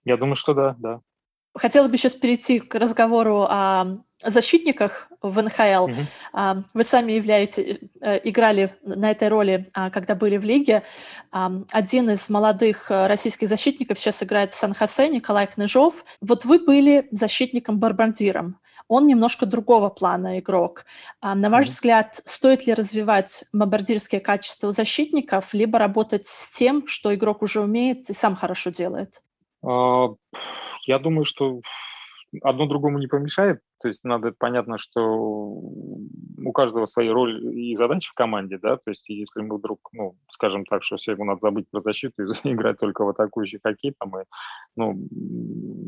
Я 0.04 0.18
думаю, 0.18 0.36
что 0.36 0.54
да, 0.54 0.76
да. 0.80 1.02
Хотела 1.56 1.88
бы 1.88 1.98
сейчас 1.98 2.16
перейти 2.16 2.60
к 2.60 2.76
разговору 2.76 3.44
о 3.44 4.00
защитниках 4.24 5.10
в 5.22 5.42
НХЛ. 5.42 5.90
Mm-hmm. 6.34 6.64
Вы 6.74 6.84
сами 6.84 7.14
являете, 7.14 7.80
э, 8.02 8.20
играли 8.24 8.72
на 8.84 9.12
этой 9.12 9.30
роли, 9.30 9.70
а, 9.74 9.90
когда 9.90 10.16
были 10.16 10.38
в 10.38 10.44
лиге. 10.44 10.84
Один 11.32 12.10
из 12.10 12.30
молодых 12.30 12.92
э, 12.92 13.08
российских 13.08 13.48
защитников 13.48 13.98
сейчас 13.98 14.22
играет 14.24 14.52
в 14.52 14.56
Сан-Хосе, 14.56 15.10
Николай 15.10 15.48
Кныжов. 15.48 16.04
Вот 16.22 16.46
вы 16.46 16.60
были 16.60 17.08
защитником-барбандиром. 17.12 18.60
Он 18.88 19.08
немножко 19.08 19.46
другого 19.46 19.90
плана 19.90 20.40
игрок. 20.40 20.86
На 21.22 21.50
ваш 21.50 21.66
mm-hmm. 21.66 21.70
взгляд, 21.70 22.22
стоит 22.26 22.66
ли 22.66 22.74
развивать 22.74 23.46
бомбардирские 23.54 24.20
качества 24.20 24.68
у 24.68 24.72
защитников, 24.72 25.54
либо 25.54 25.80
работать 25.80 26.26
с 26.26 26.52
тем, 26.52 26.88
что 26.88 27.14
игрок 27.14 27.42
уже 27.42 27.62
умеет 27.62 28.10
и 28.10 28.14
сам 28.14 28.36
хорошо 28.36 28.72
делает? 28.72 29.22
А, 29.64 30.08
я 30.86 31.00
думаю, 31.00 31.26
что 31.26 31.62
одно 32.44 32.68
другому 32.68 33.00
не 33.00 33.08
помешает. 33.08 33.60
То 33.82 33.88
есть 33.88 34.04
надо 34.04 34.34
понятно, 34.38 34.78
что 34.78 35.02
у 35.02 36.52
каждого 36.54 36.86
своя 36.86 37.14
роль 37.14 37.58
и 37.58 37.76
задачи 37.76 38.10
в 38.10 38.14
команде, 38.14 38.58
да, 38.62 38.76
то 38.78 38.90
есть 38.92 39.08
если 39.08 39.42
мы 39.42 39.58
вдруг, 39.58 39.80
ну, 39.94 40.16
скажем 40.30 40.66
так, 40.66 40.84
что 40.84 40.98
все, 40.98 41.14
ему 41.14 41.24
надо 41.24 41.40
забыть 41.42 41.70
про 41.70 41.82
защиту 41.82 42.24
и 42.24 42.26
играть 42.54 42.78
только 42.78 43.04
в 43.04 43.10
атакующий 43.10 43.60
хоккей, 43.64 43.96
там, 43.98 44.20
и, 44.20 44.26
ну, 44.76 44.96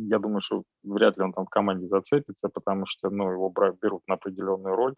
я 0.09 0.19
думаю, 0.19 0.41
что 0.41 0.63
вряд 0.83 1.17
ли 1.17 1.23
он 1.23 1.33
там 1.33 1.45
в 1.45 1.49
команде 1.49 1.87
зацепится, 1.87 2.49
потому 2.49 2.85
что, 2.87 3.09
ну, 3.09 3.31
его 3.31 3.53
берут 3.81 4.03
на 4.07 4.15
определенную 4.15 4.75
роль, 4.75 4.95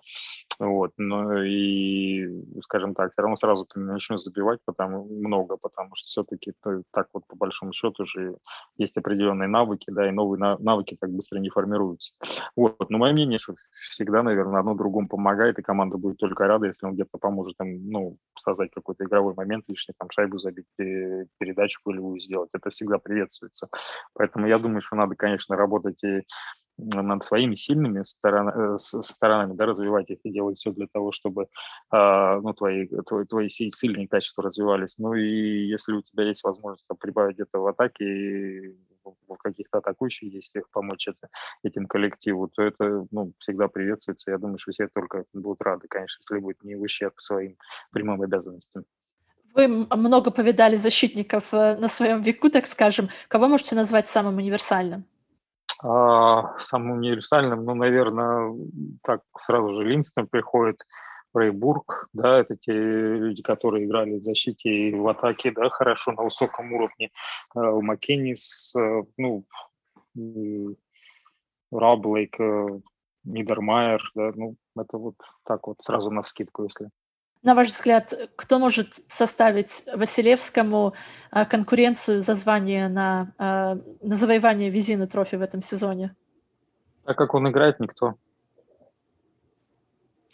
вот, 0.59 0.91
но 0.97 1.43
и, 1.43 2.27
скажем 2.61 2.93
так, 2.93 3.11
все 3.11 3.21
равно 3.21 3.35
сразу 3.35 3.65
ты 3.65 3.79
не 3.79 3.85
начнешь 3.85 4.21
забивать 4.21 4.59
потому, 4.65 5.05
много, 5.05 5.57
потому 5.57 5.91
что 5.95 6.07
все-таки 6.07 6.53
так 6.91 7.07
вот 7.13 7.27
по 7.27 7.35
большому 7.35 7.73
счету 7.73 8.05
же 8.05 8.37
есть 8.77 8.97
определенные 8.97 9.47
навыки, 9.47 9.89
да, 9.89 10.07
и 10.07 10.11
новые 10.11 10.39
навыки 10.59 10.97
так 10.99 11.11
быстро 11.11 11.39
не 11.39 11.49
формируются. 11.49 12.13
Вот. 12.55 12.89
Но 12.89 12.97
мое 12.97 13.13
мнение, 13.13 13.39
что 13.39 13.55
всегда, 13.89 14.23
наверное, 14.23 14.59
одно 14.59 14.75
другому 14.75 15.07
помогает, 15.07 15.59
и 15.59 15.63
команда 15.63 15.97
будет 15.97 16.17
только 16.17 16.47
рада, 16.47 16.67
если 16.67 16.85
он 16.85 16.93
где-то 16.93 17.17
поможет 17.17 17.59
им, 17.59 17.89
ну, 17.89 18.17
создать 18.39 18.71
какой-то 18.71 19.03
игровой 19.05 19.33
момент, 19.33 19.65
лишний 19.67 19.95
там 19.97 20.09
шайбу 20.11 20.37
забить, 20.37 20.67
передачу 20.77 21.81
голевую 21.85 22.19
сделать. 22.19 22.49
Это 22.53 22.69
всегда 22.69 22.99
приветствуется. 22.99 23.67
Поэтому 24.13 24.47
я 24.47 24.59
думаю, 24.59 24.81
что 24.81 24.95
надо, 24.95 25.15
конечно, 25.15 25.55
работать 25.55 25.72
и 26.03 26.23
над 26.77 27.23
своими 27.23 27.55
сильными 27.55 28.03
сторон, 28.03 28.49
э, 28.49 28.77
сторонами, 28.79 29.53
да, 29.53 29.65
развивать 29.65 30.09
их 30.09 30.19
и 30.23 30.31
делать 30.31 30.57
все 30.57 30.71
для 30.71 30.87
того, 30.91 31.11
чтобы 31.11 31.43
э, 31.43 32.39
ну, 32.41 32.53
твои, 32.53 32.87
твои, 32.87 33.25
твои 33.25 33.49
сильные 33.49 34.07
качества 34.07 34.43
развивались. 34.43 34.97
Ну 34.97 35.13
и 35.13 35.67
если 35.67 35.93
у 35.93 36.01
тебя 36.01 36.23
есть 36.25 36.43
возможность 36.43 36.85
там, 36.87 36.97
прибавить 36.97 37.35
где-то 37.35 37.59
в 37.59 37.67
атаке, 37.67 38.75
в 39.03 39.37
каких-то 39.37 39.79
атакующих 39.79 40.31
действиях 40.31 40.69
помочь 40.71 41.07
это, 41.07 41.29
этим 41.63 41.85
коллективу, 41.85 42.47
то 42.47 42.63
это 42.63 43.05
ну, 43.11 43.33
всегда 43.39 43.67
приветствуется. 43.67 44.31
Я 44.31 44.37
думаю, 44.37 44.57
что 44.57 44.71
все 44.71 44.87
только 44.87 45.25
будут 45.33 45.61
рады, 45.61 45.87
конечно, 45.87 46.19
если 46.21 46.41
будет 46.41 46.63
не 46.63 46.75
в 46.75 46.81
ущерб 46.81 47.13
своим 47.17 47.57
прямым 47.91 48.21
обязанностям. 48.21 48.85
Вы 49.53 49.67
много 49.67 50.31
повидали 50.31 50.75
защитников 50.75 51.53
э, 51.53 51.77
на 51.77 51.87
своем 51.87 52.21
веку, 52.21 52.49
так 52.49 52.65
скажем. 52.65 53.09
Кого 53.27 53.47
можете 53.47 53.75
назвать 53.75 54.07
самым 54.07 54.37
универсальным? 54.37 55.05
А, 55.83 56.57
самым 56.63 56.97
универсальным, 56.99 57.65
ну, 57.65 57.75
наверное, 57.75 58.55
так 59.03 59.21
сразу 59.45 59.75
же 59.75 59.87
Линстон 59.87 60.27
приходит, 60.27 60.83
Рейбург, 61.33 62.07
да, 62.13 62.39
это 62.39 62.55
те 62.55 62.71
люди, 62.71 63.41
которые 63.41 63.85
играли 63.85 64.19
в 64.19 64.23
защите 64.23 64.69
и 64.69 64.93
в 64.93 65.07
атаке, 65.07 65.51
да, 65.51 65.69
хорошо 65.69 66.11
на 66.11 66.23
высоком 66.23 66.71
уровне. 66.73 67.09
Э, 67.55 67.59
у 67.59 67.81
Маккеннис, 67.81 68.73
э, 68.75 69.03
ну, 69.17 69.45
Раблейк, 71.71 72.37
Нидермайер, 73.23 74.11
да, 74.15 74.31
ну, 74.35 74.55
это 74.77 74.97
вот 74.97 75.15
так 75.43 75.65
вот 75.67 75.77
сразу 75.81 76.11
на 76.11 76.21
вскидку, 76.21 76.63
если 76.63 76.89
на 77.43 77.55
ваш 77.55 77.67
взгляд, 77.67 78.13
кто 78.35 78.57
может 78.57 78.93
составить 79.07 79.83
Василевскому 79.93 80.93
а, 81.29 81.45
конкуренцию 81.45 82.21
за 82.21 82.33
звание 82.33 82.87
на, 82.87 83.33
а, 83.37 83.77
на 84.01 84.15
завоевание 84.15 84.69
визины 84.69 85.07
трофи 85.07 85.35
в 85.35 85.41
этом 85.41 85.61
сезоне? 85.61 86.15
Так 87.03 87.17
как 87.17 87.33
он 87.33 87.49
играет, 87.49 87.79
никто. 87.79 88.15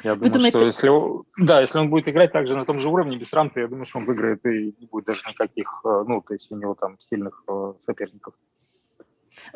Я 0.04 0.14
Вы 0.16 0.30
думаю, 0.30 0.52
думаете... 0.52 0.58
что 0.58 0.66
если, 0.68 1.46
да, 1.46 1.60
если 1.60 1.80
он 1.80 1.90
будет 1.90 2.08
играть 2.08 2.32
также 2.32 2.56
на 2.56 2.66
том 2.66 2.80
же 2.80 2.88
уровне, 2.88 3.18
без 3.18 3.30
травм, 3.30 3.50
то 3.50 3.60
я 3.60 3.68
думаю, 3.68 3.86
что 3.86 4.00
он 4.00 4.06
выиграет 4.06 4.46
и 4.46 4.74
не 4.80 4.86
будет 4.86 5.06
даже 5.06 5.24
никаких, 5.28 5.82
э, 5.84 6.04
ну, 6.08 6.22
то 6.22 6.34
есть 6.34 6.50
у 6.52 6.56
него 6.56 6.74
там 6.76 6.98
сильных 7.00 7.44
э, 7.50 7.74
соперников. 7.86 8.34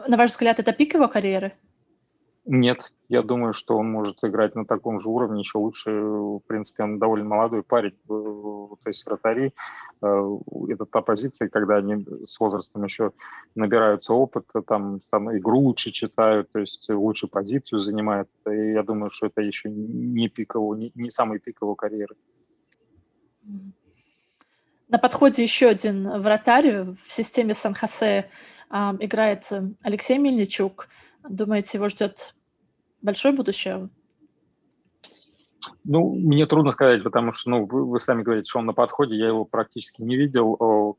На 0.08 0.18
ваш 0.18 0.32
взгляд, 0.32 0.60
это 0.60 0.74
пик 0.74 0.96
его 0.96 1.08
карьеры? 1.08 1.54
Нет, 2.46 2.92
я 3.08 3.22
думаю, 3.22 3.54
что 3.54 3.78
он 3.78 3.90
может 3.90 4.18
играть 4.22 4.54
на 4.54 4.66
таком 4.66 5.00
же 5.00 5.08
уровне, 5.08 5.42
еще 5.42 5.60
лучше. 5.60 5.92
В 5.92 6.42
принципе, 6.46 6.84
он 6.84 7.00
довольно 7.00 7.26
молодой 7.26 7.64
парень. 7.64 7.96
То 8.06 8.78
есть 8.86 9.06
вратари, 9.06 9.54
э, 10.02 10.38
это 10.70 10.86
та 10.86 11.02
позиция, 11.02 11.48
когда 11.48 11.78
они 11.78 12.06
с 12.26 12.38
возрастом 12.42 12.84
еще 12.84 13.14
набираются 13.56 14.14
опыта, 14.14 14.62
там, 14.62 15.00
там 15.10 15.36
игру 15.38 15.60
лучше 15.60 15.92
читают, 15.92 16.52
то 16.52 16.60
есть 16.60 16.90
лучше 16.90 17.28
позицию 17.28 17.80
занимают. 17.80 18.30
И 18.46 18.72
я 18.74 18.84
думаю, 18.84 19.10
что 19.10 19.28
это 19.28 19.42
еще 19.42 19.70
не 19.70 20.28
пикового, 20.28 20.76
не, 20.76 20.92
не 20.96 21.12
самый 21.12 21.40
пик 21.40 21.60
его 21.62 21.76
карьеры. 21.76 22.16
На 24.90 25.00
подходе 25.00 25.42
еще 25.42 25.70
один 25.70 26.22
вратарь 26.22 26.84
в 26.84 27.12
системе 27.12 27.54
Сан-Хосе 27.54 28.30
играет 28.74 29.50
Алексей 29.84 30.18
Мельничук. 30.18 30.88
Думаете, 31.30 31.78
его 31.78 31.88
ждет 31.88 32.36
большое 33.02 33.34
будущее? 33.36 33.90
Ну, 35.84 36.14
мне 36.16 36.46
трудно 36.46 36.72
сказать, 36.72 37.04
потому 37.04 37.32
что, 37.32 37.50
ну, 37.50 37.66
вы, 37.66 37.86
вы 37.86 38.00
сами 38.00 38.24
говорите, 38.24 38.50
что 38.50 38.60
он 38.60 38.66
на 38.66 38.74
подходе, 38.74 39.16
я 39.16 39.28
его 39.28 39.46
практически 39.46 40.02
не 40.02 40.18
видел. 40.18 40.98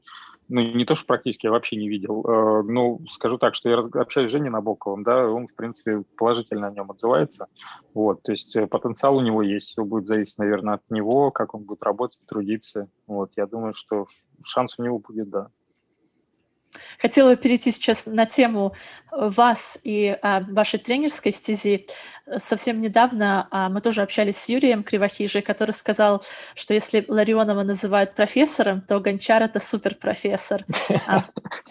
Ну, 0.49 0.61
не 0.61 0.85
то, 0.85 0.95
что 0.95 1.07
практически, 1.07 1.47
я 1.47 1.53
вообще 1.53 1.77
не 1.77 1.89
видел. 1.89 2.23
Ну, 2.67 3.01
скажу 3.11 3.39
так, 3.39 3.55
что 3.55 3.71
я 3.71 3.79
общаюсь 3.79 4.29
с 4.29 4.33
Женей 4.33 4.51
Набоковым, 4.51 5.03
да, 5.03 5.27
он, 5.27 5.49
в 5.49 5.55
принципе, 5.55 6.03
положительно 6.17 6.69
о 6.69 6.71
нем 6.71 6.91
отзывается. 6.91 7.47
Вот, 7.95 8.23
то 8.23 8.33
есть 8.33 8.55
э, 8.55 8.67
потенциал 8.67 9.17
у 9.17 9.23
него 9.23 9.43
есть, 9.43 9.71
все 9.71 9.85
будет 9.85 10.07
зависеть, 10.07 10.39
наверное, 10.39 10.75
от 10.75 10.83
него, 10.91 11.31
как 11.31 11.55
он 11.55 11.63
будет 11.63 11.83
работать, 11.83 12.21
трудиться. 12.27 12.89
Вот, 13.07 13.33
я 13.37 13.47
думаю, 13.47 13.73
что 13.75 14.07
шанс 14.45 14.79
у 14.79 14.83
него 14.83 14.99
будет, 14.99 15.31
да. 15.31 15.49
Хотела 16.99 17.37
перейти 17.37 17.71
сейчас 17.71 18.07
на 18.07 18.27
тему 18.27 18.75
э, 19.13 19.29
вас 19.29 19.79
и 19.83 20.17
а, 20.23 20.41
вашей 20.49 20.79
тренерской 20.79 21.33
стези. 21.33 21.87
Совсем 22.37 22.81
недавно 22.81 23.49
а, 23.51 23.69
мы 23.69 23.81
тоже 23.81 24.03
общались 24.03 24.37
с 24.37 24.49
Юрием 24.49 24.83
Кривохижей, 24.83 25.43
который 25.43 25.73
сказал, 25.73 26.23
что 26.55 26.75
если 26.75 27.05
Ларионова 27.09 27.63
называют 27.63 28.15
профессором, 28.15 28.81
то 28.81 29.01
Гончар— 29.01 29.43
это 29.45 29.59
суперпрофессор. 29.59 30.65
А, 31.07 31.25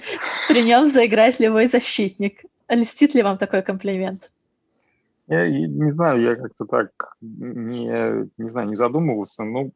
при 0.48 0.64
нем 0.64 0.86
заиграет 0.86 1.40
любой 1.40 1.68
защитник. 1.68 2.44
Льстит 2.70 3.14
ли 3.14 3.24
вам 3.24 3.38
такой 3.38 3.62
комплимент? 3.62 4.32
Я 5.28 5.50
не 5.50 5.92
знаю, 5.92 6.22
я 6.22 6.36
как-то 6.36 6.66
так 6.66 6.90
не, 7.22 8.28
не 8.38 8.50
знаю, 8.50 8.68
не 8.68 8.76
задумывался. 8.76 9.44
Ну, 9.44 9.72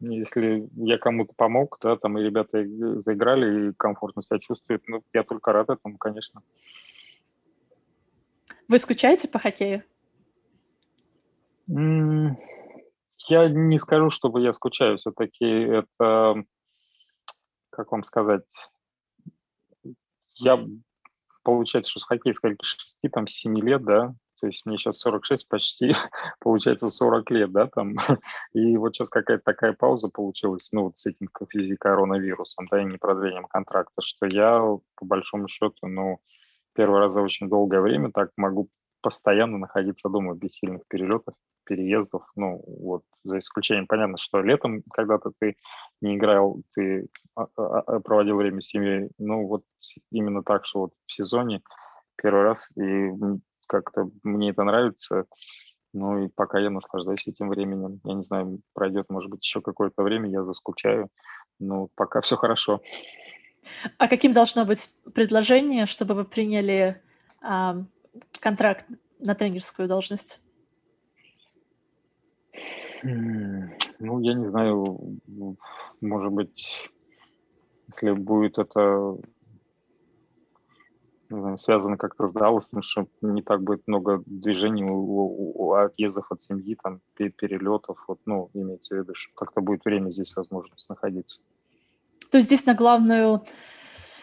если 0.00 0.68
я 0.76 0.98
кому-то 0.98 1.32
помог, 1.36 1.78
да, 1.82 1.96
там 1.96 2.18
и 2.18 2.22
ребята 2.22 2.64
заиграли 3.00 3.70
и 3.70 3.72
комфортно 3.74 4.22
себя 4.22 4.38
чувствуют, 4.38 4.82
ну, 4.88 5.02
я 5.12 5.22
только 5.22 5.52
рад 5.52 5.68
этому, 5.70 5.98
конечно. 5.98 6.42
Вы 8.68 8.78
скучаете 8.78 9.28
по 9.28 9.38
хоккею? 9.38 9.82
Я 11.68 13.48
не 13.48 13.78
скажу, 13.78 14.10
чтобы 14.10 14.40
я 14.40 14.52
скучаю. 14.54 14.96
Все-таки 14.98 15.44
это, 15.44 16.44
как 17.70 17.92
вам 17.92 18.02
сказать, 18.04 18.48
я, 20.36 20.64
получается, 21.42 21.90
что 21.90 22.00
с 22.00 22.04
хоккеем 22.04 22.34
сколько, 22.34 22.64
6, 22.64 22.98
там, 23.12 23.26
7 23.26 23.58
лет, 23.60 23.84
да, 23.84 24.14
то 24.40 24.46
есть 24.46 24.64
мне 24.64 24.78
сейчас 24.78 24.98
46, 25.00 25.48
почти 25.48 25.92
получается 26.40 26.88
40 26.88 27.30
лет, 27.30 27.52
да, 27.52 27.66
там. 27.66 27.94
И 28.52 28.76
вот 28.76 28.94
сейчас 28.94 29.08
какая-то 29.08 29.42
такая 29.44 29.72
пауза 29.72 30.08
получилась, 30.08 30.70
ну, 30.72 30.84
вот 30.84 30.98
с 30.98 31.06
этим 31.06 31.28
коронавирусом, 31.78 32.66
да, 32.70 32.80
и 32.80 32.84
непродлением 32.84 33.44
контракта, 33.44 34.02
что 34.02 34.26
я, 34.26 34.60
по 34.96 35.04
большому 35.04 35.48
счету, 35.48 35.86
ну, 35.86 36.20
первый 36.74 37.00
раз 37.00 37.12
за 37.12 37.22
очень 37.22 37.48
долгое 37.48 37.80
время 37.80 38.10
так 38.12 38.30
могу 38.36 38.70
постоянно 39.02 39.58
находиться 39.58 40.08
дома 40.08 40.34
без 40.34 40.52
сильных 40.54 40.82
перелетов, 40.88 41.34
переездов. 41.64 42.24
Ну, 42.36 42.62
вот, 42.66 43.02
за 43.24 43.38
исключением, 43.38 43.86
понятно, 43.86 44.18
что 44.18 44.40
летом, 44.42 44.82
когда-то 44.92 45.32
ты 45.38 45.56
не 46.00 46.16
играл, 46.16 46.62
ты 46.74 47.08
а, 47.34 47.46
а, 47.56 47.80
а, 47.80 48.00
проводил 48.00 48.36
время 48.36 48.60
с 48.60 48.68
семьей. 48.68 49.10
Ну, 49.18 49.46
вот 49.46 49.62
именно 50.10 50.42
так, 50.42 50.66
что 50.66 50.80
вот 50.80 50.92
в 51.06 51.12
сезоне 51.12 51.62
первый 52.16 52.42
раз, 52.42 52.70
и 52.76 53.10
как-то 53.70 54.10
мне 54.24 54.50
это 54.50 54.64
нравится. 54.64 55.24
Ну 55.92 56.24
и 56.24 56.28
пока 56.28 56.58
я 56.58 56.70
наслаждаюсь 56.70 57.26
этим 57.26 57.48
временем. 57.48 58.00
Я 58.04 58.14
не 58.14 58.24
знаю, 58.24 58.60
пройдет, 58.74 59.06
может 59.08 59.30
быть, 59.30 59.44
еще 59.44 59.60
какое-то 59.60 60.02
время, 60.02 60.28
я 60.28 60.44
заскучаю. 60.44 61.08
Но 61.60 61.88
пока 61.94 62.20
все 62.20 62.36
хорошо. 62.36 62.80
А 63.98 64.08
каким 64.08 64.32
должно 64.32 64.64
быть 64.64 64.90
предложение, 65.14 65.86
чтобы 65.86 66.14
вы 66.14 66.24
приняли 66.24 67.00
а, 67.42 67.76
контракт 68.40 68.86
на 69.18 69.34
тренерскую 69.34 69.88
должность? 69.88 70.40
Ну, 73.02 74.20
я 74.20 74.34
не 74.34 74.46
знаю, 74.46 75.18
может 76.00 76.32
быть, 76.32 76.90
если 77.88 78.12
будет 78.12 78.58
это 78.58 79.16
знаю, 81.38 81.58
связано 81.58 81.96
как-то 81.96 82.26
с 82.26 82.32
Далласом, 82.32 82.82
что 82.82 83.06
не 83.20 83.42
так 83.42 83.62
будет 83.62 83.86
много 83.86 84.22
движений 84.26 84.84
у, 84.84 85.54
у, 85.54 85.72
отъездов 85.74 86.26
от 86.30 86.42
семьи, 86.42 86.76
там, 86.82 87.00
перелетов, 87.14 88.02
вот, 88.08 88.18
ну, 88.26 88.50
имеется 88.54 88.94
в 88.94 88.98
виду, 88.98 89.14
что 89.14 89.32
как-то 89.34 89.60
будет 89.60 89.84
время 89.84 90.10
здесь 90.10 90.34
возможность 90.36 90.88
находиться. 90.88 91.42
То 92.30 92.38
есть 92.38 92.48
здесь 92.48 92.66
на 92.66 92.74
главную, 92.74 93.42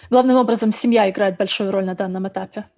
главным 0.10 0.38
образом 0.38 0.72
семья 0.72 1.10
играет 1.10 1.38
большую 1.38 1.72
роль 1.72 1.86
на 1.86 1.95
данном 1.95 2.28
этапе? 2.28 2.70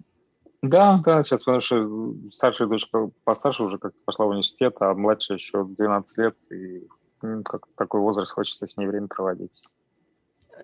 Да, 0.62 1.00
да, 1.04 1.24
сейчас 1.24 1.44
потому 1.44 1.62
что 1.62 2.14
старшая 2.30 2.68
дочка 2.68 3.10
постарше 3.24 3.62
уже 3.62 3.78
как 3.78 3.94
пошла 4.04 4.26
в 4.26 4.30
университет, 4.30 4.76
а 4.80 4.94
младшая 4.94 5.38
еще 5.38 5.64
12 5.64 6.18
лет, 6.18 6.36
и 6.50 6.86
ну, 7.22 7.42
как 7.42 7.66
такой 7.76 8.00
возраст 8.00 8.32
хочется 8.32 8.66
с 8.66 8.76
ней 8.76 8.86
время 8.86 9.08
проводить 9.08 9.62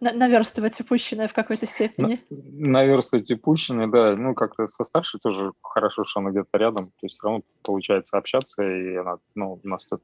наверстывать 0.00 0.80
упущенное 0.80 1.28
в 1.28 1.34
какой-то 1.34 1.66
степени. 1.66 2.20
Наверстывать 2.30 3.30
упущенное, 3.30 3.86
да. 3.86 4.16
Ну, 4.16 4.34
как-то 4.34 4.66
со 4.66 4.84
старшей 4.84 5.20
тоже 5.20 5.52
хорошо, 5.62 6.04
что 6.04 6.20
она 6.20 6.30
где-то 6.30 6.58
рядом. 6.58 6.86
То 6.86 7.06
есть 7.06 7.16
все 7.16 7.28
равно 7.28 7.42
получается 7.62 8.18
общаться, 8.18 8.62
и 8.62 8.96
она, 8.96 9.16
ну, 9.34 9.60
у 9.62 9.68
нас 9.68 9.86
тут 9.86 10.02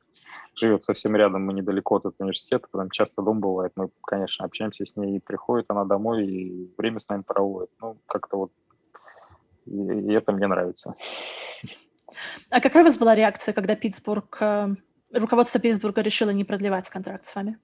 живет 0.54 0.84
совсем 0.84 1.16
рядом, 1.16 1.44
мы 1.44 1.52
недалеко 1.52 1.96
от 1.96 2.14
университета, 2.18 2.66
там 2.72 2.90
часто 2.90 3.22
дом 3.22 3.40
бывает, 3.40 3.72
мы, 3.76 3.90
конечно, 4.02 4.44
общаемся 4.44 4.84
с 4.84 4.96
ней, 4.96 5.16
и 5.16 5.20
приходит 5.20 5.66
она 5.68 5.84
домой, 5.84 6.26
и 6.26 6.70
время 6.76 7.00
с 7.00 7.08
нами 7.08 7.22
проводит. 7.22 7.70
Ну, 7.80 7.98
как-то 8.06 8.36
вот, 8.36 8.52
и, 9.66 9.76
и 9.76 10.12
это 10.12 10.32
мне 10.32 10.46
нравится. 10.46 10.94
А 12.50 12.60
какая 12.60 12.82
у 12.82 12.84
вас 12.84 12.98
была 12.98 13.14
реакция, 13.14 13.54
когда 13.54 13.74
Питтсбург, 13.74 14.36
э, 14.40 14.68
руководство 15.12 15.60
Питтсбурга 15.60 16.02
решило 16.02 16.30
не 16.30 16.44
продлевать 16.44 16.90
контракт 16.90 17.24
с 17.24 17.34
вами? 17.34 17.58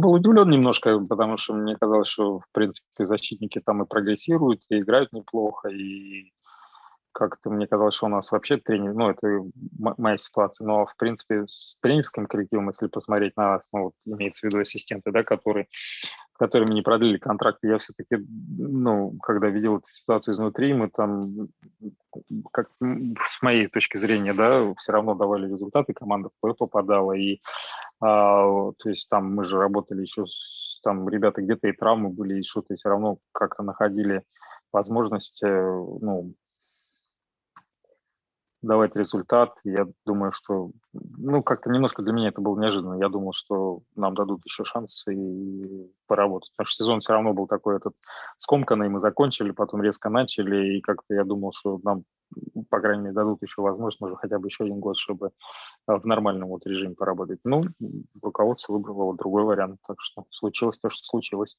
Был 0.00 0.12
удивлен 0.12 0.50
немножко, 0.50 0.98
потому 0.98 1.36
что 1.38 1.54
мне 1.54 1.76
казалось, 1.76 2.08
что, 2.08 2.40
в 2.40 2.46
принципе, 2.52 3.06
защитники 3.06 3.60
там 3.60 3.82
и 3.82 3.86
прогрессируют, 3.86 4.62
и 4.68 4.78
играют 4.78 5.12
неплохо, 5.12 5.68
и 5.68 6.32
как-то 7.16 7.48
мне 7.48 7.66
казалось, 7.66 7.94
что 7.94 8.06
у 8.06 8.10
нас 8.10 8.30
вообще 8.30 8.58
тренер, 8.58 8.92
ну, 8.92 9.08
это 9.08 9.42
моя 9.78 10.18
ситуация, 10.18 10.66
но, 10.66 10.84
в 10.84 10.94
принципе, 10.96 11.46
с 11.48 11.78
тренерским 11.80 12.26
коллективом, 12.26 12.68
если 12.68 12.88
посмотреть 12.88 13.34
на 13.38 13.52
нас, 13.52 13.70
ну, 13.72 13.84
вот, 13.84 13.92
имеется 14.04 14.40
в 14.40 14.44
виду 14.44 14.60
ассистенты, 14.60 15.10
да, 15.12 15.24
которые, 15.24 15.66
с 15.70 16.36
которыми 16.38 16.74
не 16.74 16.82
продлили 16.82 17.16
контракты, 17.16 17.68
я 17.68 17.78
все-таки, 17.78 18.22
ну, 18.58 19.16
когда 19.22 19.48
видел 19.48 19.78
эту 19.78 19.88
ситуацию 19.88 20.34
изнутри, 20.34 20.74
мы 20.74 20.90
там, 20.90 21.48
как 22.52 22.68
с 23.26 23.40
моей 23.40 23.68
точки 23.68 23.96
зрения, 23.96 24.34
да, 24.34 24.74
все 24.74 24.92
равно 24.92 25.14
давали 25.14 25.50
результаты, 25.50 25.94
команда 25.94 26.28
в 26.42 26.52
попадала, 26.52 27.12
и, 27.12 27.40
а, 27.98 28.72
то 28.76 28.90
есть 28.90 29.08
там 29.08 29.34
мы 29.34 29.46
же 29.46 29.56
работали 29.56 30.02
еще, 30.02 30.26
с, 30.26 30.80
там 30.82 31.08
ребята 31.08 31.40
где-то 31.40 31.68
и 31.68 31.72
травмы 31.72 32.10
были, 32.10 32.40
и 32.40 32.44
что-то 32.44 32.74
все 32.74 32.90
равно 32.90 33.16
как-то 33.32 33.62
находили 33.62 34.22
возможность, 34.70 35.42
э, 35.42 35.48
ну, 35.48 36.34
давать 38.62 38.96
результат. 38.96 39.58
Я 39.64 39.86
думаю, 40.04 40.32
что, 40.32 40.70
ну, 40.92 41.42
как-то 41.42 41.70
немножко 41.70 42.02
для 42.02 42.12
меня 42.12 42.28
это 42.28 42.40
было 42.40 42.58
неожиданно. 42.58 42.94
Я 42.94 43.08
думал, 43.08 43.32
что 43.34 43.82
нам 43.94 44.14
дадут 44.14 44.40
еще 44.44 44.64
шанс 44.64 45.06
и 45.08 45.90
поработать. 46.06 46.50
Потому 46.56 46.66
что 46.66 46.84
сезон 46.84 47.00
все 47.00 47.12
равно 47.12 47.32
был 47.32 47.46
такой 47.46 47.76
этот 47.76 47.94
скомканный. 48.36 48.88
Мы 48.88 49.00
закончили, 49.00 49.50
потом 49.50 49.82
резко 49.82 50.08
начали, 50.08 50.78
и 50.78 50.80
как-то 50.80 51.14
я 51.14 51.24
думал, 51.24 51.52
что 51.54 51.80
нам, 51.84 52.04
по 52.70 52.80
крайней 52.80 53.02
мере, 53.02 53.14
дадут 53.14 53.42
еще 53.42 53.62
возможность, 53.62 54.00
может, 54.00 54.18
хотя 54.18 54.38
бы 54.38 54.48
еще 54.48 54.64
один 54.64 54.80
год, 54.80 54.96
чтобы 54.96 55.30
в 55.86 56.04
нормальном 56.04 56.48
вот 56.48 56.66
режиме 56.66 56.94
поработать. 56.94 57.40
Ну, 57.44 57.64
руководство 58.22 58.72
выбрало 58.72 59.04
вот 59.04 59.16
другой 59.16 59.44
вариант, 59.44 59.80
так 59.86 59.96
что 60.00 60.24
случилось 60.30 60.78
то, 60.78 60.90
что 60.90 61.04
случилось. 61.04 61.56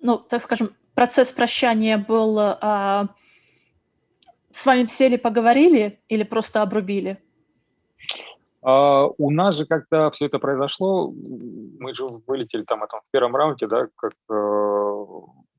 Ну, 0.00 0.18
так 0.18 0.40
скажем, 0.40 0.70
процесс 0.94 1.30
прощания 1.32 1.96
был 1.96 2.36
а, 2.38 3.08
с 4.52 4.66
вами 4.66 4.86
сели, 4.86 5.16
поговорили 5.16 5.98
или 6.08 6.22
просто 6.22 6.62
обрубили? 6.62 7.18
А, 8.62 9.06
у 9.18 9.30
нас 9.30 9.56
же, 9.56 9.66
когда 9.66 10.10
все 10.10 10.26
это 10.26 10.38
произошло, 10.38 11.12
мы 11.12 11.94
же 11.94 12.04
вылетели 12.26 12.62
там 12.62 12.84
этом, 12.84 13.00
в 13.00 13.10
первом 13.10 13.34
раунде, 13.34 13.66
да, 13.66 13.88
как 13.96 14.12
э, 14.30 15.04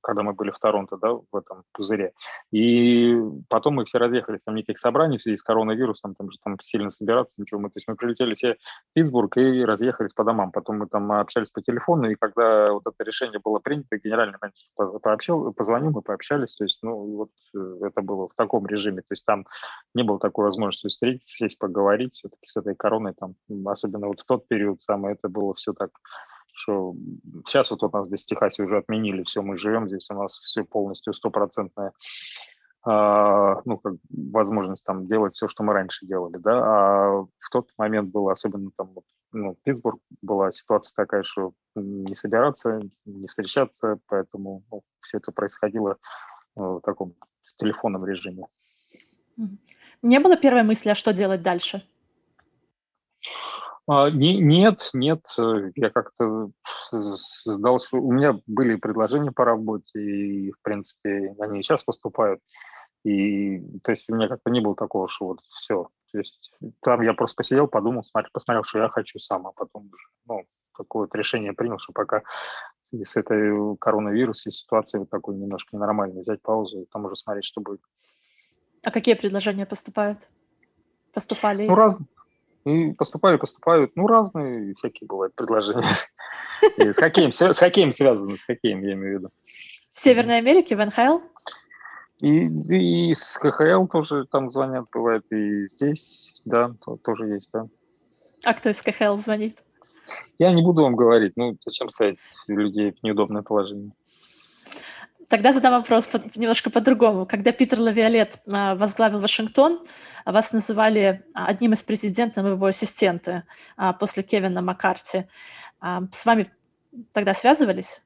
когда 0.04 0.22
мы 0.22 0.34
были 0.34 0.52
в 0.52 0.60
Торонто, 0.60 0.98
да, 0.98 1.14
в 1.14 1.36
этом 1.36 1.64
пузыре. 1.72 2.14
И 2.52 3.16
потом 3.50 3.76
мы 3.76 3.86
все 3.86 3.98
разъехались, 3.98 4.44
там 4.44 4.56
никаких 4.56 4.80
собраний 4.80 5.18
в 5.18 5.22
связи 5.22 5.38
с 5.38 5.44
коронавирусом, 5.44 6.14
там 6.14 6.30
же 6.30 6.38
там 6.44 6.60
сильно 6.60 6.92
собираться, 6.92 7.42
ничего. 7.42 7.60
Мы, 7.60 7.70
то 7.70 7.78
есть 7.78 7.88
мы 7.88 7.96
прилетели 7.96 8.36
все 8.36 8.54
в 8.54 8.94
Питтсбург 8.94 9.38
и 9.38 9.64
разъехались 9.66 10.14
по 10.14 10.24
домам. 10.24 10.52
Потом 10.52 10.80
мы 10.80 10.88
там 10.88 11.12
общались 11.12 11.52
по 11.52 11.62
телефону, 11.62 12.10
и 12.10 12.16
когда 12.16 12.72
вот 12.72 12.84
это 12.86 13.04
решение 13.04 13.40
было 13.44 13.60
принято, 13.60 13.98
генеральный 13.98 14.38
менеджер 14.42 15.00
пообщал, 15.00 15.54
позвонил, 15.54 15.92
мы 15.92 16.02
пообщались, 16.02 16.56
то 16.56 16.64
есть, 16.66 16.80
ну, 16.84 16.96
вот 17.18 17.30
э, 17.56 17.88
это 17.88 18.02
было 18.02 18.28
в 18.28 18.36
таком 18.36 18.68
режиме, 18.68 19.02
то 19.02 19.12
есть 19.12 19.26
там 19.26 19.46
не 19.94 20.04
было 20.04 20.20
такой 20.20 20.46
возможности 20.46 20.88
встретиться, 20.88 21.30
сесть, 21.30 21.58
поговорить, 21.58 22.14
все-таки 22.14 22.46
с 22.46 22.56
этой 22.58 22.76
короной, 22.76 23.14
там, 23.14 23.36
особенно 23.66 24.08
вот 24.08 24.20
в 24.20 24.26
тот 24.26 24.48
период 24.48 24.82
самое, 24.82 25.16
это 25.16 25.30
было 25.30 25.54
все 25.54 25.74
так 25.74 25.92
что 26.54 26.96
сейчас 27.46 27.72
вот 27.72 27.84
у 27.84 27.90
нас 27.90 28.08
здесь 28.08 28.24
в 28.24 28.28
Техасе 28.28 28.64
уже 28.64 28.78
отменили 28.78 29.24
все, 29.24 29.42
мы 29.42 29.58
живем 29.58 29.88
здесь, 29.88 30.10
у 30.10 30.14
нас 30.14 30.38
все 30.38 30.64
полностью 30.64 31.14
стопроцентная 31.14 31.92
ну, 32.86 33.78
как 33.82 33.94
возможность 34.10 34.84
там 34.84 35.08
делать 35.08 35.34
все, 35.34 35.48
что 35.48 35.64
мы 35.64 35.74
раньше 35.74 36.06
делали, 36.06 36.38
да, 36.38 36.52
а 36.52 37.22
в 37.22 37.50
тот 37.50 37.70
момент 37.78 38.12
было 38.12 38.34
особенно 38.34 38.72
там, 38.76 38.94
ну, 39.32 39.56
Питтсбург 39.64 40.02
была 40.22 40.52
ситуация 40.52 40.94
такая, 40.96 41.24
что 41.24 41.54
не 41.76 42.14
собираться, 42.14 42.82
не 43.06 43.28
встречаться, 43.28 44.00
поэтому 44.08 44.64
ну, 44.70 44.82
все 45.00 45.18
это 45.20 45.32
происходило 45.32 45.92
э, 45.92 45.98
в 46.62 46.82
таком 46.82 47.16
в 47.44 47.56
телефонном 47.56 48.06
режиме. 48.06 48.48
Не 50.02 50.20
было 50.20 50.36
первой 50.36 50.64
мысли, 50.64 50.90
а 50.90 50.96
что 50.96 51.14
делать 51.14 51.42
дальше? 51.42 51.88
А, 53.86 54.10
не, 54.10 54.38
нет, 54.38 54.90
нет, 54.94 55.26
э, 55.38 55.72
я 55.76 55.90
как-то 55.90 56.52
сдал, 56.92 57.80
что 57.80 57.98
у 57.98 58.14
меня 58.14 58.40
были 58.48 58.76
предложения 58.76 59.32
по 59.32 59.44
работе, 59.44 60.00
и, 60.00 60.52
в 60.52 60.62
принципе, 60.62 61.36
они 61.40 61.62
сейчас 61.62 61.84
поступают. 61.84 62.40
И, 63.04 63.60
то 63.84 63.92
есть, 63.92 64.10
у 64.10 64.16
меня 64.16 64.30
как-то 64.30 64.50
не 64.50 64.62
было 64.62 64.76
такого, 64.76 65.10
что 65.10 65.28
вот 65.28 65.42
все. 65.42 65.90
То 66.14 66.18
есть, 66.18 66.54
там 66.82 67.02
я 67.02 67.14
просто 67.14 67.36
посидел, 67.36 67.68
подумал, 67.68 68.04
смотрел, 68.04 68.30
посмотрел, 68.32 68.64
что 68.64 68.80
я 68.80 68.88
хочу 68.88 69.20
сам, 69.20 69.48
а 69.48 69.52
потом, 69.52 69.92
ну, 70.28 70.44
такое 70.78 71.04
вот 71.04 71.16
решение 71.16 71.52
принял, 71.52 71.80
что 71.80 71.92
пока 71.92 72.24
с 72.92 73.18
этой 73.18 73.76
коронавирусом 73.78 74.52
ситуацией 74.52 75.02
вот 75.02 75.10
такой 75.10 75.36
немножко 75.36 75.76
ненормальной, 75.76 76.22
взять 76.22 76.42
паузу 76.42 76.82
и 76.82 76.86
там 76.86 77.06
уже 77.06 77.16
смотреть, 77.16 77.46
что 77.46 77.60
будет. 77.60 77.82
А 78.84 78.92
какие 78.92 79.16
предложения 79.16 79.66
поступают? 79.66 80.30
Поступали? 81.14 81.68
Ну, 81.68 81.76
раз, 81.76 81.98
и 82.66 82.94
поступали, 82.94 83.38
поступают, 83.38 83.92
ну, 83.96 84.08
разные 84.08 84.74
всякие 84.76 85.08
бывают 85.08 85.36
предложения. 85.36 85.98
с 86.78 86.98
хоккеем, 86.98 87.32
с 87.32 87.58
хоккеем 87.58 87.92
связано, 87.92 88.38
с 88.38 88.44
хоккеем, 88.44 88.82
я 88.82 88.94
имею 88.94 89.18
в 89.18 89.20
виду. 89.20 89.30
В 89.92 90.00
Северной 90.00 90.38
Америке, 90.38 90.76
в 90.76 90.86
НХЛ? 90.86 91.20
И, 92.20 92.48
и 93.10 93.14
с 93.14 93.38
КХЛ 93.38 93.86
тоже 93.88 94.26
там 94.32 94.50
звонят, 94.50 94.86
бывает, 94.94 95.26
и 95.30 95.68
здесь, 95.68 96.42
да, 96.46 96.74
тоже 97.04 97.28
есть, 97.28 97.50
да. 97.52 97.68
А 98.46 98.54
кто 98.54 98.70
из 98.70 98.82
КХЛ 98.82 99.18
звонит? 99.18 99.62
Я 100.38 100.52
не 100.52 100.62
буду 100.62 100.84
вам 100.84 100.96
говорить, 100.96 101.34
ну, 101.36 101.58
зачем 101.66 101.90
ставить 101.90 102.20
людей 102.48 102.92
в 102.92 103.04
неудобное 103.04 103.42
положение. 103.42 103.92
Тогда 105.30 105.54
задам 105.54 105.74
вопрос 105.74 106.10
немножко 106.36 106.70
по-другому. 106.70 107.26
Когда 107.26 107.52
Питер 107.52 107.80
Лавиолет 107.80 108.42
а, 108.48 108.76
возглавил 108.76 109.20
Вашингтон, 109.20 109.84
вас 110.26 110.54
называли 110.54 111.24
одним 111.34 111.74
из 111.74 111.84
президентов 111.84 112.46
его 112.46 112.66
ассистента 112.66 113.44
после 114.00 114.24
Кевина 114.24 114.62
Маккарти. 114.62 115.28
А, 115.80 116.04
с 116.12 116.26
вами 116.26 116.48
тогда 117.12 117.34
связывались? 117.34 118.04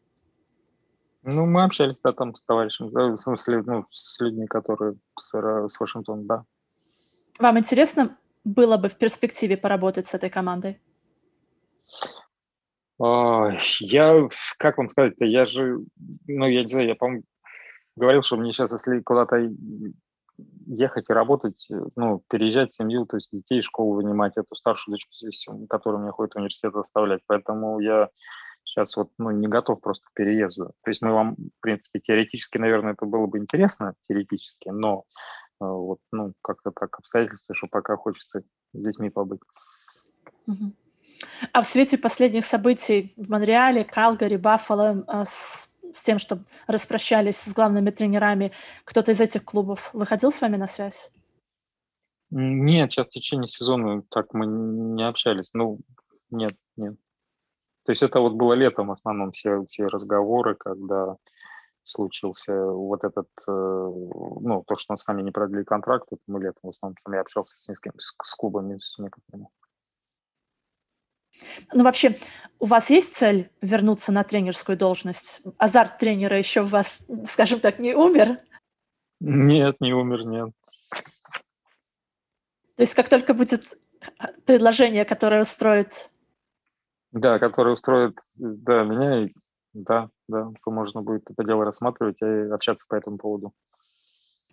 Ну, 1.23 1.45
мы 1.45 1.63
общались, 1.63 1.99
да, 2.03 2.13
там 2.13 2.35
с 2.35 2.43
товарищем, 2.43 2.87
в 2.87 3.15
смысле, 3.17 3.61
ну, 3.65 3.85
с 3.91 4.19
людьми, 4.19 4.47
которые 4.47 4.95
с, 5.19 5.29
с 5.31 5.79
Вашингтоном, 5.79 6.25
да. 6.25 6.45
Вам 7.39 7.59
интересно 7.59 8.17
было 8.45 8.77
бы 8.77 8.87
в 8.87 8.97
перспективе 8.97 9.57
поработать 9.57 10.07
с 10.07 10.13
этой 10.13 10.29
командой? 10.29 10.79
Я, 12.99 14.27
как 14.57 14.77
вам 14.77 14.89
сказать-то, 14.89 15.25
я 15.25 15.45
же, 15.45 15.79
ну, 16.27 16.47
я 16.47 16.63
не 16.63 16.67
знаю, 16.67 16.87
я, 16.87 16.95
по-моему, 16.95 17.23
говорил, 17.95 18.23
что 18.23 18.37
мне 18.37 18.53
сейчас, 18.53 18.71
если 18.71 19.01
куда-то 19.01 19.49
ехать 20.65 21.05
и 21.09 21.13
работать, 21.13 21.67
ну, 21.95 22.23
переезжать 22.29 22.71
в 22.71 22.75
семью, 22.75 23.05
то 23.05 23.17
есть 23.17 23.29
детей 23.31 23.59
из 23.59 23.65
школы 23.65 23.97
вынимать, 23.97 24.33
эту 24.35 24.53
старшую 24.55 24.93
дочку 24.93 25.13
здесь, 25.13 25.47
которая 25.69 26.01
меня 26.01 26.11
ходит 26.11 26.33
в 26.33 26.37
университет, 26.37 26.75
оставлять. 26.75 27.21
Поэтому 27.25 27.79
я 27.79 28.09
сейчас 28.63 28.95
вот, 28.97 29.11
ну, 29.17 29.31
не 29.31 29.47
готов 29.47 29.81
просто 29.81 30.05
к 30.07 30.13
переезду. 30.13 30.73
То 30.83 30.91
есть 30.91 31.01
мы 31.01 31.13
вам, 31.13 31.35
в 31.35 31.61
принципе, 31.61 31.99
теоретически, 31.99 32.57
наверное, 32.57 32.93
это 32.93 33.05
было 33.05 33.25
бы 33.25 33.39
интересно, 33.39 33.95
теоретически, 34.09 34.69
но 34.69 35.05
э, 35.61 35.65
вот, 35.65 35.99
ну, 36.11 36.33
как-то 36.41 36.71
так 36.71 36.97
обстоятельства, 36.97 37.55
что 37.55 37.67
пока 37.67 37.95
хочется 37.95 38.41
с 38.73 38.83
детьми 38.83 39.09
побыть. 39.09 39.41
Угу. 40.47 40.73
А 41.53 41.61
в 41.61 41.65
свете 41.65 41.97
последних 41.97 42.45
событий 42.45 43.13
в 43.17 43.29
Монреале, 43.29 43.83
Калгари, 43.83 44.37
Баффало 44.37 45.03
а, 45.07 45.25
с, 45.25 45.69
с 45.91 46.03
тем, 46.03 46.19
что 46.19 46.39
распрощались 46.67 47.37
с 47.37 47.53
главными 47.53 47.89
тренерами, 47.89 48.51
кто-то 48.83 49.11
из 49.11 49.21
этих 49.21 49.43
клубов 49.43 49.89
выходил 49.93 50.31
с 50.31 50.41
вами 50.41 50.57
на 50.57 50.67
связь? 50.67 51.11
Нет, 52.29 52.91
сейчас 52.91 53.07
в 53.07 53.11
течение 53.11 53.47
сезона 53.47 54.03
так 54.09 54.33
мы 54.33 54.45
не 54.45 55.07
общались. 55.07 55.53
Ну, 55.53 55.79
нет, 56.29 56.55
нет. 56.75 56.95
То 57.85 57.91
есть 57.91 58.03
это 58.03 58.19
вот 58.19 58.33
было 58.33 58.53
летом 58.53 58.87
в 58.87 58.91
основном 58.91 59.31
все, 59.31 59.65
все 59.69 59.87
разговоры, 59.87 60.55
когда 60.55 61.15
случился 61.83 62.53
вот 62.65 63.05
этот, 63.05 63.29
э, 63.47 63.51
ну, 63.51 64.61
то, 64.67 64.75
что 64.75 64.97
с 64.97 65.07
нами 65.07 65.21
не 65.21 65.31
продлили 65.31 65.63
контракт, 65.63 66.07
это 66.11 66.21
мы 66.27 66.41
летом 66.41 66.59
в 66.63 66.69
основном 66.69 66.97
я 67.13 67.21
общался 67.21 67.55
с, 67.57 67.67
несколькими, 67.69 67.99
с 67.99 68.35
клубами, 68.35 68.77
с 68.77 68.99
некоторыми. 68.99 69.47
Ну, 71.73 71.83
вообще, 71.83 72.15
у 72.59 72.65
вас 72.65 72.89
есть 72.89 73.15
цель 73.15 73.49
вернуться 73.61 74.11
на 74.11 74.23
тренерскую 74.23 74.77
должность? 74.77 75.41
Азарт 75.57 75.97
тренера 75.97 76.37
еще 76.37 76.61
в 76.61 76.69
вас, 76.69 77.05
скажем 77.25 77.59
так, 77.59 77.79
не 77.79 77.93
умер? 77.93 78.39
Нет, 79.19 79.77
не 79.79 79.93
умер, 79.93 80.25
нет. 80.25 80.49
То 82.75 82.83
есть 82.83 82.93
как 82.93 83.09
только 83.09 83.33
будет 83.33 83.77
предложение, 84.45 85.05
которое 85.05 85.41
устроит... 85.41 86.11
Да, 87.11 87.39
которое 87.39 87.71
устроит, 87.73 88.19
да, 88.35 88.83
меня, 88.83 89.25
и, 89.25 89.33
да, 89.73 90.09
да, 90.27 90.51
то 90.63 90.71
можно 90.71 91.01
будет 91.01 91.23
это 91.29 91.43
дело 91.43 91.65
рассматривать 91.65 92.21
и 92.21 92.51
общаться 92.51 92.85
по 92.87 92.95
этому 92.95 93.17
поводу. 93.17 93.53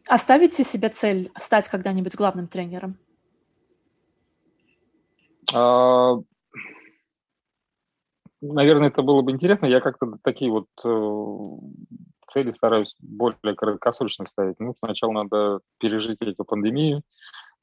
Оставите 0.09 0.65
себе 0.65 0.89
цель 0.89 1.31
стать 1.37 1.69
когда-нибудь 1.69 2.15
главным 2.17 2.47
тренером? 2.47 2.97
А, 5.53 6.17
наверное, 8.53 8.89
это 8.89 9.03
было 9.03 9.23
бы 9.23 9.31
интересно. 9.33 9.67
Я 9.67 9.81
как-то 9.81 10.19
такие 10.23 10.51
вот 10.51 10.67
э, 10.85 11.57
цели 12.33 12.53
стараюсь 12.53 12.95
более 13.01 13.55
краткосрочно 13.57 14.27
ставить. 14.27 14.57
Ну, 14.59 14.75
сначала 14.79 15.13
надо 15.13 15.61
пережить 15.79 16.19
эту 16.21 16.45
пандемию, 16.45 17.03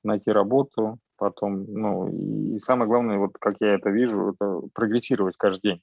найти 0.03 0.31
работу, 0.31 0.97
потом, 1.17 1.65
ну, 1.65 2.07
и 2.07 2.57
самое 2.57 2.87
главное, 2.87 3.17
вот 3.17 3.31
как 3.39 3.55
я 3.59 3.75
это 3.75 3.89
вижу, 3.89 4.33
это 4.33 4.61
прогрессировать 4.73 5.35
каждый 5.37 5.61
день. 5.61 5.81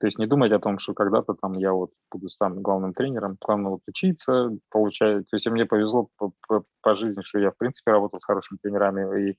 То 0.00 0.06
есть 0.06 0.18
не 0.18 0.26
думать 0.26 0.52
о 0.52 0.60
том, 0.60 0.78
что 0.78 0.94
когда-то 0.94 1.34
там 1.34 1.54
я 1.54 1.72
вот 1.72 1.90
буду 2.10 2.28
стану 2.28 2.60
главным 2.60 2.94
тренером, 2.94 3.36
главное 3.40 3.72
вот 3.72 3.80
учиться, 3.88 4.50
получать. 4.70 5.28
То 5.28 5.36
есть 5.36 5.48
мне 5.48 5.66
повезло 5.66 6.08
по, 6.16 6.32
по, 6.46 6.64
по 6.82 6.94
жизни, 6.94 7.22
что 7.22 7.40
я 7.40 7.50
в 7.50 7.56
принципе 7.56 7.90
работал 7.90 8.20
с 8.20 8.24
хорошими 8.24 8.58
тренерами, 8.62 9.30
и 9.30 9.38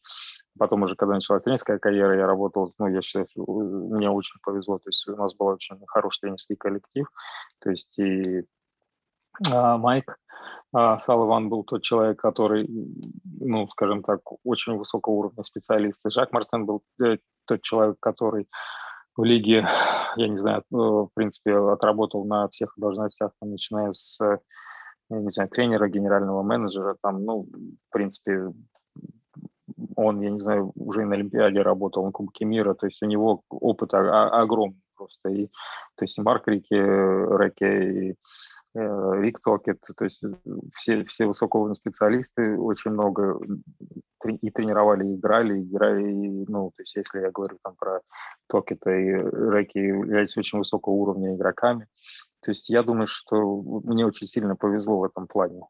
потом 0.58 0.84
уже, 0.84 0.96
когда 0.96 1.16
началась 1.16 1.44
тренерская 1.44 1.80
карьера, 1.80 2.18
я 2.18 2.28
работал, 2.28 2.74
ну, 2.78 2.88
я 2.88 3.02
считаю, 3.02 3.28
что 3.30 3.46
мне 3.46 4.10
очень 4.10 4.40
повезло, 4.44 4.80
то 4.80 4.90
есть 4.90 5.08
у 5.08 5.16
нас 5.16 5.34
был 5.36 5.48
очень 5.48 5.80
хороший 5.88 6.22
тренерский 6.22 6.58
коллектив, 6.58 7.08
то 7.60 7.70
есть 7.70 7.98
и 7.98 8.44
а, 9.54 9.78
Майк 9.78 10.18
а, 10.74 11.00
Салливан 11.00 11.50
был 11.50 11.64
тот 11.64 11.84
человек, 11.84 12.20
который, 12.20 12.68
ну, 13.40 13.68
скажем 13.70 14.04
так, 14.04 14.20
очень 14.44 14.76
высокого 14.76 15.14
уровня 15.14 15.44
специалист, 15.44 16.06
и 16.06 16.10
Жак 16.10 16.34
Мартен 16.34 16.66
был 16.66 16.84
э, 17.02 17.18
тот 17.46 17.62
человек, 17.62 17.98
который 18.00 18.48
в 19.20 19.24
лиге, 19.26 19.68
я 20.16 20.28
не 20.28 20.38
знаю, 20.38 20.62
э, 20.62 20.76
в 20.76 21.10
принципе, 21.14 21.56
отработал 21.56 22.26
на 22.26 22.48
всех 22.48 22.74
должностях, 22.78 23.32
там, 23.40 23.52
начиная 23.52 23.92
с, 23.92 24.20
я 25.10 25.20
не 25.20 25.30
знаю, 25.30 25.50
тренера, 25.50 25.90
генерального 25.90 26.42
менеджера, 26.42 26.96
там, 27.04 27.26
ну, 27.26 27.44
в 27.44 27.92
принципе, 27.92 28.54
он, 29.96 30.22
я 30.22 30.30
не 30.30 30.40
знаю, 30.40 30.72
уже 30.76 31.02
и 31.02 31.06
на 31.06 31.16
Олимпиаде 31.16 31.62
работал, 31.62 32.06
на 32.06 32.12
Кубке 32.12 32.46
мира, 32.46 32.74
то 32.74 32.86
есть 32.86 33.04
у 33.04 33.08
него 33.08 33.44
опыт 33.50 33.94
огромный 33.94 34.82
просто. 34.96 35.30
И, 35.30 35.48
то 35.96 36.04
есть 36.04 36.18
и 36.18 36.22
Марк 36.22 36.48
Рики, 36.48 36.74
Реке, 36.74 38.12
и 38.12 38.16
э, 38.76 39.22
Рик 39.22 39.40
Токет, 39.40 39.80
то 39.96 40.04
есть 40.04 40.24
все, 40.74 41.04
все 41.06 41.26
высокоуровневые 41.26 41.76
специалисты 41.76 42.58
очень 42.58 42.92
много 42.92 43.40
и 44.26 44.52
тренировали, 44.52 45.08
и 45.08 45.16
играли, 45.16 45.60
и 45.60 45.64
играли, 45.64 46.12
и, 46.12 46.46
ну, 46.48 46.72
то 46.76 46.82
есть 46.82 46.96
если 46.96 47.20
я 47.20 47.32
говорю 47.32 47.58
там 47.64 47.76
про 47.76 48.02
Токета 48.48 48.92
и 48.92 49.12
Реки, 49.14 49.80
являются 49.80 50.40
очень 50.40 50.60
высокого 50.60 50.94
уровня 50.94 51.36
игроками, 51.36 51.88
то 52.42 52.52
есть 52.52 52.70
я 52.70 52.84
думаю, 52.84 53.08
что 53.08 53.62
мне 53.84 54.06
очень 54.06 54.28
сильно 54.28 54.56
повезло 54.56 55.00
в 55.00 55.04
этом 55.04 55.28
плане. 55.28 55.62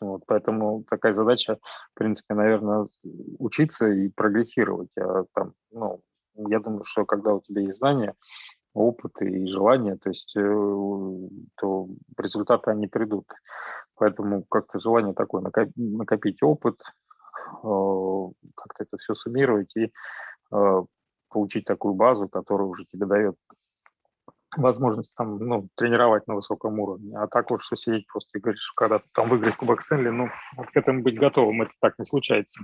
Вот, 0.00 0.24
поэтому 0.26 0.84
такая 0.90 1.12
задача, 1.12 1.58
в 1.94 1.98
принципе, 1.98 2.34
наверное, 2.34 2.86
учиться 3.38 3.88
и 3.88 4.08
прогрессировать. 4.08 4.90
А, 4.98 5.24
там, 5.32 5.54
ну, 5.70 6.00
я 6.34 6.58
думаю, 6.58 6.84
что 6.84 7.04
когда 7.04 7.34
у 7.34 7.40
тебя 7.40 7.62
есть 7.62 7.78
знания, 7.78 8.14
опыт 8.74 9.20
и 9.20 9.46
желание, 9.46 9.96
то 9.96 10.08
есть 10.08 10.34
э, 10.36 10.40
то 10.40 11.88
результаты 12.18 12.70
они 12.70 12.86
придут. 12.86 13.26
Поэтому 13.96 14.44
как-то 14.44 14.80
желание 14.80 15.14
такое 15.14 15.42
накопить 15.76 16.42
опыт, 16.42 16.76
Э, 17.62 18.28
как-то 18.54 18.84
это 18.84 18.98
все 18.98 19.14
суммировать 19.14 19.74
и 19.76 19.92
э, 20.52 20.82
получить 21.28 21.64
такую 21.64 21.94
базу, 21.94 22.28
которая 22.28 22.66
уже 22.66 22.84
тебе 22.86 23.06
дает 23.06 23.36
возможность 24.56 25.14
там, 25.14 25.38
ну, 25.38 25.68
тренировать 25.76 26.26
на 26.26 26.34
высоком 26.34 26.78
уровне. 26.78 27.16
А 27.16 27.26
так 27.26 27.50
вот, 27.50 27.62
что 27.62 27.76
сидеть 27.76 28.06
просто 28.06 28.38
и 28.38 28.40
говорить, 28.40 28.60
что 28.60 28.74
когда 28.74 28.98
ты 28.98 29.06
там 29.12 29.30
выиграешь 29.30 29.56
Кубок 29.56 29.80
Стэнли, 29.80 30.10
ну, 30.10 30.28
вот 30.56 30.68
к 30.68 30.76
этому 30.76 31.02
быть 31.02 31.18
готовым, 31.18 31.62
это 31.62 31.72
так 31.80 31.98
не 31.98 32.04
случается. 32.04 32.60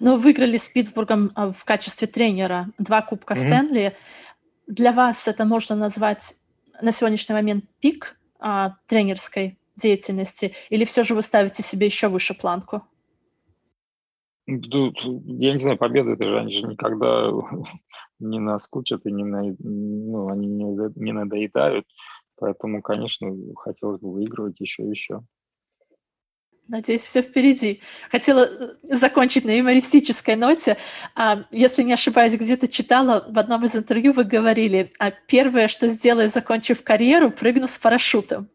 Но 0.00 0.16
выиграли 0.16 0.56
с 0.56 0.70
Питтсбургом 0.70 1.30
а, 1.34 1.50
в 1.50 1.64
качестве 1.64 2.08
тренера 2.08 2.66
два 2.78 3.02
Кубка 3.02 3.34
mm-hmm. 3.34 3.36
Стэнли. 3.36 3.96
Для 4.66 4.92
вас 4.92 5.28
это 5.28 5.44
можно 5.44 5.76
назвать 5.76 6.36
на 6.80 6.92
сегодняшний 6.92 7.34
момент 7.34 7.64
пик 7.80 8.18
а, 8.38 8.76
тренерской 8.86 9.58
деятельности, 9.76 10.52
или 10.70 10.84
все 10.84 11.02
же 11.02 11.14
вы 11.14 11.22
ставите 11.22 11.62
себе 11.62 11.86
еще 11.86 12.08
выше 12.08 12.34
планку? 12.34 12.82
Тут, 14.46 15.00
я 15.02 15.52
не 15.52 15.58
знаю, 15.58 15.78
победы 15.78 16.12
это 16.12 16.24
же, 16.24 16.38
они 16.38 16.52
же 16.52 16.66
никогда 16.66 17.30
не 18.18 18.38
наскучат 18.38 19.06
и 19.06 19.12
не, 19.12 19.24
на, 19.24 19.42
ну, 19.58 20.28
они 20.28 20.46
не, 20.46 21.02
не 21.02 21.12
надоедают. 21.12 21.86
Поэтому, 22.36 22.82
конечно, 22.82 23.32
хотелось 23.56 24.00
бы 24.00 24.12
выигрывать 24.12 24.60
еще 24.60 24.82
и 24.82 24.90
еще. 24.90 25.22
Надеюсь, 26.66 27.02
все 27.02 27.20
впереди. 27.20 27.82
Хотела 28.10 28.46
э, 28.46 28.74
закончить 28.84 29.44
на 29.44 29.56
юмористической 29.56 30.34
ноте. 30.34 30.78
А, 31.14 31.44
если 31.50 31.82
не 31.82 31.92
ошибаюсь, 31.92 32.34
где-то 32.36 32.68
читала, 32.68 33.24
в 33.28 33.38
одном 33.38 33.64
из 33.66 33.76
интервью 33.76 34.12
вы 34.12 34.24
говорили, 34.24 34.90
а 34.98 35.10
первое, 35.10 35.68
что 35.68 35.88
сделаю, 35.88 36.28
закончив 36.28 36.82
карьеру, 36.82 37.30
прыгну 37.30 37.68
с 37.68 37.78
парашютом. 37.78 38.48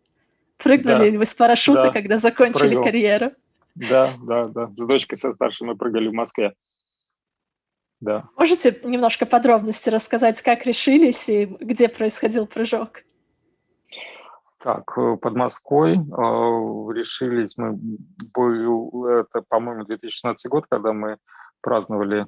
Прыгнули 0.57 0.97
да. 0.97 1.05
ли 1.05 1.18
вы 1.18 1.26
с 1.26 1.36
парашюта, 1.36 1.84
да. 1.84 1.91
когда 1.91 2.18
закончили 2.18 2.70
Прыгал. 2.70 2.84
карьеру? 2.84 3.32
Да, 3.76 4.10
да, 4.24 4.43
да. 4.45 4.68
С 4.76 4.86
дочкой 4.88 5.18
со 5.18 5.32
старшей 5.32 5.68
мы 5.68 5.76
прыгали 5.76 6.07
в 6.07 6.14
Москве. 6.14 6.53
Да. 8.01 8.30
Можете 8.36 8.76
немножко 8.84 9.26
подробности 9.26 9.89
рассказать, 9.89 10.41
как 10.41 10.66
решились 10.66 11.30
и 11.30 11.45
где 11.45 11.89
происходил 11.89 12.47
прыжок? 12.47 13.03
Так, 14.62 14.91
э, 14.97 15.18
под 15.22 15.36
Москвой 15.36 15.93
э, 15.93 15.97
решились 15.97 17.57
мы, 17.57 17.80
был, 18.34 19.05
это, 19.05 19.41
по-моему, 19.47 19.86
2016 19.86 20.49
год, 20.51 20.66
когда 20.70 20.91
мы 20.91 21.18
праздновали 21.62 22.28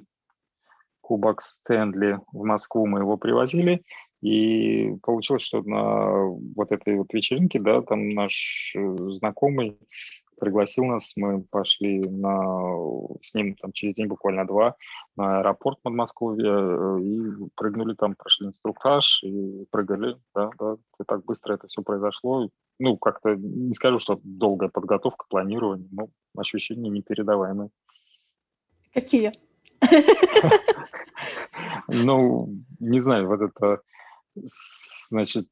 Кубок 1.02 1.42
Стэнли 1.42 2.20
в 2.32 2.46
Москву, 2.46 2.86
мы 2.88 3.00
его 3.00 3.18
привозили, 3.18 3.84
и 4.22 4.96
получилось, 5.02 5.44
что 5.44 5.62
на 5.64 6.26
вот 6.56 6.72
этой 6.72 6.96
вот 6.96 7.12
вечеринке, 7.14 7.60
да, 7.60 7.82
там 7.82 8.10
наш 8.10 8.74
э, 8.78 8.96
знакомый 9.10 9.78
пригласил 10.42 10.86
нас, 10.86 11.14
мы 11.18 11.44
пошли 11.44 12.00
на, 12.00 12.42
с 13.22 13.36
ним 13.36 13.56
там 13.56 13.72
через 13.74 13.94
день, 13.94 14.08
буквально 14.08 14.48
два, 14.48 14.76
на 15.16 15.39
аэропорт 15.39 15.78
под 15.78 15.92
Подмосковья 15.92 16.52
э, 16.52 17.00
и 17.04 17.50
прыгнули 17.56 17.94
там, 17.94 18.16
прошли 18.16 18.48
инструктаж 18.48 19.22
и 19.24 19.68
прыгали, 19.70 20.18
да, 20.34 20.50
да, 20.58 20.78
и 21.00 21.04
так 21.06 21.24
быстро 21.26 21.54
это 21.54 21.68
все 21.68 21.84
произошло. 21.84 22.50
Ну, 22.80 22.98
как-то 22.98 23.36
не 23.36 23.76
скажу, 23.76 24.00
что 24.00 24.20
долгая 24.24 24.70
подготовка, 24.70 25.26
планирование, 25.30 25.88
но 25.92 26.10
ощущения 26.36 26.89
непередаваемые. 26.89 27.70
Какие? 28.94 29.34
Ну, 31.88 32.48
не 32.80 33.02
знаю, 33.02 33.28
вот 33.28 33.42
это, 33.42 33.82
значит, 35.10 35.48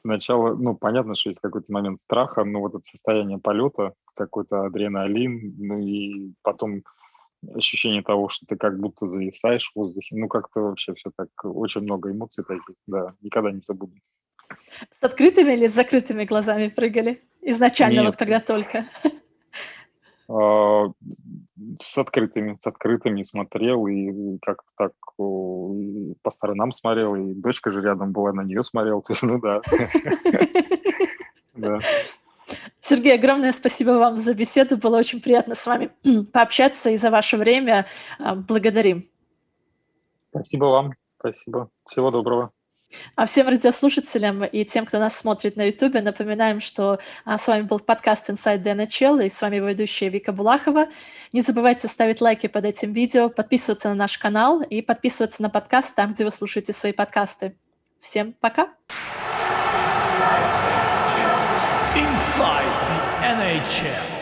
сначала, 0.00 0.54
ну, 0.54 0.74
понятно, 0.76 1.14
что 1.14 1.30
есть 1.30 1.40
какой-то 1.40 1.72
момент 1.72 2.00
страха, 2.00 2.44
но 2.44 2.60
вот 2.60 2.74
это 2.74 2.84
состояние 2.90 3.38
полета, 3.38 3.94
какой-то 4.14 4.64
адреналин, 4.64 5.54
ну 5.58 5.78
и 5.78 6.32
потом 6.42 6.82
ощущение 7.54 8.02
того, 8.02 8.28
что 8.28 8.46
ты 8.46 8.56
как 8.56 8.78
будто 8.78 9.06
зависаешь 9.06 9.70
в 9.70 9.78
воздухе. 9.78 10.16
Ну, 10.16 10.28
как-то 10.28 10.60
вообще 10.60 10.94
все 10.94 11.10
так, 11.16 11.28
очень 11.42 11.82
много 11.82 12.10
эмоций 12.10 12.44
таких, 12.44 12.76
да, 12.86 13.14
никогда 13.20 13.50
не 13.50 13.60
забуду. 13.60 13.94
С 14.90 15.02
открытыми 15.02 15.52
или 15.52 15.66
с 15.66 15.74
закрытыми 15.74 16.24
глазами 16.24 16.68
прыгали? 16.68 17.22
Изначально, 17.40 18.00
Нет. 18.00 18.06
вот 18.06 18.16
когда 18.16 18.40
только? 18.40 18.86
А, 20.28 20.86
с 21.82 21.98
открытыми, 21.98 22.56
с 22.60 22.66
открытыми 22.66 23.22
смотрел 23.22 23.86
и 23.86 24.38
как-то 24.40 24.68
так 24.76 24.92
по 25.16 26.30
сторонам 26.30 26.72
смотрел, 26.72 27.14
и 27.14 27.34
дочка 27.34 27.70
же 27.70 27.82
рядом 27.82 28.12
была, 28.12 28.32
на 28.32 28.42
нее 28.42 28.64
смотрел, 28.64 29.02
то 29.06 29.12
есть, 29.12 29.22
ну 29.22 29.38
да. 29.40 29.60
Сергей, 32.80 33.14
огромное 33.14 33.52
спасибо 33.52 33.92
вам 33.92 34.16
за 34.16 34.34
беседу. 34.34 34.76
Было 34.76 34.98
очень 34.98 35.20
приятно 35.20 35.54
с 35.54 35.66
вами 35.66 35.90
пообщаться 36.32 36.90
и 36.90 36.96
за 36.96 37.10
ваше 37.10 37.36
время. 37.36 37.86
А, 38.18 38.34
благодарим. 38.34 39.04
Спасибо 40.30 40.66
вам. 40.66 40.92
Спасибо. 41.18 41.70
Всего 41.86 42.10
доброго. 42.10 42.50
А 43.16 43.26
всем 43.26 43.48
радиослушателям 43.48 44.44
и 44.44 44.64
тем, 44.64 44.86
кто 44.86 44.98
нас 44.98 45.16
смотрит 45.16 45.56
на 45.56 45.66
YouTube, 45.66 45.94
напоминаем, 45.94 46.60
что 46.60 46.98
а, 47.24 47.38
с 47.38 47.48
вами 47.48 47.62
был 47.62 47.80
подкаст 47.80 48.30
Inside 48.30 48.62
the 48.62 48.74
NHL, 48.74 49.24
и 49.26 49.28
с 49.28 49.40
вами 49.40 49.56
ведущая 49.56 50.08
Вика 50.08 50.32
Булахова. 50.32 50.86
Не 51.32 51.42
забывайте 51.42 51.88
ставить 51.88 52.20
лайки 52.20 52.46
под 52.46 52.64
этим 52.64 52.92
видео, 52.92 53.28
подписываться 53.28 53.88
на 53.88 53.94
наш 53.94 54.18
канал 54.18 54.62
и 54.62 54.82
подписываться 54.82 55.42
на 55.42 55.50
подкаст 55.50 55.94
там, 55.94 56.12
где 56.12 56.24
вы 56.24 56.30
слушаете 56.30 56.72
свои 56.72 56.92
подкасты. 56.92 57.54
Всем 58.00 58.34
пока! 58.40 58.68
Inside 61.94 62.66
the 62.88 62.98
NHL. 63.22 64.13